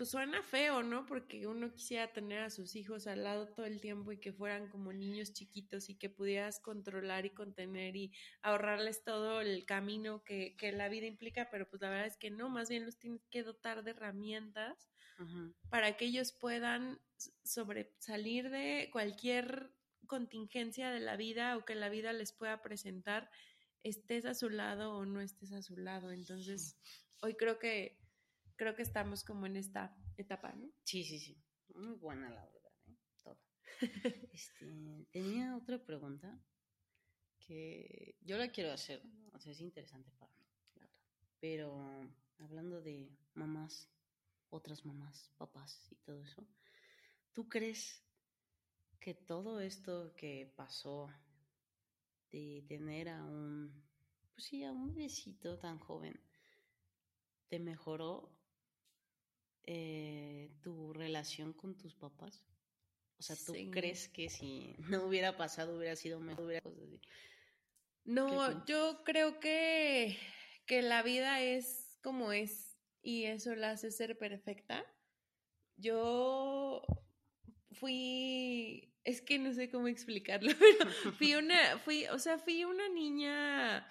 pues 0.00 0.12
suena 0.12 0.42
feo, 0.42 0.82
¿no? 0.82 1.04
Porque 1.04 1.46
uno 1.46 1.74
quisiera 1.74 2.10
tener 2.10 2.38
a 2.38 2.48
sus 2.48 2.74
hijos 2.74 3.06
al 3.06 3.22
lado 3.22 3.48
todo 3.48 3.66
el 3.66 3.82
tiempo 3.82 4.12
y 4.12 4.16
que 4.16 4.32
fueran 4.32 4.66
como 4.70 4.94
niños 4.94 5.34
chiquitos 5.34 5.90
y 5.90 5.94
que 5.94 6.08
pudieras 6.08 6.58
controlar 6.58 7.26
y 7.26 7.34
contener 7.34 7.96
y 7.96 8.10
ahorrarles 8.40 9.04
todo 9.04 9.42
el 9.42 9.66
camino 9.66 10.24
que, 10.24 10.56
que 10.56 10.72
la 10.72 10.88
vida 10.88 11.04
implica, 11.04 11.50
pero 11.50 11.68
pues 11.68 11.82
la 11.82 11.90
verdad 11.90 12.06
es 12.06 12.16
que 12.16 12.30
no, 12.30 12.48
más 12.48 12.70
bien 12.70 12.86
los 12.86 12.96
tienes 12.96 13.26
que 13.26 13.42
dotar 13.42 13.84
de 13.84 13.90
herramientas 13.90 14.88
para 15.68 15.98
que 15.98 16.06
ellos 16.06 16.32
puedan 16.32 16.98
sobresalir 17.44 18.48
de 18.48 18.88
cualquier 18.90 19.70
contingencia 20.06 20.90
de 20.90 21.00
la 21.00 21.16
vida 21.16 21.58
o 21.58 21.66
que 21.66 21.74
la 21.74 21.90
vida 21.90 22.14
les 22.14 22.32
pueda 22.32 22.62
presentar, 22.62 23.30
estés 23.82 24.24
a 24.24 24.32
su 24.32 24.48
lado 24.48 24.96
o 24.96 25.04
no 25.04 25.20
estés 25.20 25.52
a 25.52 25.60
su 25.60 25.76
lado. 25.76 26.10
Entonces, 26.10 26.78
hoy 27.20 27.34
creo 27.34 27.58
que 27.58 28.00
creo 28.60 28.76
que 28.76 28.82
estamos 28.82 29.24
como 29.24 29.46
en 29.46 29.56
esta 29.56 29.96
etapa, 30.18 30.52
¿no? 30.52 30.70
Sí, 30.84 31.02
sí, 31.02 31.18
sí. 31.18 31.42
Muy 31.74 31.94
buena 31.94 32.28
la 32.28 32.44
verdad, 32.44 32.72
¿eh? 32.88 32.96
Todo. 33.22 33.38
este, 34.34 35.06
tenía 35.10 35.56
otra 35.56 35.78
pregunta 35.78 36.38
que 37.38 38.18
yo 38.20 38.36
la 38.36 38.50
quiero 38.50 38.70
hacer, 38.70 39.02
o 39.32 39.40
sea, 39.40 39.52
es 39.52 39.62
interesante 39.62 40.10
para 40.18 40.30
mí, 40.34 40.44
la 40.74 40.82
verdad. 40.82 40.90
Pero 41.40 42.06
hablando 42.36 42.82
de 42.82 43.10
mamás, 43.32 43.88
otras 44.50 44.84
mamás, 44.84 45.32
papás 45.38 45.90
y 45.90 45.94
todo 45.94 46.22
eso, 46.22 46.46
¿tú 47.32 47.48
crees 47.48 48.04
que 48.98 49.14
todo 49.14 49.60
esto 49.60 50.14
que 50.16 50.52
pasó 50.54 51.08
de 52.30 52.62
tener 52.68 53.08
a 53.08 53.24
un, 53.24 53.72
pues 54.34 54.44
sí, 54.44 54.64
a 54.64 54.70
un 54.70 54.94
besito 54.94 55.58
tan 55.58 55.78
joven, 55.78 56.20
te 57.48 57.58
mejoró 57.58 58.39
eh, 59.64 60.50
tu 60.62 60.92
relación 60.92 61.52
con 61.52 61.76
tus 61.76 61.94
papás? 61.94 62.44
O 63.18 63.22
sea, 63.22 63.36
¿tú 63.36 63.54
crees 63.70 64.08
que 64.08 64.30
si 64.30 64.74
no 64.88 65.04
hubiera 65.04 65.36
pasado 65.36 65.76
hubiera 65.76 65.96
sido 65.96 66.20
mejor? 66.20 66.62
No, 68.04 68.64
yo 68.64 69.02
creo 69.04 69.40
que, 69.40 70.18
que 70.66 70.82
la 70.82 71.02
vida 71.02 71.40
es 71.42 71.98
como 72.02 72.32
es 72.32 72.78
y 73.02 73.24
eso 73.24 73.54
la 73.54 73.72
hace 73.72 73.90
ser 73.90 74.18
perfecta. 74.18 74.84
Yo 75.76 76.82
fui, 77.72 78.94
es 79.04 79.22
que 79.22 79.38
no 79.38 79.52
sé 79.52 79.70
cómo 79.70 79.88
explicarlo, 79.88 80.52
pero 80.58 80.90
fui 81.12 81.34
una, 81.34 81.78
fui, 81.78 82.06
o 82.06 82.18
sea, 82.18 82.38
fui 82.38 82.64
una 82.64 82.88
niña 82.88 83.86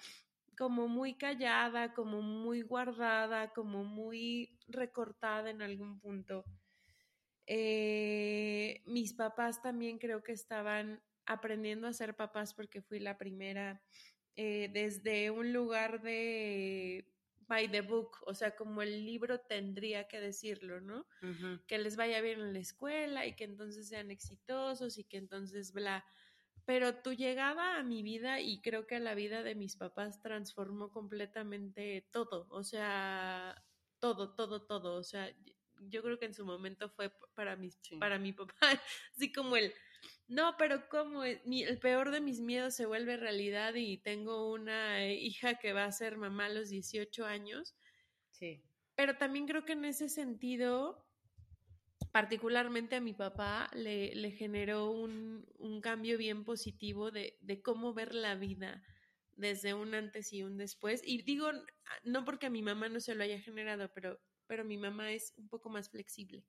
como 0.60 0.88
muy 0.88 1.14
callada, 1.14 1.94
como 1.94 2.20
muy 2.20 2.60
guardada, 2.60 3.50
como 3.54 3.82
muy 3.82 4.58
recortada 4.68 5.48
en 5.48 5.62
algún 5.62 5.98
punto. 5.98 6.44
Eh, 7.46 8.82
mis 8.84 9.14
papás 9.14 9.62
también 9.62 9.96
creo 9.98 10.22
que 10.22 10.32
estaban 10.32 11.02
aprendiendo 11.24 11.86
a 11.86 11.94
ser 11.94 12.14
papás 12.14 12.52
porque 12.52 12.82
fui 12.82 13.00
la 13.00 13.16
primera 13.16 13.82
eh, 14.36 14.68
desde 14.70 15.30
un 15.30 15.50
lugar 15.54 16.02
de 16.02 17.10
by 17.48 17.70
the 17.70 17.80
book, 17.80 18.18
o 18.26 18.34
sea, 18.34 18.54
como 18.54 18.82
el 18.82 19.06
libro 19.06 19.40
tendría 19.40 20.08
que 20.08 20.20
decirlo, 20.20 20.82
¿no? 20.82 21.06
Que 21.66 21.78
les 21.78 21.96
vaya 21.96 22.20
bien 22.20 22.38
en 22.38 22.52
la 22.52 22.58
escuela 22.58 23.26
y 23.26 23.34
que 23.34 23.44
entonces 23.44 23.88
sean 23.88 24.10
exitosos 24.10 24.98
y 24.98 25.04
que 25.04 25.16
entonces 25.16 25.72
bla. 25.72 26.04
Pero 26.70 26.94
tu 27.02 27.14
llegada 27.14 27.80
a 27.80 27.82
mi 27.82 28.04
vida 28.04 28.40
y 28.40 28.60
creo 28.60 28.86
que 28.86 28.94
a 28.94 29.00
la 29.00 29.16
vida 29.16 29.42
de 29.42 29.56
mis 29.56 29.74
papás 29.74 30.22
transformó 30.22 30.92
completamente 30.92 32.06
todo, 32.12 32.46
o 32.48 32.62
sea, 32.62 33.60
todo, 33.98 34.36
todo, 34.36 34.62
todo, 34.62 34.94
o 34.94 35.02
sea, 35.02 35.34
yo 35.88 36.00
creo 36.00 36.20
que 36.20 36.26
en 36.26 36.34
su 36.34 36.46
momento 36.46 36.88
fue 36.88 37.12
para, 37.34 37.56
mis, 37.56 37.76
para 37.98 38.20
mi 38.20 38.32
papá, 38.32 38.54
así 39.16 39.32
como 39.32 39.56
el, 39.56 39.74
no, 40.28 40.54
pero 40.58 40.88
como 40.88 41.24
el 41.24 41.78
peor 41.82 42.12
de 42.12 42.20
mis 42.20 42.38
miedos 42.38 42.76
se 42.76 42.86
vuelve 42.86 43.16
realidad 43.16 43.74
y 43.74 43.98
tengo 43.98 44.52
una 44.52 45.04
hija 45.08 45.54
que 45.54 45.72
va 45.72 45.86
a 45.86 45.90
ser 45.90 46.18
mamá 46.18 46.46
a 46.46 46.50
los 46.50 46.68
18 46.68 47.26
años. 47.26 47.74
Sí. 48.30 48.62
Pero 48.94 49.16
también 49.16 49.48
creo 49.48 49.64
que 49.64 49.72
en 49.72 49.86
ese 49.86 50.08
sentido, 50.08 51.04
particularmente 52.12 52.96
a 52.96 53.00
mi 53.00 53.12
papá 53.12 53.70
le, 53.72 54.14
le 54.14 54.30
generó 54.32 54.90
un, 54.90 55.46
un, 55.58 55.80
cambio 55.80 56.18
bien 56.18 56.44
positivo 56.44 57.10
de, 57.10 57.36
de, 57.40 57.62
cómo 57.62 57.94
ver 57.94 58.14
la 58.14 58.34
vida 58.34 58.82
desde 59.36 59.74
un 59.74 59.94
antes 59.94 60.32
y 60.32 60.42
un 60.42 60.56
después. 60.56 61.02
Y 61.04 61.22
digo, 61.22 61.50
no 62.04 62.24
porque 62.24 62.46
a 62.46 62.50
mi 62.50 62.62
mamá 62.62 62.88
no 62.88 63.00
se 63.00 63.14
lo 63.14 63.22
haya 63.22 63.40
generado, 63.40 63.92
pero, 63.94 64.20
pero 64.46 64.64
mi 64.64 64.76
mamá 64.76 65.12
es 65.12 65.34
un 65.36 65.48
poco 65.48 65.70
más 65.70 65.88
flexible 65.90 66.44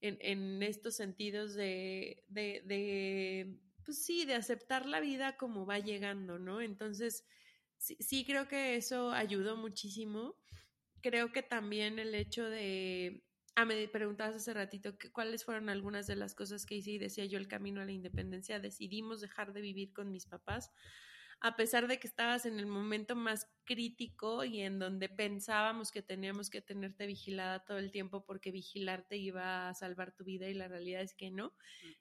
en, 0.00 0.18
en 0.20 0.62
estos 0.62 0.96
sentidos 0.96 1.54
de, 1.54 2.22
de, 2.28 2.62
de, 2.64 3.58
pues 3.84 4.04
sí, 4.04 4.24
de 4.26 4.34
aceptar 4.34 4.86
la 4.86 5.00
vida 5.00 5.36
como 5.36 5.66
va 5.66 5.78
llegando, 5.78 6.38
¿no? 6.38 6.60
Entonces, 6.60 7.24
sí, 7.78 7.96
sí 8.00 8.24
creo 8.24 8.46
que 8.46 8.76
eso 8.76 9.10
ayudó 9.10 9.56
muchísimo. 9.56 10.36
Creo 11.00 11.32
que 11.32 11.42
también 11.42 11.98
el 11.98 12.14
hecho 12.14 12.48
de 12.48 13.23
Ah, 13.56 13.64
me 13.64 13.86
preguntabas 13.88 14.36
hace 14.36 14.52
ratito 14.52 14.98
que, 14.98 15.12
cuáles 15.12 15.44
fueron 15.44 15.68
algunas 15.68 16.06
de 16.06 16.16
las 16.16 16.34
cosas 16.34 16.66
que 16.66 16.76
hice 16.76 16.92
y 16.92 16.98
decía 16.98 17.24
yo 17.26 17.38
el 17.38 17.48
camino 17.48 17.80
a 17.80 17.84
la 17.84 17.92
independencia. 17.92 18.58
Decidimos 18.58 19.20
dejar 19.20 19.52
de 19.52 19.60
vivir 19.60 19.92
con 19.92 20.10
mis 20.10 20.26
papás 20.26 20.72
a 21.44 21.56
pesar 21.56 21.88
de 21.88 21.98
que 21.98 22.06
estabas 22.06 22.46
en 22.46 22.58
el 22.58 22.66
momento 22.66 23.14
más 23.16 23.50
crítico 23.64 24.44
y 24.44 24.62
en 24.62 24.78
donde 24.78 25.10
pensábamos 25.10 25.90
que 25.90 26.00
teníamos 26.00 26.48
que 26.48 26.62
tenerte 26.62 27.06
vigilada 27.06 27.64
todo 27.64 27.76
el 27.76 27.90
tiempo 27.90 28.24
porque 28.24 28.50
vigilarte 28.50 29.18
iba 29.18 29.68
a 29.68 29.74
salvar 29.74 30.12
tu 30.12 30.24
vida 30.24 30.48
y 30.48 30.54
la 30.54 30.68
realidad 30.68 31.02
es 31.02 31.14
que 31.14 31.30
no. 31.30 31.54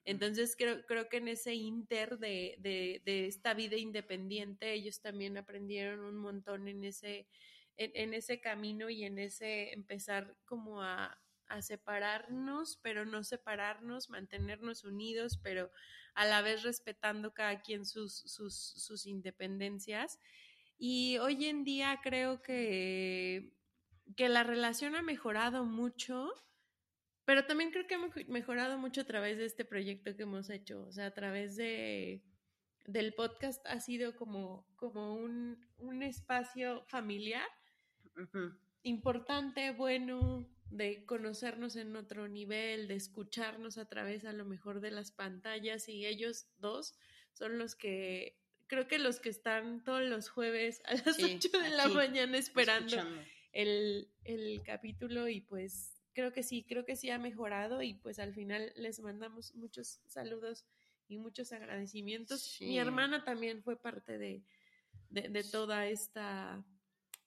Entonces 0.05 0.55
creo, 0.57 0.85
creo 0.85 1.09
que 1.09 1.17
en 1.17 1.27
ese 1.27 1.55
inter 1.55 2.19
de, 2.19 2.55
de, 2.59 3.01
de 3.03 3.27
esta 3.27 3.53
vida 3.53 3.75
independiente 3.75 4.71
ellos 4.73 5.01
también 5.01 5.37
aprendieron 5.37 6.01
un 6.05 6.15
montón 6.15 6.69
en 6.69 6.85
ese, 6.85 7.27
en, 7.75 7.91
en 7.95 8.13
ese 8.13 8.39
camino 8.39 8.89
y 8.89 9.03
en 9.03 9.19
ese 9.19 9.73
empezar 9.73 10.37
como 10.45 10.81
a, 10.81 11.19
a 11.53 11.61
separarnos, 11.61 12.79
pero 12.81 13.05
no 13.05 13.23
separarnos, 13.23 14.09
mantenernos 14.09 14.83
unidos, 14.83 15.39
pero 15.41 15.71
a 16.15 16.25
la 16.25 16.41
vez 16.41 16.63
respetando 16.63 17.33
cada 17.33 17.61
quien 17.61 17.85
sus, 17.85 18.15
sus, 18.15 18.55
sus 18.55 19.05
independencias. 19.05 20.19
Y 20.79 21.19
hoy 21.19 21.45
en 21.45 21.63
día 21.63 21.99
creo 22.01 22.41
que, 22.41 23.53
que 24.17 24.29
la 24.29 24.43
relación 24.43 24.95
ha 24.95 25.03
mejorado 25.03 25.63
mucho, 25.63 26.33
pero 27.23 27.45
también 27.45 27.69
creo 27.69 27.85
que 27.85 27.95
ha 27.95 28.09
mejorado 28.27 28.79
mucho 28.79 29.01
a 29.01 29.05
través 29.05 29.37
de 29.37 29.45
este 29.45 29.63
proyecto 29.63 30.15
que 30.15 30.23
hemos 30.23 30.49
hecho, 30.49 30.83
o 30.87 30.91
sea, 30.91 31.05
a 31.05 31.13
través 31.13 31.55
de, 31.55 32.23
del 32.85 33.13
podcast 33.13 33.63
ha 33.67 33.79
sido 33.79 34.15
como, 34.15 34.67
como 34.75 35.15
un, 35.15 35.63
un 35.77 36.01
espacio 36.01 36.83
familiar 36.87 37.47
importante, 38.83 39.71
bueno, 39.71 40.47
de 40.69 41.05
conocernos 41.05 41.75
en 41.75 41.95
otro 41.95 42.27
nivel, 42.27 42.87
de 42.87 42.95
escucharnos 42.95 43.77
a 43.77 43.85
través 43.85 44.25
a 44.25 44.33
lo 44.33 44.45
mejor 44.45 44.81
de 44.81 44.91
las 44.91 45.11
pantallas 45.11 45.87
y 45.87 46.05
ellos 46.05 46.47
dos 46.57 46.95
son 47.33 47.57
los 47.57 47.75
que, 47.75 48.37
creo 48.67 48.87
que 48.87 48.99
los 48.99 49.19
que 49.19 49.29
están 49.29 49.83
todos 49.83 50.03
los 50.03 50.29
jueves 50.29 50.81
a 50.85 50.95
las 50.95 51.21
8 51.21 51.49
de 51.49 51.69
la 51.69 51.87
mañana 51.89 52.37
esperando 52.37 52.97
el, 53.51 54.09
el 54.23 54.61
capítulo 54.63 55.27
y 55.29 55.41
pues 55.41 56.01
creo 56.13 56.33
que 56.33 56.43
sí, 56.43 56.63
creo 56.63 56.85
que 56.85 56.95
sí 56.95 57.09
ha 57.09 57.19
mejorado 57.19 57.81
y 57.81 57.93
pues 57.95 58.19
al 58.19 58.33
final 58.33 58.71
les 58.75 58.99
mandamos 58.99 59.53
muchos 59.55 60.01
saludos 60.07 60.65
y 61.07 61.17
muchos 61.17 61.51
agradecimientos. 61.51 62.57
Mi 62.61 62.79
hermana 62.79 63.23
también 63.23 63.61
fue 63.61 63.79
parte 63.79 64.17
de, 64.17 64.43
de, 65.09 65.29
de 65.29 65.43
toda 65.43 65.87
esta 65.87 66.63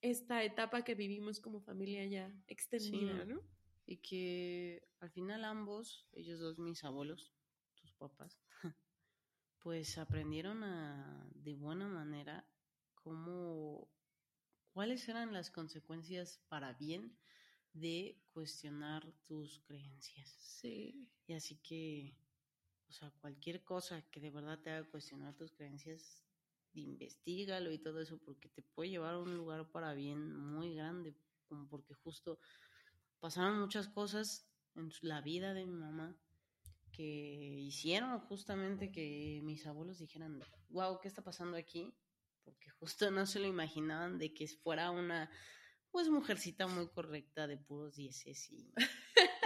esta 0.01 0.43
etapa 0.43 0.83
que 0.83 0.95
vivimos 0.95 1.39
como 1.39 1.61
familia 1.61 2.05
ya 2.05 2.33
extendida, 2.47 3.25
¿no? 3.25 3.41
Y 3.85 3.97
que 3.97 4.87
al 4.99 5.09
final 5.11 5.45
ambos, 5.45 6.07
ellos 6.13 6.39
dos, 6.39 6.59
mis 6.59 6.83
abuelos, 6.83 7.33
tus 7.75 7.93
papás, 7.93 8.39
pues 9.59 9.97
aprendieron 9.97 10.63
a, 10.63 11.29
de 11.33 11.55
buena 11.55 11.87
manera 11.87 12.47
cómo, 12.95 13.89
cuáles 14.71 15.07
eran 15.07 15.33
las 15.33 15.49
consecuencias 15.51 16.41
para 16.49 16.73
bien 16.73 17.17
de 17.73 18.19
cuestionar 18.33 19.13
tus 19.25 19.59
creencias. 19.61 20.29
Sí. 20.39 21.07
Y 21.27 21.33
así 21.33 21.57
que, 21.57 22.17
o 22.87 22.91
sea, 22.91 23.11
cualquier 23.21 23.63
cosa 23.63 24.01
que 24.09 24.19
de 24.19 24.31
verdad 24.31 24.59
te 24.61 24.71
haga 24.71 24.89
cuestionar 24.89 25.35
tus 25.35 25.53
creencias, 25.53 26.26
investigalo 26.81 27.71
y 27.71 27.79
todo 27.79 28.01
eso, 28.01 28.17
porque 28.17 28.49
te 28.49 28.61
puede 28.61 28.89
llevar 28.89 29.15
a 29.15 29.19
un 29.19 29.35
lugar 29.35 29.69
para 29.71 29.93
bien 29.93 30.35
muy 30.35 30.75
grande, 30.75 31.15
como 31.47 31.67
porque 31.67 31.93
justo 31.93 32.39
pasaron 33.19 33.59
muchas 33.59 33.87
cosas 33.87 34.47
en 34.75 34.91
la 35.01 35.21
vida 35.21 35.53
de 35.53 35.65
mi 35.65 35.73
mamá 35.73 36.15
que 36.91 37.03
hicieron 37.03 38.19
justamente 38.21 38.91
que 38.91 39.39
mis 39.43 39.65
abuelos 39.67 39.99
dijeran, 39.99 40.41
wow, 40.69 40.99
¿qué 40.99 41.07
está 41.07 41.23
pasando 41.23 41.55
aquí? 41.57 41.93
Porque 42.43 42.69
justo 42.71 43.11
no 43.11 43.25
se 43.25 43.39
lo 43.39 43.47
imaginaban 43.47 44.17
de 44.17 44.33
que 44.33 44.47
fuera 44.47 44.91
una, 44.91 45.29
pues, 45.91 46.09
mujercita 46.09 46.67
muy 46.67 46.87
correcta 46.89 47.47
de 47.47 47.57
puros 47.57 47.95
dieces 47.95 48.49
y, 48.51 48.73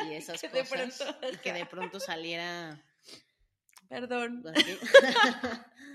y 0.08 0.14
esas 0.14 0.42
cosas. 0.42 1.02
y 1.34 1.38
que 1.38 1.54
de 1.54 1.66
pronto 1.66 2.00
saliera... 2.00 2.84
Perdón. 3.90 4.44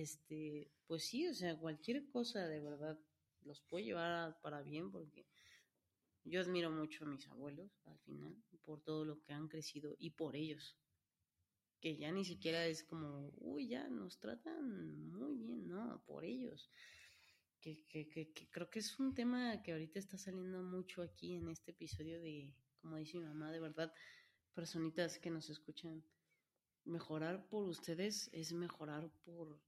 este, 0.00 0.70
pues 0.86 1.04
sí, 1.04 1.26
o 1.28 1.34
sea, 1.34 1.58
cualquier 1.58 2.08
cosa 2.08 2.46
de 2.46 2.60
verdad 2.60 2.98
los 3.42 3.60
puede 3.62 3.84
llevar 3.84 4.40
para 4.40 4.62
bien 4.62 4.90
porque 4.90 5.26
yo 6.24 6.40
admiro 6.40 6.70
mucho 6.70 7.04
a 7.04 7.08
mis 7.08 7.26
abuelos 7.28 7.70
al 7.84 7.98
final 8.00 8.36
por 8.66 8.82
todo 8.82 9.04
lo 9.04 9.22
que 9.22 9.32
han 9.32 9.48
crecido 9.48 9.94
y 9.98 10.10
por 10.10 10.34
ellos. 10.34 10.76
Que 11.80 11.96
ya 11.96 12.10
ni 12.10 12.24
siquiera 12.24 12.66
es 12.66 12.82
como, 12.82 13.32
uy, 13.36 13.68
ya 13.68 13.88
nos 13.88 14.18
tratan 14.18 15.08
muy 15.12 15.36
bien, 15.36 15.68
no, 15.68 16.02
por 16.04 16.24
ellos. 16.24 16.68
Que, 17.60 17.84
que, 17.86 18.08
que, 18.08 18.32
que 18.32 18.48
creo 18.50 18.68
que 18.68 18.80
es 18.80 18.98
un 18.98 19.14
tema 19.14 19.62
que 19.62 19.72
ahorita 19.72 19.98
está 19.98 20.18
saliendo 20.18 20.62
mucho 20.62 21.02
aquí 21.02 21.34
en 21.34 21.48
este 21.48 21.70
episodio 21.70 22.20
de, 22.20 22.54
como 22.80 22.96
dice 22.96 23.18
mi 23.18 23.24
mamá, 23.24 23.52
de 23.52 23.60
verdad, 23.60 23.92
personitas 24.52 25.18
que 25.18 25.30
nos 25.30 25.48
escuchan, 25.48 26.04
mejorar 26.84 27.48
por 27.48 27.64
ustedes 27.68 28.30
es 28.32 28.52
mejorar 28.52 29.10
por 29.24 29.60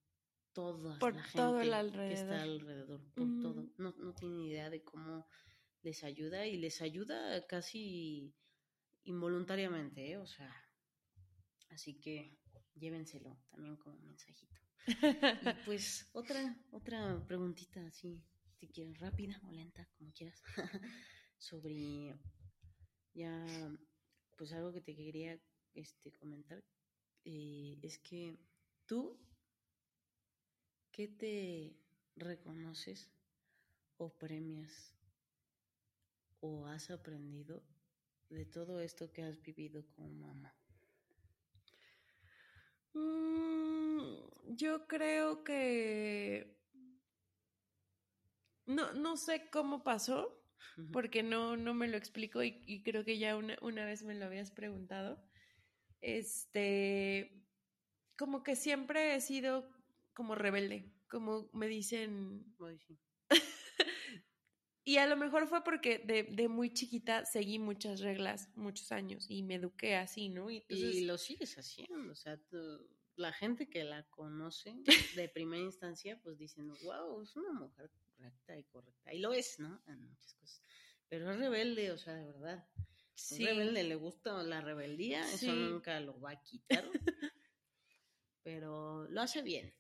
toda 0.58 0.98
por 0.98 1.14
la 1.14 1.22
todo 1.32 1.58
gente 1.58 1.68
el 1.68 1.74
alrededor. 1.74 2.08
que 2.08 2.14
está 2.14 2.42
alrededor, 2.42 3.00
por 3.14 3.40
todo. 3.40 3.70
No, 3.78 3.92
no 3.92 4.14
tienen 4.14 4.40
idea 4.40 4.70
de 4.70 4.82
cómo 4.82 5.26
les 5.82 6.02
ayuda 6.02 6.46
y 6.46 6.56
les 6.56 6.82
ayuda 6.82 7.46
casi 7.46 8.34
involuntariamente, 9.04 10.10
¿eh? 10.10 10.16
o 10.16 10.26
sea, 10.26 10.52
así 11.70 12.00
que 12.00 12.36
llévenselo 12.74 13.38
también 13.50 13.76
como 13.76 13.98
mensajito. 14.00 14.56
Y 14.86 14.86
pues 15.64 16.10
otra, 16.12 16.56
otra 16.72 17.24
preguntita 17.26 17.86
así, 17.86 18.20
si 18.56 18.68
quieres, 18.68 18.98
rápida 18.98 19.40
o 19.44 19.52
lenta, 19.52 19.88
como 19.96 20.12
quieras, 20.12 20.42
sobre 21.38 22.18
ya, 23.14 23.46
pues 24.36 24.52
algo 24.52 24.72
que 24.72 24.80
te 24.80 24.96
quería 24.96 25.40
este, 25.74 26.12
comentar, 26.12 26.64
eh, 27.24 27.78
es 27.82 27.98
que 27.98 28.38
tú, 28.86 29.20
¿qué 30.98 31.06
te 31.06 31.86
reconoces 32.16 33.14
o 33.98 34.18
premias 34.18 34.98
o 36.40 36.66
has 36.66 36.90
aprendido 36.90 37.56
de 38.28 38.44
todo 38.44 38.80
esto 38.80 39.12
que 39.12 39.22
has 39.22 39.40
vivido 39.40 39.86
como 39.94 40.08
mamá? 40.26 40.58
Mm, 42.94 44.56
yo 44.56 44.86
creo 44.86 45.44
que 45.44 46.58
no, 48.66 48.92
no 48.92 49.16
sé 49.16 49.50
cómo 49.50 49.84
pasó, 49.84 50.44
porque 50.90 51.22
no, 51.22 51.56
no 51.56 51.74
me 51.74 51.88
lo 51.88 51.96
explico 51.96 52.42
y, 52.42 52.62
y 52.66 52.82
creo 52.82 53.04
que 53.04 53.18
ya 53.18 53.36
una, 53.36 53.56
una 53.62 53.84
vez 53.84 54.02
me 54.04 54.14
lo 54.14 54.26
habías 54.26 54.50
preguntado. 54.50 55.24
Este, 56.00 57.48
como 58.18 58.42
que 58.44 58.56
siempre 58.56 59.14
he 59.16 59.20
sido 59.20 59.70
como 60.18 60.34
rebelde, 60.34 60.84
como 61.08 61.48
me 61.52 61.68
dicen, 61.68 62.44
y 64.84 64.96
a 64.96 65.06
lo 65.06 65.16
mejor 65.16 65.46
fue 65.46 65.62
porque 65.62 66.00
de, 66.00 66.24
de 66.24 66.48
muy 66.48 66.72
chiquita 66.74 67.24
seguí 67.24 67.60
muchas 67.60 68.00
reglas 68.00 68.48
muchos 68.56 68.90
años 68.90 69.26
y 69.28 69.44
me 69.44 69.54
eduqué 69.54 69.94
así, 69.94 70.28
¿no? 70.28 70.50
Y 70.50 70.56
entonces, 70.56 70.96
Y 70.96 71.04
lo 71.04 71.18
sigues 71.18 71.56
haciendo, 71.56 72.10
o 72.12 72.16
sea, 72.16 72.36
tú- 72.36 72.90
la 73.14 73.32
gente 73.32 73.68
que 73.70 73.84
la 73.84 74.02
conoce 74.10 74.74
de 75.24 75.28
primera 75.28 75.62
instancia, 75.62 76.20
pues 76.20 76.36
dicen, 76.36 76.68
wow, 76.82 77.22
es 77.22 77.36
una 77.36 77.52
mujer 77.52 77.88
correcta 77.92 78.56
y 78.58 78.64
correcta. 78.64 79.14
Y 79.14 79.20
lo 79.20 79.32
es, 79.32 79.60
¿no? 79.60 79.80
En 79.86 80.00
muchas 80.02 80.34
cosas. 80.34 80.62
Pero 81.08 81.30
es 81.30 81.38
rebelde, 81.38 81.92
o 81.92 81.98
sea, 81.98 82.14
de 82.14 82.24
verdad. 82.26 82.68
Es 83.14 83.22
sí, 83.22 83.44
rebelde, 83.44 83.84
le 83.84 83.94
gusta 83.94 84.42
la 84.42 84.60
rebeldía, 84.60 85.22
Sí. 85.24 85.46
eso 85.46 85.54
nunca 85.54 86.00
lo 86.00 86.20
va 86.20 86.32
a 86.32 86.42
quitar. 86.42 86.84
pero 88.42 89.06
lo 89.10 89.20
hace 89.20 89.42
bien. 89.42 89.74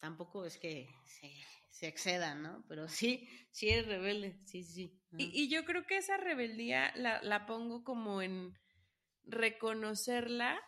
Tampoco 0.00 0.44
es 0.44 0.58
que 0.58 0.88
se, 1.04 1.30
se 1.70 1.86
exceda, 1.86 2.34
¿no? 2.34 2.64
Pero 2.68 2.88
sí, 2.88 3.28
sí 3.52 3.68
es 3.68 3.86
rebelde, 3.86 4.38
sí, 4.46 4.64
sí. 4.64 4.98
Y, 5.16 5.24
ajá. 5.24 5.32
y 5.34 5.48
yo 5.48 5.64
creo 5.64 5.84
que 5.86 5.98
esa 5.98 6.16
rebeldía 6.16 6.92
la, 6.96 7.22
la 7.22 7.46
pongo 7.46 7.84
como 7.84 8.22
en 8.22 8.54
reconocerla, 9.24 10.60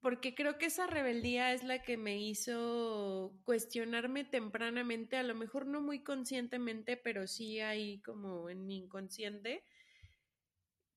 porque 0.00 0.34
creo 0.34 0.58
que 0.58 0.66
esa 0.66 0.86
rebeldía 0.86 1.52
es 1.52 1.64
la 1.64 1.82
que 1.82 1.96
me 1.96 2.18
hizo 2.18 3.32
cuestionarme 3.44 4.24
tempranamente, 4.24 5.16
a 5.16 5.22
lo 5.22 5.34
mejor 5.34 5.66
no 5.66 5.80
muy 5.80 6.02
conscientemente, 6.02 6.96
pero 6.96 7.26
sí 7.26 7.60
ahí 7.60 8.00
como 8.02 8.50
en 8.50 8.66
mi 8.66 8.76
inconsciente, 8.76 9.64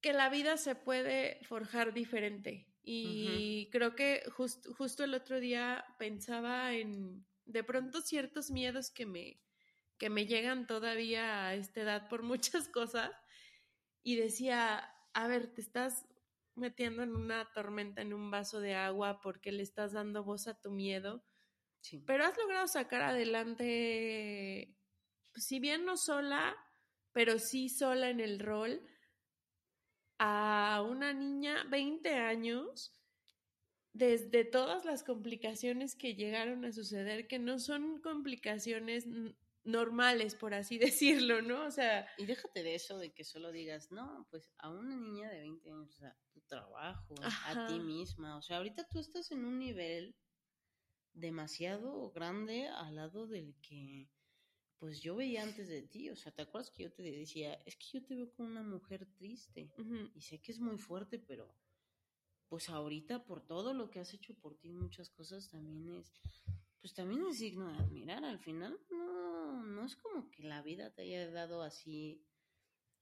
que 0.01 0.14
la 0.14 0.30
vida 0.30 0.58
se 0.58 0.76
puede 0.76 1.39
forjar 1.45 1.93
diferente. 1.93 2.68
Y 2.84 3.70
creo 3.72 3.95
que 3.95 4.24
just- 4.32 4.66
justo 4.78 5.03
el 5.03 5.14
otro 5.14 5.39
día 5.39 5.84
pensaba 5.99 6.74
en 6.74 7.26
de 7.47 7.63
pronto 7.63 8.01
ciertos 8.01 8.51
miedos 8.51 8.91
que 8.91 9.05
me, 9.05 9.41
que 9.97 10.09
me 10.09 10.25
llegan 10.27 10.67
todavía 10.67 11.47
a 11.47 11.55
esta 11.55 11.81
edad 11.81 12.09
por 12.09 12.23
muchas 12.23 12.69
cosas 12.69 13.11
y 14.03 14.15
decía, 14.15 14.93
a 15.13 15.27
ver, 15.27 15.53
te 15.53 15.61
estás 15.61 16.05
metiendo 16.55 17.03
en 17.03 17.15
una 17.15 17.51
tormenta 17.53 18.01
en 18.01 18.13
un 18.13 18.31
vaso 18.31 18.59
de 18.59 18.75
agua 18.75 19.19
porque 19.21 19.51
le 19.51 19.63
estás 19.63 19.93
dando 19.93 20.23
voz 20.23 20.47
a 20.47 20.59
tu 20.59 20.71
miedo, 20.71 21.23
Sí. 21.81 22.03
pero 22.05 22.25
has 22.25 22.37
logrado 22.37 22.67
sacar 22.67 23.01
adelante, 23.03 24.75
pues, 25.31 25.45
si 25.45 25.59
bien 25.59 25.85
no 25.85 25.95
sola, 25.95 26.55
pero 27.13 27.39
sí 27.39 27.69
sola 27.69 28.09
en 28.09 28.19
el 28.19 28.39
rol, 28.39 28.81
a 30.19 30.83
una 30.89 31.13
niña 31.13 31.63
20 31.69 32.15
años, 32.15 32.96
desde 33.97 34.45
todas 34.45 34.85
las 34.85 35.03
complicaciones 35.03 35.95
que 35.95 36.13
llegaron 36.13 36.65
a 36.65 36.71
suceder, 36.71 37.27
que 37.27 37.39
no 37.39 37.59
son 37.59 37.99
complicaciones 38.01 39.07
normales, 39.63 40.35
por 40.35 40.53
así 40.53 40.77
decirlo, 41.31 41.41
¿no? 41.41 41.65
O 41.65 41.71
sea, 41.71 42.07
Y 42.17 42.25
déjate 42.25 42.63
de 42.63 42.75
eso 42.75 42.97
de 42.97 43.11
que 43.11 43.23
solo 43.23 43.51
digas, 43.51 43.91
no, 43.91 44.27
pues 44.29 44.51
a 44.59 44.69
una 44.69 44.95
niña 44.95 45.29
de 45.29 45.39
20 45.39 45.69
años, 45.69 45.89
o 45.89 45.99
sea, 45.99 46.15
tu 46.31 46.41
trabajo, 46.41 47.15
a 47.21 47.67
ti 47.67 47.79
misma. 47.79 48.37
O 48.37 48.41
sea, 48.41 48.57
ahorita 48.57 48.87
tú 48.87 48.99
estás 48.99 49.31
en 49.31 49.45
un 49.45 49.59
nivel 49.59 50.15
demasiado 51.13 52.11
grande 52.11 52.67
al 52.67 52.95
lado 52.95 53.25
del 53.25 53.55
que, 53.61 54.09
pues 54.77 55.01
yo 55.01 55.15
veía 55.15 55.41
antes 55.41 55.67
de 55.67 55.81
ti. 55.81 56.09
O 56.11 56.15
sea, 56.15 56.31
¿te 56.31 56.43
acuerdas 56.43 56.69
que 56.69 56.83
yo 56.83 56.91
te 56.91 57.01
decía, 57.01 57.55
es 57.65 57.75
que 57.77 57.87
yo 57.93 58.05
te 58.05 58.15
veo 58.15 58.31
como 58.31 58.49
una 58.49 58.63
mujer 58.63 59.07
triste? 59.17 59.71
Y 60.13 60.21
sé 60.21 60.39
que 60.39 60.51
es 60.51 60.59
muy 60.59 60.77
fuerte, 60.77 61.17
pero 61.17 61.51
pues 62.49 62.69
ahorita 62.69 63.25
por 63.25 63.45
todo 63.45 63.73
lo 63.73 63.89
que 63.89 63.99
has 63.99 64.13
hecho 64.13 64.33
por 64.35 64.55
ti, 64.57 64.71
muchas 64.71 65.09
cosas 65.09 65.49
también 65.49 65.89
es, 65.99 66.13
pues 66.81 66.93
también 66.93 67.25
es 67.27 67.39
digno 67.39 67.67
de 67.71 67.77
admirar. 67.77 68.23
Al 68.23 68.39
final 68.39 68.79
no, 68.89 69.63
no 69.63 69.85
es 69.85 69.95
como 69.95 70.29
que 70.31 70.43
la 70.43 70.61
vida 70.61 70.93
te 70.93 71.01
haya 71.03 71.29
dado 71.31 71.61
así 71.63 72.23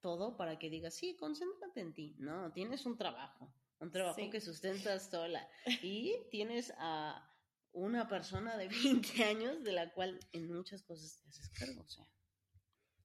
todo 0.02 0.38
para 0.38 0.58
que 0.60 0.70
digas, 0.70 0.94
sí, 0.96 1.16
concéntrate 1.16 1.82
en 1.82 1.94
ti. 1.94 2.16
No, 2.20 2.52
tienes 2.54 2.86
un 2.86 2.98
trabajo, 2.98 3.54
un 3.80 3.92
trabajo 3.92 4.20
Sí. 4.20 4.30
que 4.30 4.42
sustentas 4.42 5.10
sola 5.10 5.48
y 5.84 6.16
tienes 6.32 6.74
a 6.78 7.32
una 7.72 8.08
persona 8.08 8.58
de 8.58 8.68
20 9.14 9.24
años 9.26 9.64
de 9.64 9.72
la 9.74 9.94
cual 9.94 10.20
en 10.32 10.52
muchas 10.52 10.82
cosas 10.84 11.20
te 11.22 11.28
haces 11.30 11.50
cargo, 11.50 11.82
o 11.82 11.88
sea, 11.88 12.08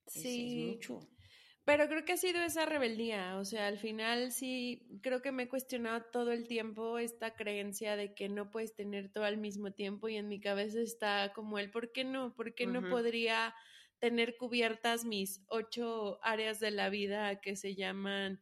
es- 0.06 0.16
es 0.16 0.22
sí. 0.22 0.64
mucho. 0.74 1.08
Pero 1.70 1.86
creo 1.86 2.04
que 2.04 2.14
ha 2.14 2.16
sido 2.16 2.42
esa 2.42 2.66
rebeldía, 2.66 3.36
o 3.36 3.44
sea, 3.44 3.68
al 3.68 3.78
final 3.78 4.32
sí, 4.32 4.88
creo 5.02 5.22
que 5.22 5.30
me 5.30 5.44
he 5.44 5.48
cuestionado 5.48 6.02
todo 6.10 6.32
el 6.32 6.48
tiempo 6.48 6.98
esta 6.98 7.36
creencia 7.36 7.94
de 7.94 8.12
que 8.12 8.28
no 8.28 8.50
puedes 8.50 8.74
tener 8.74 9.12
todo 9.12 9.22
al 9.22 9.36
mismo 9.36 9.70
tiempo 9.70 10.08
y 10.08 10.16
en 10.16 10.26
mi 10.26 10.40
cabeza 10.40 10.80
está 10.80 11.32
como 11.32 11.60
el, 11.60 11.70
¿por 11.70 11.92
qué 11.92 12.02
no? 12.02 12.34
¿Por 12.34 12.56
qué 12.56 12.66
no 12.66 12.82
podría 12.88 13.54
tener 14.00 14.36
cubiertas 14.36 15.04
mis 15.04 15.44
ocho 15.46 16.18
áreas 16.24 16.58
de 16.58 16.72
la 16.72 16.88
vida 16.88 17.40
que 17.40 17.54
se 17.54 17.76
llaman 17.76 18.40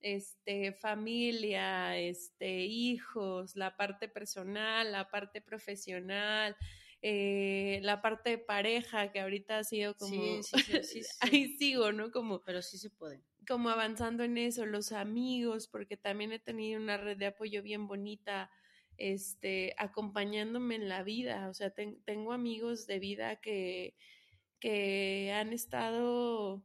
este 0.00 0.72
familia, 0.72 1.96
este 1.96 2.64
hijos, 2.64 3.54
la 3.54 3.76
parte 3.76 4.08
personal, 4.08 4.90
la 4.90 5.08
parte 5.08 5.40
profesional, 5.40 6.56
eh, 7.02 7.80
la 7.82 8.02
parte 8.02 8.30
de 8.30 8.38
pareja 8.38 9.12
que 9.12 9.20
ahorita 9.20 9.58
ha 9.58 9.64
sido 9.64 9.96
como 9.96 10.40
Sí, 10.40 10.42
sí, 10.82 10.82
sí, 10.82 11.06
ahí 11.20 11.56
sigo, 11.58 11.92
¿no? 11.92 12.10
Como 12.10 12.42
Pero 12.44 12.62
sí 12.62 12.78
se 12.78 12.88
puede. 12.90 13.22
como 13.46 13.68
avanzando 13.70 14.24
en 14.24 14.38
eso, 14.38 14.66
los 14.66 14.92
amigos, 14.92 15.68
porque 15.68 15.96
también 15.96 16.32
he 16.32 16.38
tenido 16.38 16.80
una 16.80 16.96
red 16.96 17.16
de 17.16 17.26
apoyo 17.26 17.62
bien 17.62 17.86
bonita, 17.86 18.50
este, 18.96 19.74
acompañándome 19.78 20.74
en 20.76 20.88
la 20.88 21.02
vida, 21.02 21.48
o 21.48 21.54
sea, 21.54 21.70
ten- 21.70 22.02
tengo 22.04 22.32
amigos 22.32 22.86
de 22.86 22.98
vida 22.98 23.36
que, 23.36 23.96
que 24.60 25.32
han 25.34 25.52
estado, 25.52 26.64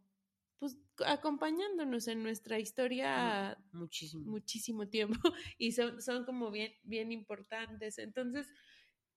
pues, 0.60 0.78
acompañándonos 1.06 2.08
en 2.08 2.24
nuestra 2.24 2.60
historia 2.60 3.58
Muchísimo. 3.74 4.26
muchísimo 4.26 4.88
tiempo 4.90 5.20
y 5.58 5.72
son, 5.74 6.02
son 6.02 6.26
como 6.26 6.52
bien, 6.52 6.74
bien 6.84 7.12
importantes. 7.12 7.98
Entonces, 8.00 8.50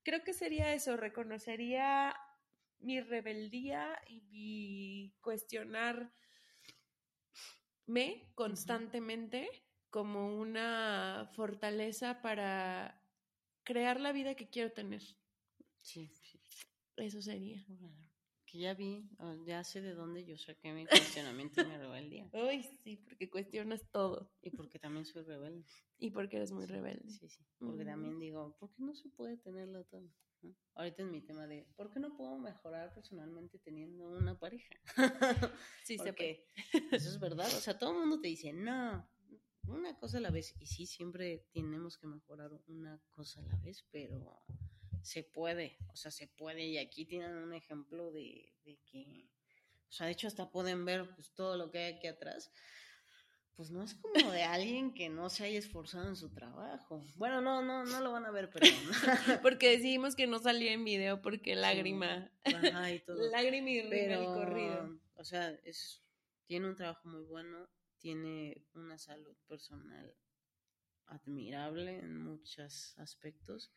creo 0.04 0.22
que 0.22 0.32
sería 0.32 0.74
eso, 0.74 0.96
reconocería 0.96 2.14
mi 2.78 3.00
rebeldía 3.00 4.00
y 4.06 4.20
mi 4.22 5.14
cuestionarme 5.20 6.12
constantemente 8.34 9.48
como 9.90 10.36
una 10.36 11.30
fortaleza 11.34 12.20
para 12.20 13.00
crear 13.64 14.00
la 14.00 14.12
vida 14.12 14.34
que 14.34 14.48
quiero 14.48 14.72
tener. 14.72 15.02
Sí, 15.80 16.08
sí. 16.08 16.40
Eso 16.96 17.20
sería. 17.22 17.64
Que 18.54 18.60
ya 18.60 18.72
vi, 18.72 19.10
ya 19.46 19.64
sé 19.64 19.80
de 19.80 19.94
dónde 19.94 20.24
yo 20.24 20.38
saqué 20.38 20.72
mi 20.72 20.86
cuestionamiento 20.86 21.60
y 21.60 21.64
mi 21.64 21.76
rebeldía. 21.76 22.30
Ay, 22.32 22.62
sí, 22.84 22.96
porque 22.98 23.28
cuestionas 23.28 23.82
todo 23.90 24.30
Y 24.42 24.50
porque 24.50 24.78
también 24.78 25.04
soy 25.04 25.24
rebelde. 25.24 25.64
y 25.98 26.12
porque 26.12 26.36
eres 26.36 26.52
muy 26.52 26.64
rebelde. 26.64 27.10
Sí, 27.10 27.28
sí. 27.28 27.44
Porque 27.58 27.84
también 27.84 28.20
digo, 28.20 28.56
¿por 28.60 28.72
qué 28.72 28.84
no 28.84 28.94
se 28.94 29.08
puede 29.08 29.38
tenerlo 29.38 29.82
todo? 29.86 30.08
¿no? 30.42 30.54
Ahorita 30.76 31.02
es 31.02 31.08
mi 31.08 31.20
tema 31.20 31.48
de, 31.48 31.66
¿por 31.74 31.90
qué 31.90 31.98
no 31.98 32.16
puedo 32.16 32.38
mejorar 32.38 32.94
personalmente 32.94 33.58
teniendo 33.58 34.08
una 34.16 34.38
pareja? 34.38 34.76
Sí, 35.82 35.98
se 35.98 36.12
puede. 36.12 36.46
Eso 36.92 37.08
es 37.08 37.18
verdad. 37.18 37.48
O 37.48 37.60
sea, 37.60 37.76
todo 37.76 37.90
el 37.90 37.98
mundo 37.98 38.20
te 38.20 38.28
dice, 38.28 38.52
no, 38.52 39.04
una 39.66 39.98
cosa 39.98 40.18
a 40.18 40.20
la 40.20 40.30
vez. 40.30 40.54
Y 40.60 40.66
sí, 40.66 40.86
siempre 40.86 41.48
tenemos 41.52 41.98
que 41.98 42.06
mejorar 42.06 42.52
una 42.68 43.02
cosa 43.10 43.40
a 43.40 43.46
la 43.46 43.56
vez, 43.56 43.84
pero 43.90 44.44
se 45.04 45.22
puede. 45.22 45.76
O 45.92 45.96
sea, 45.96 46.10
se 46.10 46.26
puede. 46.26 46.64
Y 46.64 46.78
aquí 46.78 47.04
tienen 47.04 47.36
un 47.36 47.52
ejemplo 47.52 48.10
de, 48.10 48.52
de 48.64 48.78
que, 48.86 49.28
o 49.88 49.92
sea, 49.92 50.06
de 50.06 50.12
hecho 50.12 50.26
hasta 50.26 50.50
pueden 50.50 50.84
ver 50.84 51.14
pues, 51.14 51.32
todo 51.34 51.56
lo 51.56 51.70
que 51.70 51.78
hay 51.78 51.94
aquí 51.94 52.06
atrás. 52.06 52.50
Pues 53.54 53.70
no 53.70 53.84
es 53.84 53.94
como 53.94 54.32
de 54.32 54.42
alguien 54.42 54.94
que 54.94 55.08
no 55.08 55.30
se 55.30 55.44
haya 55.44 55.58
esforzado 55.58 56.08
en 56.08 56.16
su 56.16 56.32
trabajo. 56.32 57.04
Bueno, 57.14 57.40
no, 57.40 57.62
no, 57.62 57.84
no 57.84 58.00
lo 58.00 58.10
van 58.10 58.24
a 58.24 58.32
ver, 58.32 58.50
pero... 58.50 58.66
Porque 59.42 59.70
decidimos 59.70 60.16
que 60.16 60.26
no 60.26 60.40
salía 60.40 60.72
en 60.72 60.84
video 60.84 61.22
porque 61.22 61.54
lágrima. 61.54 62.32
Ajá, 62.42 62.90
y 62.90 62.98
todo. 63.06 63.30
Lágrima 63.30 63.70
y 63.70 63.88
pero, 63.88 64.20
el 64.20 64.26
corrido. 64.26 65.00
o 65.14 65.22
sea, 65.22 65.50
es, 65.62 66.02
tiene 66.46 66.66
un 66.66 66.74
trabajo 66.74 67.08
muy 67.08 67.22
bueno, 67.22 67.68
tiene 67.98 68.66
una 68.74 68.98
salud 68.98 69.36
personal 69.46 70.12
admirable 71.06 72.00
en 72.00 72.18
muchos 72.18 72.98
aspectos 72.98 73.70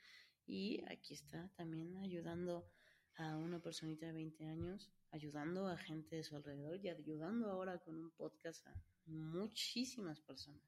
y 0.47 0.81
aquí 0.87 1.13
está 1.13 1.49
también 1.55 1.97
ayudando 1.97 2.67
a 3.15 3.35
una 3.37 3.59
personita 3.59 4.05
de 4.07 4.13
20 4.13 4.45
años, 4.45 4.89
ayudando 5.11 5.67
a 5.67 5.77
gente 5.77 6.15
de 6.15 6.23
su 6.23 6.35
alrededor 6.35 6.79
y 6.83 6.89
ayudando 6.89 7.51
ahora 7.51 7.77
con 7.79 7.95
un 7.95 8.11
podcast 8.11 8.65
a 8.67 8.73
muchísimas 9.05 10.21
personas. 10.21 10.63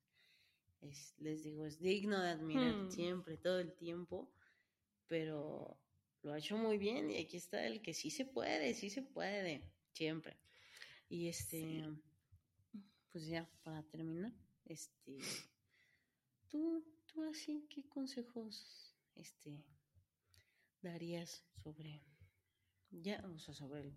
Es, 0.81 1.15
les 1.19 1.43
digo, 1.43 1.65
es 1.65 1.79
digno 1.79 2.21
de 2.21 2.29
admirar 2.29 2.75
Hmm. 2.75 2.91
siempre, 2.91 3.37
todo 3.37 3.59
el 3.59 3.73
tiempo, 3.73 4.31
pero 5.07 5.79
lo 6.21 6.33
ha 6.33 6.37
hecho 6.37 6.57
muy 6.57 6.77
bien 6.77 7.09
y 7.09 7.17
aquí 7.17 7.37
está 7.37 7.65
el 7.65 7.81
que 7.81 7.93
sí 7.93 8.09
se 8.09 8.25
puede, 8.25 8.73
sí 8.73 8.89
se 8.89 9.01
puede, 9.01 9.63
siempre. 9.93 10.37
Y 11.09 11.27
este, 11.27 11.83
pues 13.11 13.25
ya, 13.25 13.49
para 13.63 13.83
terminar, 13.83 14.33
este, 14.65 15.17
tú, 16.49 16.83
tú 17.05 17.23
así, 17.23 17.65
¿qué 17.69 17.83
consejos, 17.87 18.88
este, 19.19 19.65
darías 20.81 21.43
sobre, 21.63 22.01
ya, 22.89 23.23
o 23.27 23.39
sea, 23.39 23.53
sobre 23.53 23.93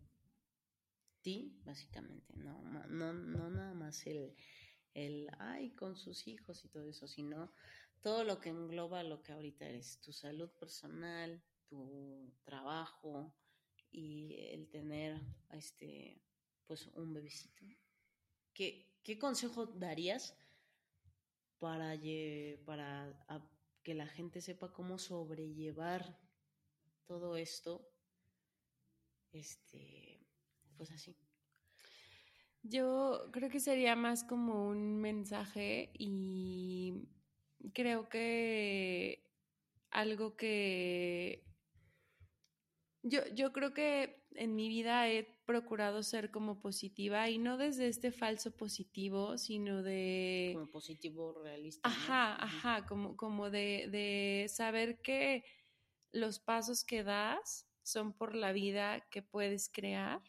ti, 1.23 1.61
básicamente, 1.65 2.35
no, 2.37 2.61
no, 2.89 3.13
no 3.13 3.51
nada 3.51 3.75
más 3.75 4.07
el, 4.07 4.35
el, 4.95 5.29
ay, 5.39 5.71
con 5.75 5.97
sus 5.97 6.27
hijos 6.27 6.65
y 6.65 6.69
todo 6.69 6.89
eso, 6.89 7.07
sino 7.07 7.53
todo 8.01 8.25
lo 8.25 8.41
que 8.41 8.51
engloba 8.51 9.03
lo 9.05 9.23
que 9.23 9.33
ahorita 9.33 9.67
eres, 9.67 10.01
tu 10.01 10.13
salud 10.13 10.51
personal, 10.59 11.43
tu 11.69 12.35
trabajo 12.45 13.33
y 13.91 14.35
el 14.51 14.69
tener, 14.69 15.21
este, 15.51 16.21
pues 16.67 16.89
un 16.89 17.15
bebecito. 17.15 17.65
¿Qué, 18.53 18.93
qué 19.03 19.19
consejo 19.19 19.67
darías 19.67 20.37
para, 21.59 21.97
para 22.67 23.52
que 23.83 23.95
la 23.95 24.07
gente 24.07 24.41
sepa 24.41 24.73
cómo 24.73 24.99
sobrellevar 24.99 26.19
todo 27.07 27.37
esto? 27.37 27.89
Este, 29.33 30.27
pues 30.77 30.91
así. 30.93 31.17
Yo 32.63 33.29
creo 33.33 33.51
que 33.51 33.61
sería 33.61 33.97
más 33.97 34.23
como 34.25 34.69
un 34.69 35.01
mensaje 35.01 35.91
y 35.95 37.09
creo 37.75 38.09
que 38.09 39.29
algo 39.91 40.37
que 40.37 41.45
yo, 43.03 43.21
yo 43.35 43.53
creo 43.53 43.75
que 43.75 44.23
en 44.35 44.55
mi 44.55 44.69
vida 44.69 45.09
he 45.09 45.25
procurado 45.45 46.03
ser 46.03 46.31
como 46.31 46.61
positiva 46.61 47.29
y 47.29 47.39
no 47.39 47.57
desde 47.59 47.89
este 47.89 48.13
falso 48.13 48.57
positivo, 48.57 49.37
sino 49.39 49.83
de... 49.83 50.53
Como 50.55 50.71
positivo 50.71 51.35
realista. 51.43 51.89
Ajá, 51.89 52.43
ajá, 52.43 52.87
como, 52.87 53.17
como 53.17 53.51
de, 53.51 53.89
de 53.91 54.47
saber 54.49 55.01
que 55.01 55.45
los 56.13 56.39
pasos 56.39 56.85
que 56.85 57.03
das 57.03 57.67
son 57.83 58.13
por 58.13 58.35
la 58.35 58.53
vida 58.53 59.07
que 59.11 59.23
puedes 59.23 59.69
crear 59.69 60.23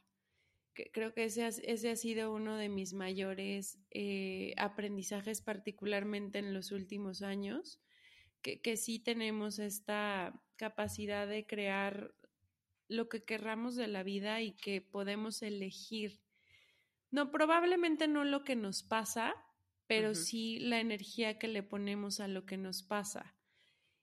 que 0.74 0.92
creo 0.92 1.14
que 1.14 1.26
ese 1.26 1.44
ha, 1.44 1.50
ese 1.50 1.92
ha 1.92 1.96
sido 1.96 2.34
uno 2.34 2.58
de 2.58 2.70
mis 2.70 2.94
mayores 2.94 3.80
eh, 3.92 4.54
aprendizajes, 4.58 5.42
particularmente 5.42 6.40
en 6.40 6.54
los 6.54 6.72
últimos 6.72 7.22
años, 7.22 7.80
que, 8.42 8.62
que 8.62 8.76
sí 8.76 9.00
tenemos 9.00 9.60
esta 9.60 10.42
capacidad 10.56 11.28
de 11.28 11.46
crear 11.46 12.14
lo 12.88 13.10
que 13.10 13.24
querramos 13.24 13.76
de 13.76 13.88
la 13.88 14.04
vida 14.04 14.42
y 14.42 14.54
que 14.54 14.82
podemos 14.82 15.42
elegir. 15.42 16.22
No, 17.12 17.32
probablemente 17.32 18.08
no 18.08 18.24
lo 18.24 18.44
que 18.44 18.56
nos 18.56 18.84
pasa, 18.84 19.36
pero 19.88 20.16
sí 20.16 20.60
la 20.60 20.80
energía 20.80 21.38
que 21.38 21.48
le 21.48 21.64
ponemos 21.64 22.20
a 22.20 22.28
lo 22.28 22.46
que 22.46 22.58
nos 22.58 22.84
pasa. 22.84 23.36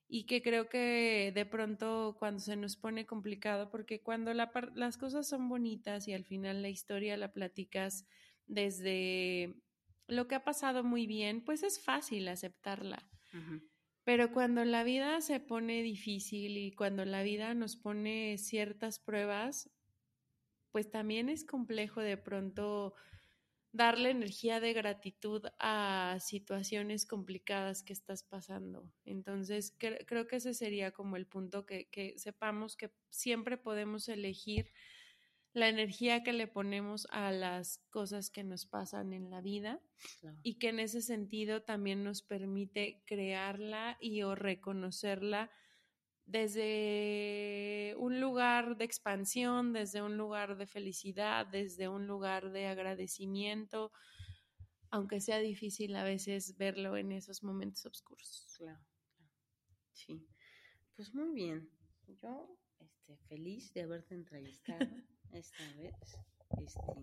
Y 0.09 0.27
que 0.27 0.43
creo 0.43 0.69
que 0.69 1.33
de 1.35 1.47
pronto 1.47 2.17
cuando 2.19 2.41
se 2.41 2.57
nos 2.57 2.77
pone 2.77 3.07
complicado, 3.07 3.71
porque 3.71 4.03
cuando 4.03 4.35
la 4.35 4.53
par- 4.53 4.73
las 4.77 4.97
cosas 4.99 5.29
son 5.29 5.49
bonitas 5.49 6.09
y 6.09 6.13
al 6.13 6.25
final 6.25 6.63
la 6.63 6.69
historia 6.69 7.17
la 7.17 7.33
platicas 7.33 8.07
desde 8.47 9.55
lo 10.09 10.27
que 10.27 10.35
ha 10.35 10.45
pasado 10.45 10.83
muy 10.83 11.07
bien, 11.07 11.45
pues 11.45 11.63
es 11.63 11.83
fácil 11.83 12.27
aceptarla. 12.29 13.09
Pero 14.05 14.33
cuando 14.33 14.65
la 14.67 14.85
vida 14.85 15.21
se 15.23 15.41
pone 15.41 15.83
difícil 15.83 16.59
y 16.59 16.73
cuando 16.73 17.05
la 17.07 17.23
vida 17.23 17.55
nos 17.55 17.77
pone 17.77 18.37
ciertas 18.39 18.99
pruebas, 18.99 19.71
pues 20.71 20.91
también 20.91 21.29
es 21.29 21.45
complejo 21.45 22.01
de 22.01 22.17
pronto 22.17 22.95
darle 23.73 24.11
energía 24.11 24.61
de 24.61 24.73
gratitud 24.73 25.45
a 25.61 26.19
situaciones 26.21 27.07
complicadas 27.07 27.83
que 27.85 27.93
estás 27.93 28.25
pasando. 28.25 28.91
Entonces, 29.05 29.79
cre- 29.79 30.05
creo 30.07 30.27
que 30.27 30.37
ese 30.37 30.55
sería 30.55 30.93
como 30.93 31.17
el 31.17 31.27
punto 31.27 31.67
que 31.67 32.15
sepamos 32.19 32.77
que 32.77 32.93
siempre 33.11 33.59
podemos 33.59 34.09
elegir 34.09 34.73
la 35.53 35.69
energía 35.69 36.23
que 36.23 36.33
le 36.33 36.47
ponemos 36.47 37.07
a 37.11 37.33
las 37.33 37.79
cosas 37.91 38.31
que 38.31 38.45
nos 38.45 38.67
pasan 38.67 39.13
en 39.13 39.31
la 39.31 39.41
vida 39.41 39.81
Claro. 40.21 40.39
y 40.43 40.59
que 40.59 40.69
en 40.69 40.81
ese 40.81 41.03
sentido 41.03 41.63
también 41.63 42.05
nos 42.05 42.23
permite 42.23 43.03
crearla 43.07 43.99
y 44.01 44.23
o 44.23 44.35
reconocerla 44.35 45.51
desde 46.27 47.95
un 47.99 48.21
lugar 48.21 48.77
de 48.77 48.85
expansión, 48.85 49.73
desde 49.73 50.01
un 50.03 50.17
lugar 50.17 50.57
de 50.57 50.67
felicidad, 50.67 51.47
desde 51.47 51.89
un 51.89 52.07
lugar 52.07 52.51
de 52.53 52.67
agradecimiento, 52.67 53.93
aunque 54.91 55.21
sea 55.21 55.39
difícil 55.41 55.97
a 55.97 56.05
veces 56.05 56.57
verlo 56.57 56.97
en 56.97 57.13
esos 57.13 57.43
momentos 57.43 57.85
oscuros. 57.87 58.55
Claro, 58.57 58.79
claro. 59.17 59.33
Sí. 59.93 60.27
Pues 60.95 61.13
muy 61.15 61.33
bien. 61.35 61.69
Yo, 62.23 62.57
este, 62.79 63.17
feliz 63.29 63.73
de 63.75 63.83
haberte 63.83 64.15
entrevistado 64.15 64.79
esta 65.33 65.73
vez. 65.77 65.95
Este, 66.59 67.01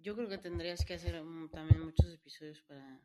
yo 0.00 0.14
creo 0.14 0.28
que 0.28 0.38
tendrías 0.38 0.84
que 0.84 0.94
hacer 0.94 1.22
también 1.50 1.84
muchos 1.84 2.06
episodios 2.12 2.62
para 2.62 3.00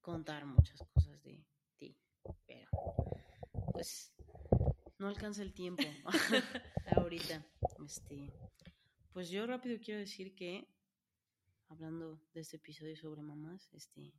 contar 0.00 0.44
muchas 0.44 0.82
cosas 0.92 1.22
de 1.22 1.44
ti. 1.78 1.96
Pero, 2.46 2.70
pues, 3.72 4.12
no 4.98 5.08
alcanza 5.08 5.42
el 5.42 5.52
tiempo 5.52 5.82
ahorita. 6.96 7.44
Este, 7.84 8.32
pues 9.12 9.30
yo 9.30 9.46
rápido 9.46 9.78
quiero 9.80 10.00
decir 10.00 10.34
que, 10.34 10.68
hablando 11.68 12.20
de 12.32 12.40
este 12.40 12.56
episodio 12.56 12.96
sobre 12.96 13.22
mamás, 13.22 13.72
este, 13.72 14.12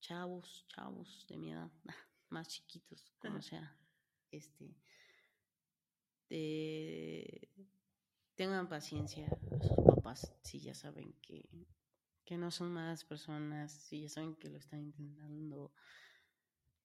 chavos, 0.00 0.66
chavos 0.68 1.26
de 1.28 1.36
mi 1.36 1.52
edad, 1.52 1.70
más 2.30 2.48
chiquitos, 2.48 3.12
como 3.18 3.42
sea, 3.42 3.76
este, 4.30 4.76
de- 6.28 7.48
tengan 8.34 8.68
paciencia 8.68 9.28
a 9.28 9.62
sus 9.62 9.76
papás 9.84 10.32
si 10.42 10.60
ya 10.60 10.74
saben 10.74 11.14
que, 11.22 11.66
que 12.24 12.36
no 12.36 12.50
son 12.50 12.72
malas 12.72 13.04
personas, 13.04 13.72
si 13.72 14.02
ya 14.02 14.08
saben 14.08 14.34
que 14.36 14.48
lo 14.48 14.58
están 14.58 14.80
intentando, 14.80 15.72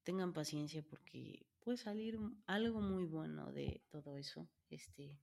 tengan 0.04 0.34
paciencia 0.34 0.84
porque 0.84 1.46
puede 1.60 1.78
salir 1.78 2.20
algo 2.48 2.82
muy 2.82 3.06
bueno 3.06 3.52
de 3.52 3.82
todo 3.90 4.18
eso, 4.18 4.48
este, 4.70 5.20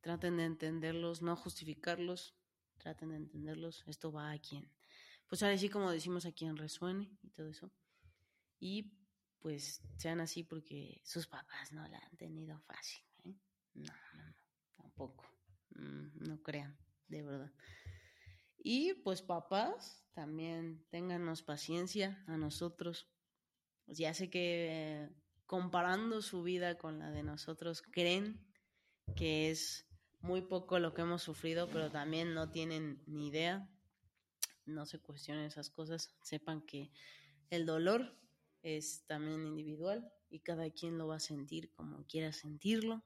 traten 0.00 0.36
de 0.36 0.44
entenderlos, 0.44 1.22
no 1.22 1.36
justificarlos, 1.36 2.34
traten 2.78 3.10
de 3.10 3.16
entenderlos, 3.16 3.84
esto 3.86 4.10
va 4.12 4.32
a 4.32 4.38
quien 4.38 4.70
pues 5.32 5.42
ahora 5.42 5.56
sí 5.56 5.70
como 5.70 5.90
decimos 5.90 6.26
a 6.26 6.32
quien 6.32 6.58
resuene 6.58 7.10
y 7.22 7.30
todo 7.30 7.48
eso. 7.48 7.72
Y 8.60 8.92
pues 9.38 9.80
sean 9.96 10.20
así 10.20 10.44
porque 10.44 11.00
sus 11.04 11.26
papás 11.26 11.72
no 11.72 11.88
la 11.88 11.98
han 11.98 12.16
tenido 12.18 12.60
fácil. 12.60 13.02
No, 13.74 13.92
no, 14.14 14.24
no, 14.24 14.34
tampoco. 14.76 15.24
Mm, 15.70 16.28
no 16.28 16.42
crean, 16.42 16.76
de 17.08 17.22
verdad. 17.22 17.52
Y 18.58 18.94
pues 18.94 19.22
papás, 19.22 20.04
también 20.12 20.84
téngannos 20.90 21.42
paciencia 21.42 22.22
a 22.26 22.36
nosotros. 22.36 23.08
Ya 23.86 24.14
sé 24.14 24.30
que 24.30 24.68
eh, 24.70 25.10
comparando 25.46 26.22
su 26.22 26.42
vida 26.42 26.78
con 26.78 26.98
la 26.98 27.10
de 27.10 27.22
nosotros, 27.22 27.82
creen 27.82 28.46
que 29.16 29.50
es 29.50 29.86
muy 30.20 30.42
poco 30.42 30.78
lo 30.78 30.94
que 30.94 31.02
hemos 31.02 31.22
sufrido, 31.22 31.68
pero 31.68 31.90
también 31.90 32.34
no 32.34 32.50
tienen 32.50 33.02
ni 33.06 33.28
idea 33.28 33.68
no 34.66 34.86
se 34.86 35.00
cuestionen 35.00 35.44
esas 35.44 35.70
cosas, 35.70 36.14
sepan 36.22 36.62
que 36.62 36.92
el 37.50 37.66
dolor 37.66 38.16
es 38.62 39.04
también 39.06 39.46
individual 39.46 40.12
y 40.30 40.40
cada 40.40 40.70
quien 40.70 40.98
lo 40.98 41.08
va 41.08 41.16
a 41.16 41.20
sentir 41.20 41.72
como 41.72 42.06
quiera 42.06 42.32
sentirlo. 42.32 43.04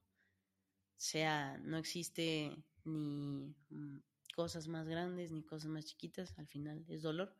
Sea, 0.96 1.58
no 1.58 1.76
existe 1.78 2.56
ni 2.84 3.54
mm, 3.70 4.02
cosas 4.34 4.68
más 4.68 4.86
grandes 4.88 5.32
ni 5.32 5.42
cosas 5.42 5.70
más 5.70 5.84
chiquitas, 5.84 6.38
al 6.38 6.46
final 6.46 6.84
es 6.88 7.02
dolor. 7.02 7.34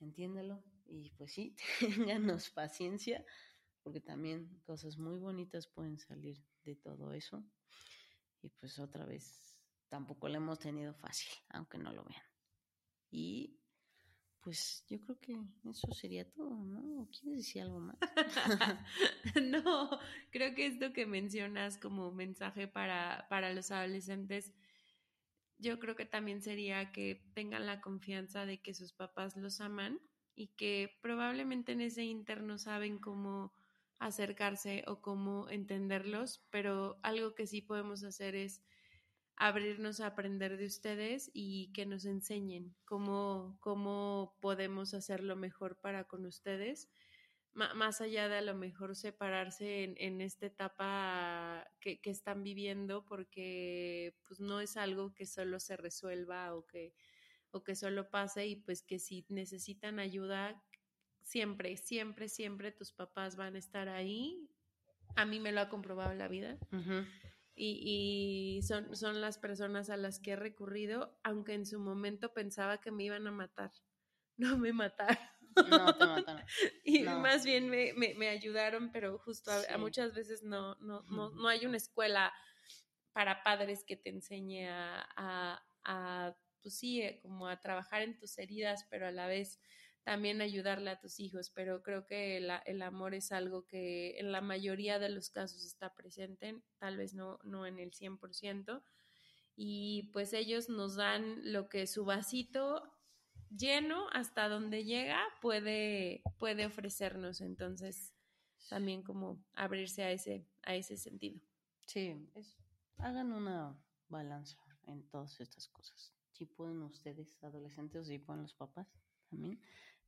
Entiéndelo 0.00 0.62
y 0.86 1.10
pues 1.10 1.32
sí, 1.32 1.56
ténganos 1.80 2.50
paciencia 2.50 3.24
porque 3.86 4.00
también 4.00 4.60
cosas 4.64 4.98
muy 4.98 5.16
bonitas 5.16 5.68
pueden 5.68 5.96
salir 5.98 6.44
de 6.64 6.74
todo 6.74 7.12
eso. 7.12 7.44
Y 8.42 8.48
pues 8.48 8.80
otra 8.80 9.06
vez, 9.06 9.56
tampoco 9.88 10.28
lo 10.28 10.34
hemos 10.34 10.58
tenido 10.58 10.92
fácil, 10.92 11.30
aunque 11.50 11.78
no 11.78 11.92
lo 11.92 12.04
vean. 12.04 12.22
Y 13.12 13.60
pues 14.46 14.84
yo 14.88 15.00
creo 15.00 15.18
que 15.18 15.40
eso 15.68 15.92
sería 15.92 16.24
todo, 16.30 16.54
¿no? 16.54 17.02
¿O 17.02 17.08
¿Quieres 17.10 17.38
decir 17.38 17.62
algo 17.62 17.80
más? 17.80 17.96
no, 19.42 19.98
creo 20.30 20.54
que 20.54 20.66
esto 20.66 20.92
que 20.92 21.04
mencionas 21.04 21.78
como 21.78 22.12
mensaje 22.12 22.68
para, 22.68 23.26
para 23.28 23.52
los 23.52 23.72
adolescentes, 23.72 24.54
yo 25.58 25.80
creo 25.80 25.96
que 25.96 26.06
también 26.06 26.42
sería 26.42 26.92
que 26.92 27.28
tengan 27.34 27.66
la 27.66 27.80
confianza 27.80 28.46
de 28.46 28.62
que 28.62 28.72
sus 28.72 28.92
papás 28.92 29.36
los 29.36 29.60
aman 29.60 29.98
y 30.36 30.46
que 30.54 30.96
probablemente 31.02 31.72
en 31.72 31.80
ese 31.80 32.04
interno 32.04 32.56
saben 32.56 33.00
cómo 33.00 33.52
acercarse 33.98 34.84
o 34.86 35.00
cómo 35.00 35.50
entenderlos, 35.50 36.46
pero 36.50 37.00
algo 37.02 37.34
que 37.34 37.48
sí 37.48 37.62
podemos 37.62 38.04
hacer 38.04 38.36
es 38.36 38.62
abrirnos 39.36 40.00
a 40.00 40.06
aprender 40.06 40.56
de 40.56 40.66
ustedes 40.66 41.30
y 41.34 41.70
que 41.72 41.86
nos 41.86 42.06
enseñen 42.06 42.74
cómo, 42.84 43.58
cómo 43.60 44.36
podemos 44.40 44.94
hacerlo 44.94 45.36
mejor 45.36 45.78
para 45.78 46.04
con 46.04 46.24
ustedes, 46.24 46.88
M 47.54 47.66
más 47.74 48.00
allá 48.02 48.28
de 48.28 48.36
a 48.36 48.42
lo 48.42 48.54
mejor 48.54 48.96
separarse 48.96 49.84
en, 49.84 49.94
en 49.98 50.20
esta 50.20 50.46
etapa 50.46 51.66
que, 51.80 52.00
que, 52.00 52.10
están 52.10 52.42
viviendo, 52.42 53.04
porque 53.06 54.14
pues 54.26 54.40
no 54.40 54.60
es 54.60 54.76
algo 54.76 55.14
que 55.14 55.24
solo 55.24 55.58
se 55.58 55.76
resuelva 55.76 56.54
o 56.54 56.66
que, 56.66 56.92
o 57.50 57.62
que 57.62 57.74
solo 57.74 58.10
pase 58.10 58.46
y 58.46 58.56
pues 58.56 58.82
que 58.82 58.98
si 58.98 59.24
necesitan 59.30 59.98
ayuda, 60.00 60.62
siempre, 61.22 61.76
siempre, 61.78 62.28
siempre 62.28 62.72
tus 62.72 62.92
papás 62.92 63.36
van 63.36 63.56
a 63.56 63.58
estar 63.58 63.88
ahí. 63.88 64.50
A 65.14 65.24
mí 65.24 65.40
me 65.40 65.52
lo 65.52 65.62
ha 65.62 65.70
comprobado 65.70 66.12
la 66.12 66.28
vida. 66.28 66.58
Uh. 66.72 67.04
Y, 67.58 68.58
y, 68.58 68.62
son, 68.62 68.94
son 68.94 69.22
las 69.22 69.38
personas 69.38 69.88
a 69.88 69.96
las 69.96 70.20
que 70.20 70.32
he 70.32 70.36
recurrido, 70.36 71.18
aunque 71.24 71.54
en 71.54 71.64
su 71.64 71.80
momento 71.80 72.34
pensaba 72.34 72.80
que 72.82 72.90
me 72.90 73.04
iban 73.04 73.26
a 73.26 73.32
matar. 73.32 73.72
No 74.38 74.58
me 74.58 74.70
mataron. 74.70 75.16
No 75.70 75.96
te 75.96 76.04
mataron. 76.04 76.44
y 76.84 76.98
no. 76.98 77.18
más 77.20 77.42
bien 77.46 77.70
me, 77.70 77.94
me, 77.94 78.12
me, 78.12 78.28
ayudaron, 78.28 78.92
pero 78.92 79.16
justo 79.16 79.50
a, 79.50 79.62
sí. 79.62 79.72
a 79.72 79.78
muchas 79.78 80.12
veces 80.12 80.42
no, 80.42 80.74
no, 80.74 81.00
no, 81.08 81.30
no, 81.30 81.48
hay 81.48 81.64
una 81.64 81.78
escuela 81.78 82.34
para 83.14 83.42
padres 83.42 83.82
que 83.82 83.96
te 83.96 84.10
enseñe 84.10 84.68
a, 84.68 85.08
a, 85.16 85.66
a 85.84 86.36
pues 86.60 86.76
sí, 86.76 87.02
como 87.22 87.48
a 87.48 87.60
trabajar 87.60 88.02
en 88.02 88.18
tus 88.18 88.36
heridas, 88.36 88.86
pero 88.90 89.06
a 89.06 89.10
la 89.10 89.26
vez 89.26 89.58
también 90.06 90.40
ayudarle 90.40 90.90
a 90.90 91.00
tus 91.00 91.18
hijos, 91.18 91.50
pero 91.50 91.82
creo 91.82 92.06
que 92.06 92.38
la, 92.38 92.58
el 92.58 92.80
amor 92.82 93.12
es 93.12 93.32
algo 93.32 93.66
que 93.66 94.20
en 94.20 94.30
la 94.30 94.40
mayoría 94.40 95.00
de 95.00 95.08
los 95.08 95.30
casos 95.30 95.64
está 95.64 95.96
presente, 95.96 96.62
tal 96.78 96.96
vez 96.96 97.12
no, 97.12 97.40
no 97.42 97.66
en 97.66 97.80
el 97.80 97.90
100%, 97.90 98.84
y 99.56 100.08
pues 100.12 100.32
ellos 100.32 100.68
nos 100.68 100.94
dan 100.94 101.52
lo 101.52 101.68
que 101.68 101.88
su 101.88 102.04
vasito 102.04 102.84
lleno 103.50 104.06
hasta 104.12 104.48
donde 104.48 104.84
llega 104.84 105.20
puede, 105.42 106.22
puede 106.38 106.66
ofrecernos, 106.66 107.40
entonces 107.40 108.14
también 108.68 109.02
como 109.02 109.44
abrirse 109.54 110.04
a 110.04 110.12
ese, 110.12 110.46
a 110.62 110.76
ese 110.76 110.96
sentido. 110.96 111.40
Sí, 111.84 112.14
es, 112.36 112.56
hagan 112.98 113.32
una 113.32 113.76
balance 114.08 114.56
en 114.86 115.02
todas 115.08 115.40
estas 115.40 115.66
cosas. 115.66 116.14
Sí 116.30 116.46
pueden 116.46 116.80
ustedes, 116.82 117.42
adolescentes, 117.42 118.06
sí 118.06 118.20
pueden 118.20 118.42
los 118.42 118.54
papás 118.54 118.86
también, 119.30 119.60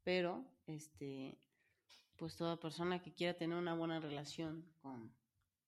pero 0.04 0.44
este, 0.66 1.38
pues 2.16 2.36
toda 2.36 2.60
persona 2.60 3.00
que 3.02 3.14
quiera 3.14 3.36
tener 3.36 3.56
una 3.56 3.74
buena 3.74 4.00
relación 4.00 4.70
con 4.80 5.14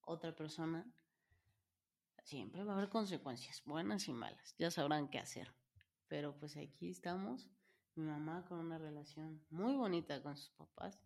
otra 0.01 0.35
persona, 0.35 0.85
siempre 2.23 2.63
va 2.63 2.73
a 2.73 2.77
haber 2.77 2.89
consecuencias, 2.89 3.63
buenas 3.65 4.07
y 4.07 4.13
malas, 4.13 4.55
ya 4.57 4.71
sabrán 4.71 5.09
qué 5.09 5.19
hacer. 5.19 5.53
Pero 6.07 6.37
pues 6.37 6.57
aquí 6.57 6.89
estamos, 6.89 7.49
mi 7.95 8.03
mamá 8.03 8.45
con 8.45 8.59
una 8.59 8.77
relación 8.77 9.45
muy 9.49 9.75
bonita 9.75 10.21
con 10.21 10.35
sus 10.35 10.51
papás, 10.51 10.99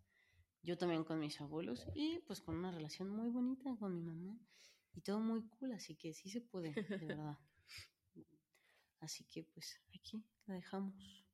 yo 0.62 0.76
también 0.76 1.04
con 1.04 1.20
mis 1.20 1.40
abuelos 1.40 1.86
y 1.94 2.18
pues 2.26 2.40
con 2.40 2.56
una 2.56 2.72
relación 2.72 3.08
muy 3.08 3.30
bonita 3.30 3.76
con 3.78 3.94
mi 3.94 4.02
mamá 4.02 4.36
y 4.94 5.00
todo 5.00 5.20
muy 5.20 5.46
cool, 5.48 5.72
así 5.72 5.94
que 5.94 6.12
sí 6.12 6.28
se 6.28 6.40
puede, 6.40 6.72
de 6.72 6.82
verdad. 7.06 7.38
Así 9.00 9.24
que 9.24 9.44
pues 9.44 9.80
aquí 9.94 10.24
la 10.46 10.54
dejamos. 10.54 11.25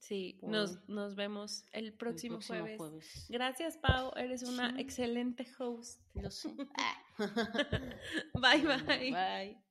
Sí, 0.00 0.38
por 0.40 0.50
nos, 0.50 0.88
nos 0.88 1.14
vemos 1.14 1.64
el 1.72 1.92
próximo, 1.92 2.36
el 2.36 2.38
próximo 2.38 2.58
jueves. 2.62 2.76
jueves. 2.78 3.26
Gracias, 3.28 3.76
Pau. 3.76 4.12
Eres 4.16 4.42
una 4.42 4.70
Sí. 4.74 4.80
excelente 4.80 5.46
host. 5.58 6.00
Lo 6.14 6.30
sé. 6.30 6.54
Bye, 8.34 8.62
bye. 8.66 9.10
Bye. 9.12 9.69